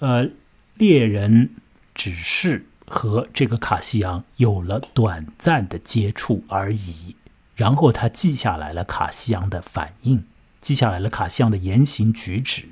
[0.00, 0.28] 呃，
[0.74, 1.54] 猎人
[1.94, 7.16] 只是和这个卡西扬有了短暂的接触而已，
[7.54, 10.26] 然后他记下来了卡西扬的反应，
[10.60, 12.68] 记下来了卡西扬的言行举止。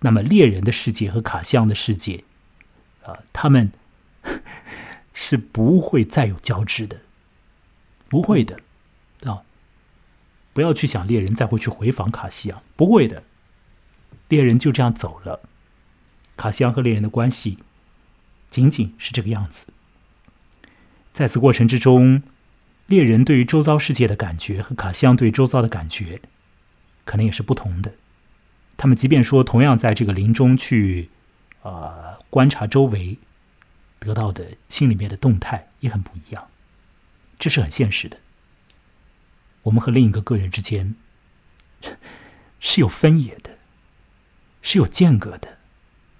[0.00, 2.24] 那么猎人的世界和卡西扬的世界。
[3.04, 3.70] 啊，他们
[5.12, 7.02] 是不会再有交织的，
[8.08, 8.60] 不会的
[9.26, 9.42] 啊！
[10.54, 13.24] 不要去想猎人再会去回访卡西昂，不会的。
[14.28, 15.40] 猎人就这样走了，
[16.36, 17.58] 卡西昂和猎人的关系
[18.50, 19.66] 仅仅是这个样子。
[21.12, 22.22] 在此过程之中，
[22.86, 26.20] 猎人对于周遭世界的感觉和卡西昂对周遭的感觉，
[27.04, 27.92] 可能也是不同的。
[28.76, 31.10] 他们即便说同样在这个林中去，
[31.62, 32.18] 啊。
[32.30, 33.16] 观察周围，
[34.00, 36.48] 得到的心里面的动态也很不一样，
[37.38, 38.18] 这是很现实的。
[39.62, 40.96] 我们和另一个个人之间
[42.58, 43.56] 是有分野的，
[44.62, 45.58] 是有间隔的。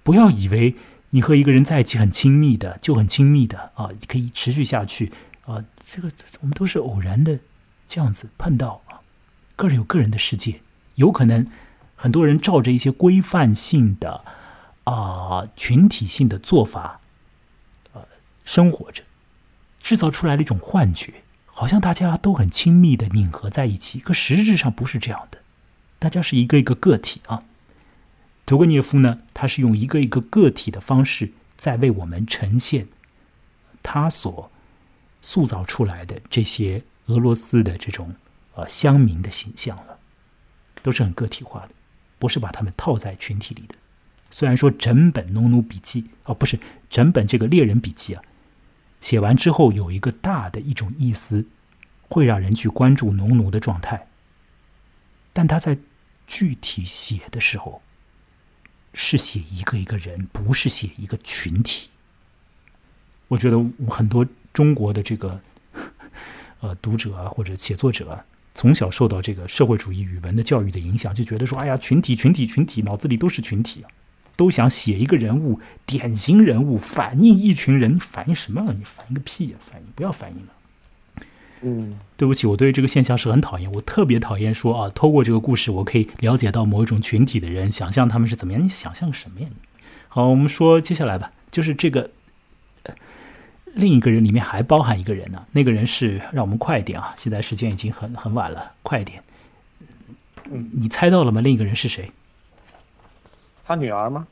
[0.05, 0.75] 不要以为
[1.09, 5.11] 你和一个人在一起很亲密的，就很亲密的啊，可以持续下去
[5.45, 5.65] 啊。
[5.83, 6.09] 这个
[6.39, 7.39] 我们都是偶然的
[7.87, 9.01] 这样子碰到啊。
[9.55, 10.61] 个人有个人的世界，
[10.95, 11.47] 有可能
[11.95, 14.23] 很多人照着一些规范性的。
[14.85, 16.99] 啊，群体性的做法，
[17.93, 18.05] 呃，
[18.45, 19.01] 生活着，
[19.81, 21.11] 制造出来了一种幻觉，
[21.47, 25.39] 好像大家都很亲密的拧合在一起，可实质上不是这样的，
[25.97, 27.41] 大家是一个一个个体啊。
[28.45, 32.87] 屠格涅夫呢，他是用一个一个个体的方式，在为我们呈现
[33.81, 34.51] 他所
[35.21, 38.13] 塑造出来的这些俄罗斯的这种
[38.53, 39.97] 呃乡民的形象了，
[40.83, 41.69] 都是很个体化的，
[42.19, 43.75] 不是把他们套在群体里的。
[44.29, 46.59] 虽然说整本《农奴笔记》哦，不是
[46.89, 48.21] 整本这个猎人笔记啊，
[49.01, 51.47] 写完之后有一个大的一种意思，
[52.09, 54.07] 会让人去关注农奴的状态，
[55.33, 55.77] 但他在
[56.27, 57.81] 具体写的时候，
[58.95, 61.89] 是写一个一个人，不是写一个群体。
[63.27, 65.39] 我觉得很多中国的这个
[66.61, 68.23] 呃读者，或者写作者，
[68.53, 73.83] 从小受到这个社会主义语文的教育的影响，就觉得说，哎呀，群体、群体、群体，脑子里都是群体，
[74.37, 77.99] 都想写一个人物，典型人物，反映一群人。
[77.99, 78.73] 反映什么？
[78.73, 79.57] 你反映个屁呀！
[79.59, 80.53] 反映不要反映了。
[81.61, 83.71] 嗯，对不起，我对这个现象是很讨厌。
[83.71, 88.63] 我特别讨厌说啊，透过这个故事，我可以了解到某一种群体的人，想象他们是怎么样。
[88.63, 89.47] 你想象什么呀？
[90.07, 92.09] 好，我们说接下来吧，就是这个。
[93.77, 97.13] 另一个人里面还包含一个人呢，那个人是让我们快一点啊！
[97.17, 99.21] 现在时间已经很很晚了，快一点。
[100.49, 101.41] 嗯，你猜到了吗？
[101.41, 102.09] 另一个人是谁？
[103.65, 104.25] 他女儿吗？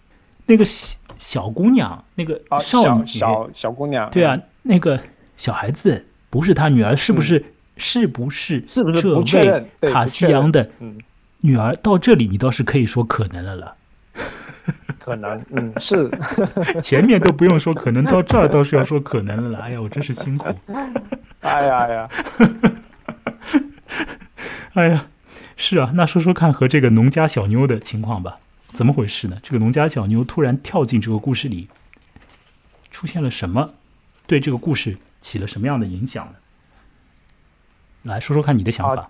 [0.46, 4.10] 那个小小姑娘，那个少女，小小姑娘。
[4.12, 4.98] 对啊，那个
[5.36, 7.46] 小孩子不是他女儿，是不是？
[7.78, 8.66] 是不是？
[8.68, 10.68] 是不是这位卡西扬的
[11.42, 11.76] 女儿？
[11.76, 13.76] 到这里，你倒是可以说可能了了。
[14.98, 16.10] 可能，嗯，是，
[16.82, 19.60] 前面都不用说可能，到这儿倒是要说可能了。
[19.60, 20.48] 哎呀，我真是辛苦。
[21.42, 22.10] 哎呀呀，
[24.74, 25.06] 哎呀，
[25.56, 28.38] 是啊，那说说看和这个农家小妞的情况吧，
[28.72, 29.38] 怎么回事呢？
[29.44, 31.68] 这个农家小妞突然跳进这个故事里，
[32.90, 33.76] 出现了什么？
[34.26, 36.36] 对这个故事起了什么样的影响呢？
[38.04, 39.10] 来说说看你的想法。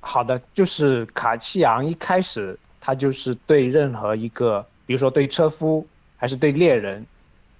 [0.00, 2.58] 好的，就是卡契昂一开始。
[2.80, 5.86] 他就是对任何一个，比如说对车夫
[6.16, 7.04] 还是对猎人，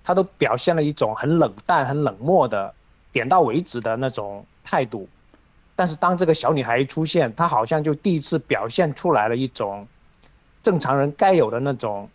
[0.03, 2.73] 他都表现了一种很冷淡、很冷漠的、
[3.13, 5.07] 点到为止的那种态度。
[5.77, 9.87] 但是当这个小女孩一出现，他好像就第一次表现出来了一种
[10.63, 12.09] 正常人该有的那种，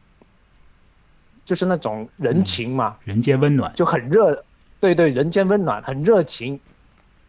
[1.46, 4.44] 就是那种人情嘛，人间温暖，就很热，
[4.84, 6.60] 对对，人间温暖，很热情，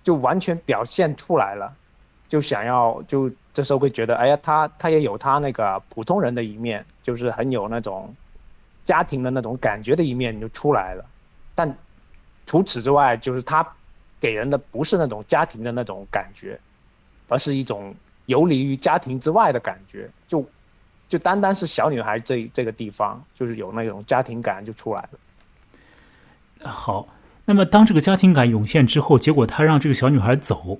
[0.03, 1.73] 就完全表现出来了，
[2.29, 3.31] 就想要就。
[3.53, 8.13] 这时候会觉得，哎呀，他他也有他那个普通人的一面，就是很有那种
[8.83, 11.05] 家庭的那种感觉的一面就出来了。
[11.55, 11.79] 但
[12.47, 13.65] 除此之外，就是他
[14.19, 16.59] 给人的不是那种家庭的那种感觉，
[17.29, 17.95] 而是一种
[18.27, 20.11] 游离于家庭之外的感觉。
[20.27, 20.45] 就
[21.09, 26.69] 就单单是小女孩这这个地方，就是有那种家庭感就出来了。
[26.69, 27.07] 好，
[27.47, 30.79] 那么当这个家庭感涌现之后，结果他让这个小女孩走。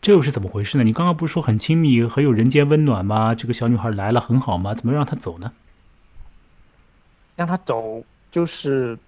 [0.00, 0.84] 这又是怎么回事呢？
[0.84, 3.34] 你刚刚不是说很亲密、很有人间温暖吗？
[3.34, 4.74] 这个小女孩来了很好吗？
[4.74, 5.50] 怎么让她走呢？
[7.34, 8.98] 让她走就是，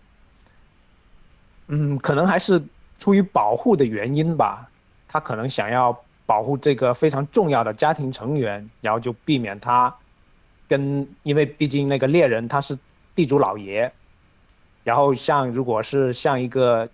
[1.66, 2.62] 嗯，可能还是
[2.98, 4.70] 出于保护的原因吧。
[5.06, 9.94] 他可能想要保护这个非常重要的家庭成员，然后就避免他
[10.66, 12.78] 跟，因为毕竟那个猎人他是
[13.14, 13.92] 地主老爷，
[14.86, 16.88] 然后像如果是像一个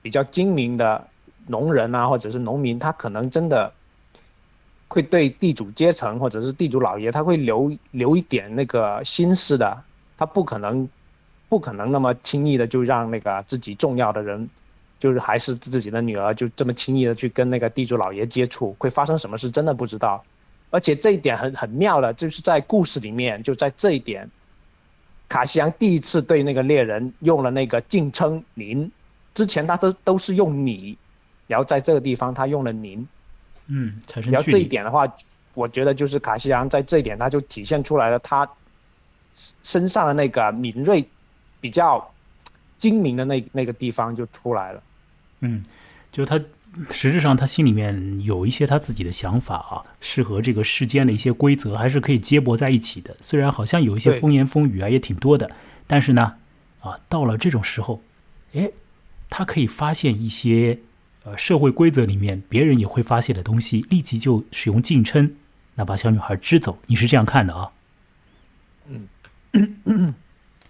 [0.00, 1.08] 比较精明的。
[1.48, 3.72] 农人啊，或者是农民，他可能真的
[4.88, 9.84] 会对地主阶层或者是地主老爷，他会留留一点那个心思的。
[10.18, 10.88] 他不可能，
[11.48, 14.48] 不可能那么轻易的就让那个自己重要的人，
[14.98, 20.24] 就是还是自己的女儿，就这么轻易的去跟那个地主老爷接触，会发生什么事真的不知道。
[20.70, 24.32] 而且这一点很很妙的，就是在故事里面，就在这一点，
[25.28, 28.90] 卡西扬第一次对那个猎人用了那个敬称“您”，
[29.34, 30.96] 之前他都都是用“你”。
[31.48, 33.06] 然后在这个地方，他用了“您”，
[33.68, 34.00] 嗯，
[34.30, 35.06] 然后这一点的话，
[35.54, 38.48] 我觉得就是卡西扬在这一点，他就体现出来了他
[39.62, 41.08] 身上的那个敏锐、
[41.60, 42.12] 比较
[42.78, 44.82] 精明的那那个地方就出来了。
[45.40, 45.62] 嗯，
[46.10, 46.40] 就他
[46.90, 53.16] 实质上他心里面有一些他自己的想法啊，是和这个世间的一些规则还是可以接驳在一起的。
[53.20, 55.50] 虽然好像有一些风言风语啊，也挺多的，
[55.86, 56.34] 但是呢，
[56.80, 58.02] 啊，到了这种时候，
[58.54, 58.70] 哎，
[59.28, 60.78] 他可以发现一些。
[61.28, 65.34] 呃，社会规则里面别人也会发现的东西，立即就使用敬称，
[65.74, 66.78] 那把小女孩支走。
[66.86, 67.72] 你是这样看的啊？
[69.56, 70.14] 嗯，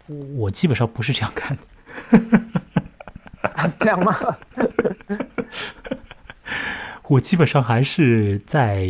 [0.06, 1.62] 我基本上不是这样看的。
[3.78, 4.14] 这样吗？
[7.08, 8.88] 我基本上还是在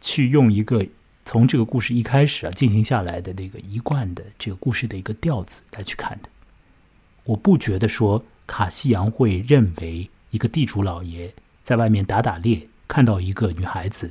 [0.00, 0.86] 去用一个
[1.24, 6.28] 从这个故事一开始啊进行下来的那个一贯的这个故事的一个调子来去看的。
[7.24, 8.24] 我不觉得说。
[8.44, 11.32] 卡西扬会认为一个地主老爷
[11.62, 14.10] 在外面打打猎，看到一个女孩子，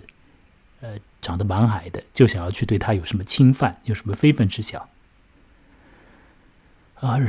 [0.80, 4.88] 呃，长得蛮矮的，就想要去对她有什么侵犯，有什么非分之想。
[6.96, 7.20] 啊，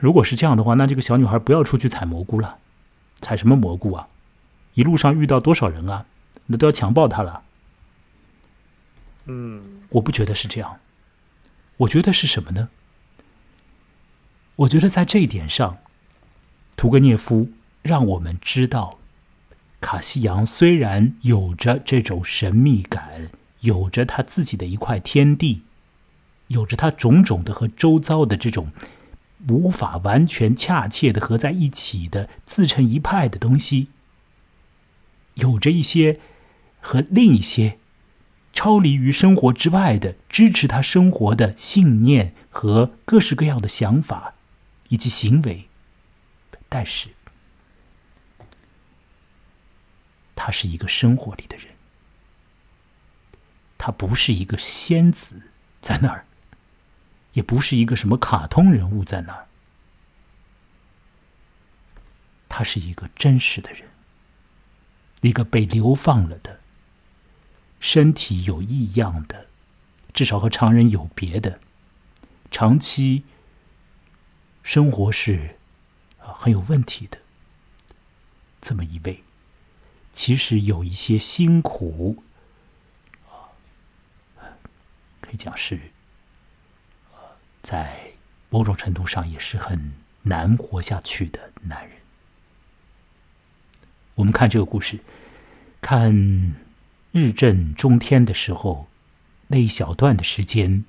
[0.00, 2.58] 如果是这样的话，那这个小女孩不要出去采蘑菇了，
[3.16, 4.08] 采什么蘑菇啊？
[4.74, 6.06] 一路上遇到多少人啊？
[6.46, 7.42] 那都要强暴她了。
[9.26, 10.78] 嗯，我不觉得是这样，
[11.78, 12.68] 我觉得是什么呢？
[14.56, 15.78] 我觉得在这一点上。
[16.76, 17.50] 屠格涅夫
[17.82, 18.98] 让我们知道，
[19.80, 23.30] 卡西扬虽然有着这种神秘感，
[23.60, 25.62] 有着他自己的一块天地，
[26.46, 28.70] 有着他种种的和周遭的这种
[29.48, 33.88] 无法完全恰切的合在一起的自成一派的东西，
[35.34, 36.18] 有着一些
[36.80, 37.78] 和另一些
[38.52, 44.34] 超离于生活之外的支持他生活的信念和各式各样的想法
[44.88, 45.68] 以及行为，
[46.68, 47.10] 但是。
[50.40, 51.66] 他是一个生活里的人，
[53.76, 55.42] 他不是一个仙子
[55.82, 56.24] 在那儿，
[57.38, 59.46] 也不是一个什么卡通人物在那儿，
[62.48, 63.88] 他是一个真实的人，
[65.20, 66.58] 一个被流放了的，
[67.78, 69.46] 身体有异样的，
[70.12, 71.60] 至少和常人有别的，
[72.50, 73.22] 长期
[74.64, 75.58] 生活是
[76.18, 77.18] 很有问题的，
[78.60, 79.22] 这么一位。
[80.10, 82.24] 其实有一些辛苦，
[85.20, 85.92] 可以讲是，
[87.68, 87.98] 在
[88.48, 89.92] 某种程度上也是很
[90.22, 91.98] 难活下去的男人。
[94.14, 95.00] 我们看这个故事，
[95.82, 96.56] 看
[97.12, 98.86] 日正中天的时候，
[99.48, 100.82] 那一小段的时间，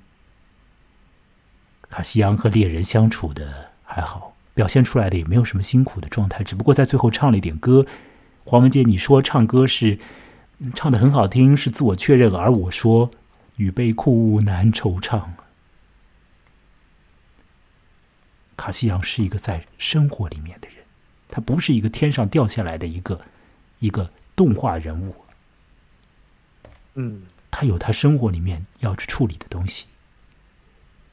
[1.90, 7.84] 卡西扬和猎人相处的还好，表现出来的也没有什么辛苦的状态，只不过在最后唱了一点歌。
[8.46, 9.98] 黄文杰，你说唱歌是
[10.74, 13.10] 唱的很好听，是自我确认，而我说
[13.56, 15.24] 与悲哭难惆怅。
[18.60, 20.84] 卡西扬是一个在生活里面的人，
[21.30, 23.24] 他不是一个天上掉下来的一个
[23.78, 25.16] 一个动画人物。
[26.92, 29.86] 嗯，他有他生活里面要去处理的东西。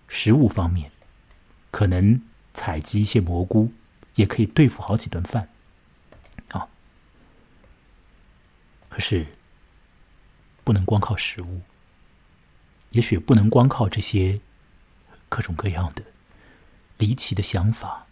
[0.10, 0.91] 食物方面，
[1.72, 2.22] 可能
[2.53, 3.72] 采集一些蘑菇，
[4.15, 5.48] 也可以对付好几顿饭。
[6.49, 6.68] 啊
[8.90, 9.26] 可是，
[10.65, 11.61] 不能光靠食物，
[12.90, 14.41] 也许不能光靠这些
[15.30, 16.03] 各种各样的
[16.98, 18.07] 离奇的想法，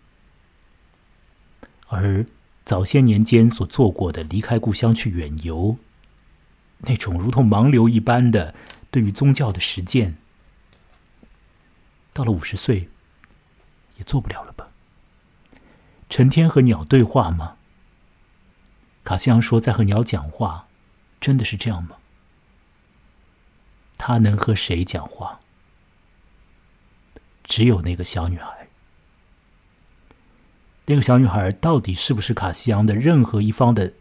[1.88, 2.26] 而
[2.64, 5.78] 早些年间所做过的离开故乡去远游，
[6.80, 8.56] 那种如同盲流一般的
[8.90, 10.18] 对于宗教的实践，
[12.14, 12.90] 到了五十岁
[13.98, 14.68] 也做不了了吧？
[16.10, 17.58] 成天和鸟对话吗？
[19.04, 20.68] 卡西昂说，在和鸟讲话。
[21.22, 21.96] 真的是这样吗？
[23.98, 25.40] 他能和谁讲话？
[27.44, 28.65] 只有那个小女孩。
[30.86, 33.94] 那个小女孩到底是不是卡西昂的任何一方的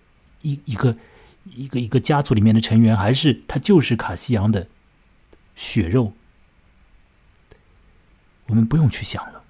[0.43, 0.97] 一一个
[1.45, 4.69] 一个一个家族里面的成员，还是她就是卡西昂的
[5.55, 6.13] 血肉？
[8.47, 9.43] 我们不用去想了，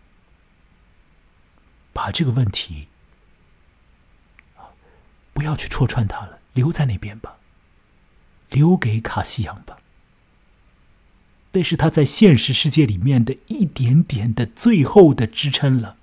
[1.93, 2.89] 把这个问题
[5.32, 7.39] 不要去戳穿他了，留在那边吧。
[8.51, 9.78] 留给卡西昂吧，
[11.51, 15.97] 那是他在现实世界里面的一点点的最后的支撑了。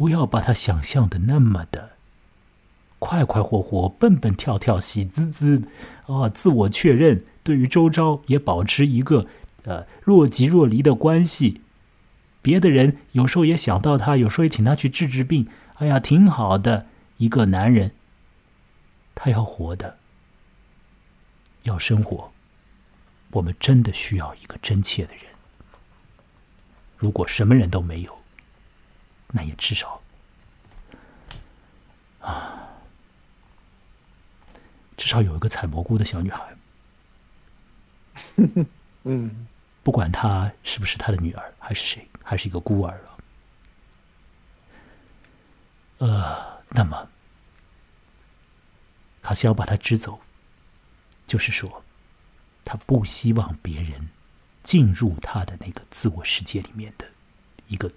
[0.00, 1.90] 不要把他想象的那么的
[2.98, 5.62] 快快活活、蹦蹦跳跳、喜滋滋，
[6.06, 9.26] 啊，自我确认，对于周遭也保持一个
[9.64, 11.60] 呃若即若离的关系。
[12.40, 15.46] 别的人有时候也想到他，有时候也请他去治治病。
[15.74, 16.86] 哎呀，挺好的
[17.18, 17.92] 一个男人。
[19.14, 19.98] 他要活的，
[21.64, 22.32] 要生活，
[23.32, 25.24] 我们真的需要一个真切的人。
[26.96, 28.19] 如果什么人都没有，
[29.32, 30.00] 那也至少
[32.20, 32.68] 啊，
[34.96, 36.56] 至少有一个采蘑菇的小女孩。
[39.04, 39.46] 嗯，
[39.82, 43.16] 不管她是不是他的女儿，还是谁，还是一个孤儿啊。
[45.98, 47.08] 呃，那么。
[49.22, 50.20] 卡西要把她支走，
[51.26, 51.84] 就是说，
[52.64, 54.08] 他不希望别人
[54.62, 57.06] 进入他的那个自我世界里面的
[57.68, 57.90] 一个，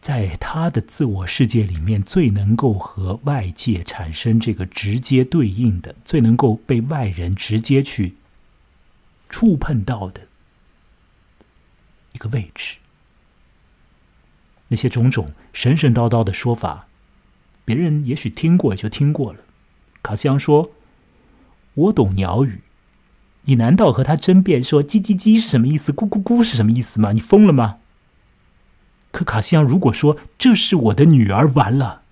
[0.00, 8.16] 在他的自我世界里面最能够和外界产生这个直接对应的、最能够被外人直接去
[9.28, 10.22] 触碰到的
[12.12, 12.76] 一个位置。
[14.68, 16.86] 那些种种神神叨叨的说法。
[17.64, 19.40] 别人也许听过就听过了。
[20.02, 20.70] 卡西昂说
[21.74, 22.62] ：“我懂鸟语，
[23.42, 27.12] 你难道和他争辩说‘叽叽叽’是什么意思，‘咕咕咕’是什么意思吗？
[27.12, 27.80] 你疯了吗？”
[29.10, 32.02] 可卡西昂如果说这是我的女儿，完了。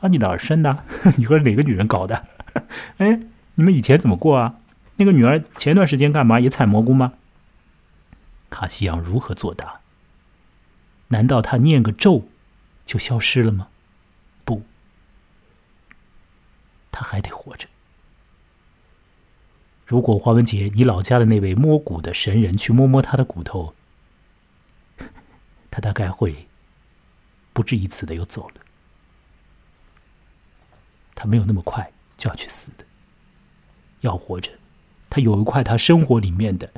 [0.00, 0.84] 啊，你哪儿生的？
[1.16, 2.24] 你和哪个女人搞的？
[2.98, 3.20] 哎，
[3.54, 4.56] 你们以前怎么过啊？
[4.96, 6.38] 那个女儿前段时间干嘛？
[6.38, 7.14] 也采蘑菇吗？
[8.50, 9.80] 卡西昂如何作答？
[11.08, 12.28] 难道他念个咒
[12.84, 13.68] 就消失了吗？
[14.44, 14.62] 不，
[16.92, 17.66] 他还得活着。
[19.86, 23.74] 如果华文杰，你老家的那位摸骨的神人去摸摸他的骨头，
[25.74, 26.46] 他大概会
[27.52, 28.54] 不止一次的又走了。
[31.16, 32.84] 他没有那么快就要去死的，
[34.02, 34.52] 要活着，
[35.10, 36.70] 他有一块他生活里面的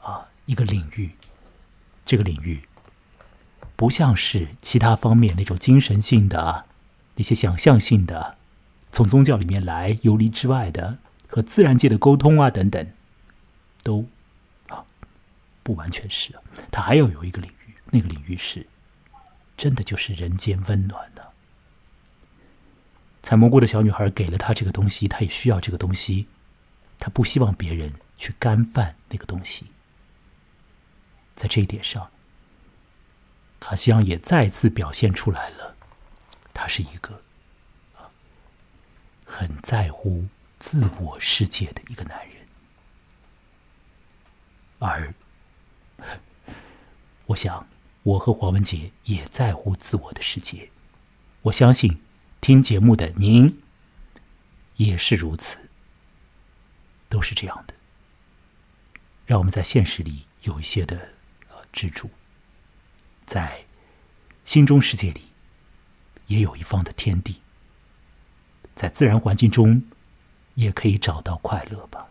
[0.00, 1.10] 啊一个领域，
[2.06, 2.62] 这个领域
[3.76, 6.64] 不像是其他方面那种精神性的、
[7.16, 8.38] 那些想象性的，
[8.90, 10.96] 从宗教里面来游离之外的。
[11.28, 12.86] 和自然界的沟通啊，等等，
[13.82, 14.06] 都
[14.68, 14.84] 啊
[15.64, 16.32] 不完全是，
[16.70, 17.55] 他还要有一个领域，
[17.90, 18.66] 那个领域是
[19.56, 21.32] 真的就是人间温暖的。
[23.22, 26.28] 采蘑菇的小女孩给了他这个东西，他也需要这个东西，
[26.98, 29.66] 他不希望别人去干犯那个东西。
[31.34, 32.10] 在这一点上，
[33.60, 35.76] 卡西昂也再次表现出来了，
[36.54, 37.22] 他是一个
[39.26, 40.26] 很在乎。
[40.58, 42.46] 自我世界的一个男人，
[44.78, 45.14] 而
[47.26, 47.68] 我想，
[48.06, 50.70] 我和黄文杰也在乎自我的世界。
[51.42, 52.00] 我相信，
[52.40, 53.60] 听节目的您
[54.76, 55.58] 也是如此，
[57.08, 57.74] 都是这样的。
[59.26, 60.96] 让我们在现实里有一些的
[61.48, 62.08] 呃支柱，
[63.24, 63.64] 在
[64.44, 65.22] 心中世界里
[66.28, 67.40] 也有一方的天地，
[68.76, 69.82] 在自然环境中。
[70.54, 72.05] 也可以找到快乐吧。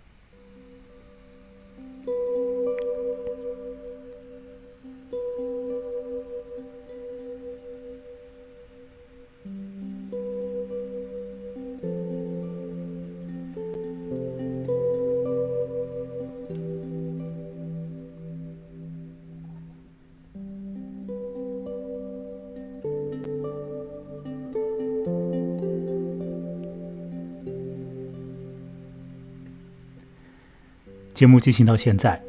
[31.15, 32.21] 节目进行到现在，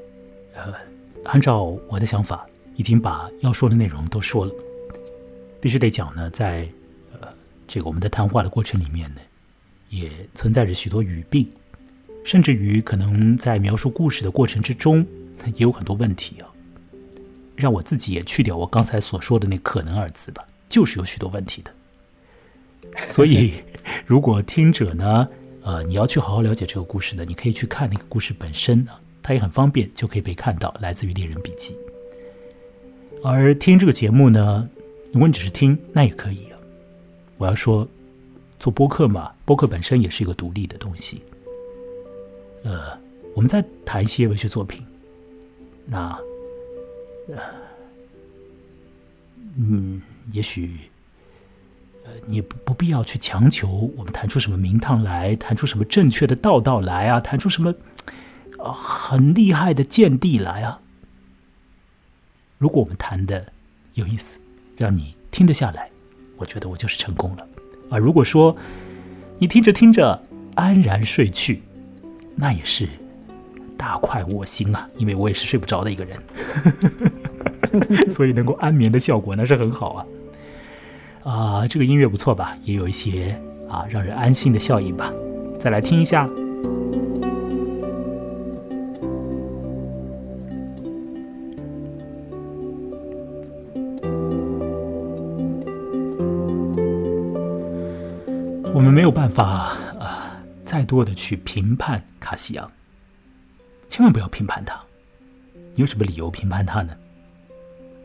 [0.54, 0.72] 呃，
[1.24, 2.46] 按照我的想法，
[2.76, 4.54] 已经把要说的内容都说了。
[5.60, 6.68] 必须得讲呢，在
[7.12, 7.26] 呃
[7.66, 9.20] 这个我们的谈话的过程里面呢，
[9.88, 11.50] 也存在着许多语病，
[12.24, 15.04] 甚至于可能在描述故事的过程之中，
[15.46, 16.46] 也有很多问题啊。
[17.56, 21.72] 让我自己也去掉我刚才所说的那“可能”二字吧，就是有许多问题的。
[23.08, 23.54] 所以，
[24.06, 25.28] 如果听者呢？
[25.66, 31.74] 呃，你要去好好了解这个故事呢，你可以去看那个故事本身啊，它也很方便，就可以被看到，来自于《猎人笔记》。
[33.24, 34.70] 而听这个节目呢，
[35.12, 36.58] 如果你只是听，那也可以啊。
[37.36, 37.86] 我要说，
[38.60, 41.20] 做播客嘛，播客本身也是一个独立的东西。
[42.62, 42.96] 呃，
[43.34, 44.86] 我们在谈一些文学作品，
[45.84, 46.16] 那，
[47.26, 47.42] 呃，
[49.56, 50.78] 嗯，也许。
[52.06, 57.74] 呃，你不不必要去强求我们弹出什么名堂来，弹出什么正确的道道来啊，弹出什么
[58.58, 60.80] 啊很厉害的见地来啊。
[62.58, 63.52] 如果我们弹的
[63.94, 64.38] 有意思，
[64.76, 65.90] 让你听得下来，
[66.36, 67.46] 我觉得我就是成功了。
[67.90, 68.56] 啊，如果说
[69.38, 70.22] 你听着听着
[70.54, 71.60] 安然睡去，
[72.36, 72.88] 那也是
[73.76, 76.22] 大快我心啊，因为我也是睡不着的一个人，
[78.08, 80.06] 所以能够安眠的效果那是很好啊。
[81.26, 82.56] 啊，这个音乐不错吧？
[82.62, 83.36] 也有一些
[83.68, 85.12] 啊让人安心的效应吧。
[85.58, 86.24] 再来听一下。
[98.72, 102.70] 我们没有办法啊，再多的去评判卡西昂，
[103.88, 104.80] 千万不要评判他。
[105.74, 106.92] 你有什么理由评判他呢？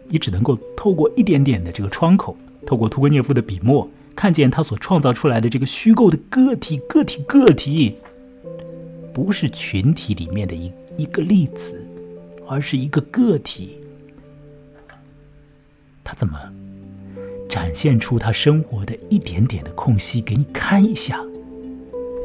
[0.07, 2.35] 你只能够透过一点点的这个窗口。
[2.65, 7.97] 透过屠格涅夫的笔墨，看见他所创造出来的这个虚构的个体，个体，个体，
[9.13, 11.75] 不是群体里面的一一个粒子，
[12.47, 13.77] 而是一个个体。
[16.03, 16.39] 他怎么
[17.49, 21.21] 展现出他生活的一点点的空隙给你看一下？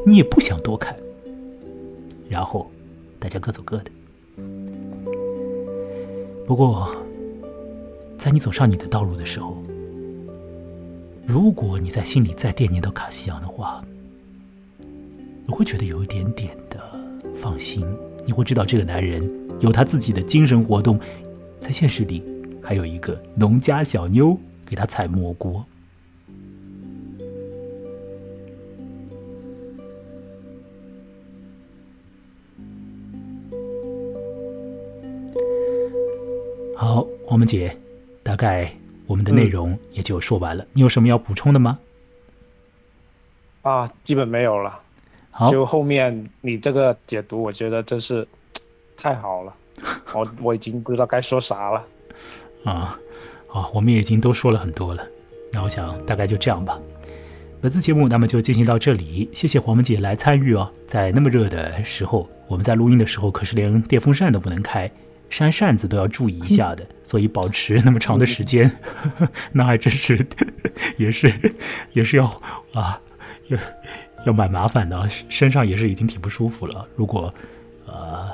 [0.05, 0.95] 你也不想多看，
[2.29, 2.71] 然后
[3.19, 3.91] 大家各走各的。
[6.45, 6.95] 不过，
[8.17, 9.61] 在你走上你的道路的时候。
[11.27, 13.83] 如果你在心里再惦念到卡西昂的话，
[15.45, 16.79] 你会觉得有一点点的
[17.35, 17.85] 放心。
[18.25, 19.29] 你会知道这个男人
[19.59, 20.97] 有他自己的精神活动，
[21.59, 22.23] 在现实里
[22.61, 25.61] 还有一个农家小妞给他采蘑菇。
[36.73, 37.77] 好，黄文姐。
[38.23, 38.69] 大概
[39.07, 40.63] 我们的内容也就说完了。
[40.73, 41.79] 你有什么要补充的吗？
[43.63, 44.79] 啊，基本没有了。
[45.31, 48.27] 好，就后面你这个解读，我觉得真是
[48.95, 49.53] 太好了。
[50.13, 51.85] 我我已经不知道该说啥了。
[52.63, 52.99] 啊，
[53.47, 55.03] 好，我们已经都说了很多了。
[55.51, 56.79] 那我想大概就这样吧。
[57.61, 60.71] 本次节目那么就进行到这里，谢谢黄文姐来参与哦。
[60.85, 64.91] 在那么热的时候，我们在录音的时候可是连电风扇都不能开，
[65.29, 66.85] 扇扇子都要注意一下的。
[67.03, 68.69] 所以保持那么长的时间，
[69.53, 70.27] 那还真是
[70.97, 71.33] 也是
[71.93, 72.25] 也是要
[72.73, 72.99] 啊，
[73.47, 73.57] 要
[74.25, 76.85] 要蛮麻烦的，身上也是已经挺不舒服了。
[76.95, 77.33] 如果
[77.85, 78.29] 呃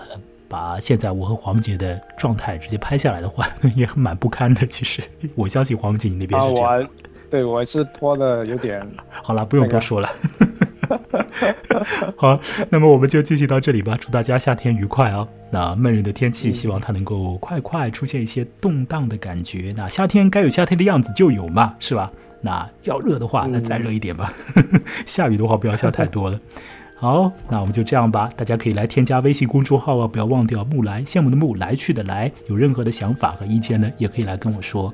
[0.47, 4.65] 把现在我和黄木杰的状态直接拍下来的话， 也蛮不堪的。
[4.65, 5.03] 其实
[5.35, 6.89] 我相信黄木杰你那边是这样。
[7.29, 8.87] 对，我是拖的有点。
[9.09, 10.09] 好了，不用多说了。
[12.15, 12.39] 好，
[12.69, 13.97] 那么我们就进行到这里吧。
[13.99, 15.27] 祝大家夏天愉快啊！
[15.51, 19.73] 那闷热的天气，希望它能够快快出现一些动荡的感觉。
[19.75, 22.11] 那夏天该有夏天的样子就有嘛，是吧？
[22.41, 24.33] 那要热的话，那再热一点吧。
[25.05, 26.39] 下雨的话，不要下太多了。
[26.95, 28.29] 好，那我们就这样吧。
[28.35, 32.31] 大家可以来添加微信公众号啊，不要忘掉木来，羡慕的木，来去的来。
[32.47, 34.93] 有任何的想法和意见呢，也可以来跟我说。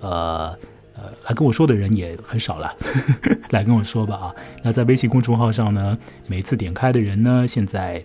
[0.00, 0.56] 呃。
[1.00, 2.76] 呃，来跟我说的人也很少了，
[3.50, 4.34] 来跟我说吧啊。
[4.62, 5.96] 那在微信公众号上呢，
[6.26, 8.04] 每次点开的人呢，现在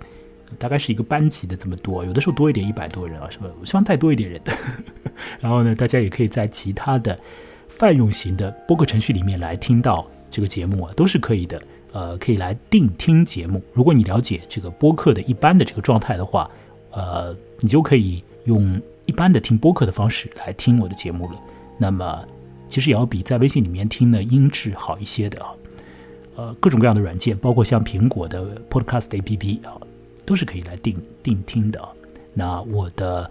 [0.58, 3.48] 大概是一个班级的这么多，有的时候多一点，一百多人啊，是吧？
[3.60, 4.40] 我希望带多一点人。
[5.42, 7.20] 然后呢，大家也可以在其他的
[7.68, 11.62] 泛用型的播客程序里面来听到这个节目啊，都是可以的。
[11.92, 13.62] 呃，可以来定听节目。
[13.74, 16.50] 如果你了解这个播客的一般的这个状态的话，
[16.92, 21.42] 呃，你就可以用一般的听播客的方式来听我的节目了。
[21.78, 22.26] 那么。
[22.68, 25.50] 其实也要比在微信里面听的音质好一些的啊，
[26.36, 29.78] 呃，各种各样的软件，包括像苹果的 Podcast APP 啊，
[30.26, 31.82] 都是可以来定定听的。
[32.34, 33.30] 那我的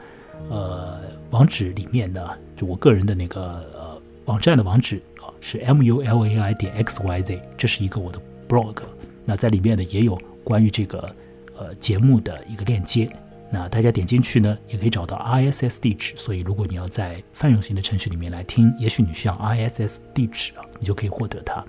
[0.49, 1.01] 呃
[1.31, 3.43] 网址里面呢，就我个人的那个
[3.75, 8.77] 呃网站的网址啊，是 mulai 点 xyz，这是一个我的 blog。
[9.25, 11.15] 那在里面呢，也有关于这个
[11.59, 13.11] 呃节目的一个链接。
[13.55, 16.13] 那大家点进去呢，也可以找到 ISS 地址。
[16.17, 21.65] 所以，如果你要在泛用型的程序里面来听，也许你需要 ISS 地址啊，你就可以获得它。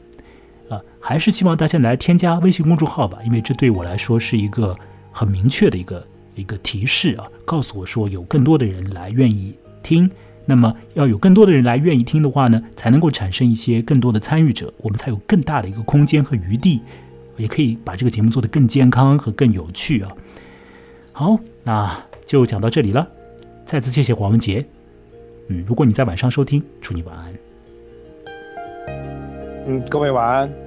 [0.68, 4.76] 啊，还是希望大家来添加微信公众号吧，因为这对我来说是一个
[5.12, 10.10] 很明确的一个一个提示啊，告诉我说有更多的人来愿意听。
[10.44, 16.82] 那么，要有更多的人来愿意听的话呢，才能够产生一些更多的参与者，我们才有更大的一个空间和余地，
[17.38, 20.12] 也可以把这个节目做得更健康和更有趣啊。
[21.16, 21.40] 好。
[21.64, 23.08] 那就讲到这里了，
[23.64, 24.64] 再次谢谢黄文杰。
[25.48, 27.34] 嗯，如果你在晚上收听，祝你晚安。
[29.66, 30.65] 嗯，各位晚安。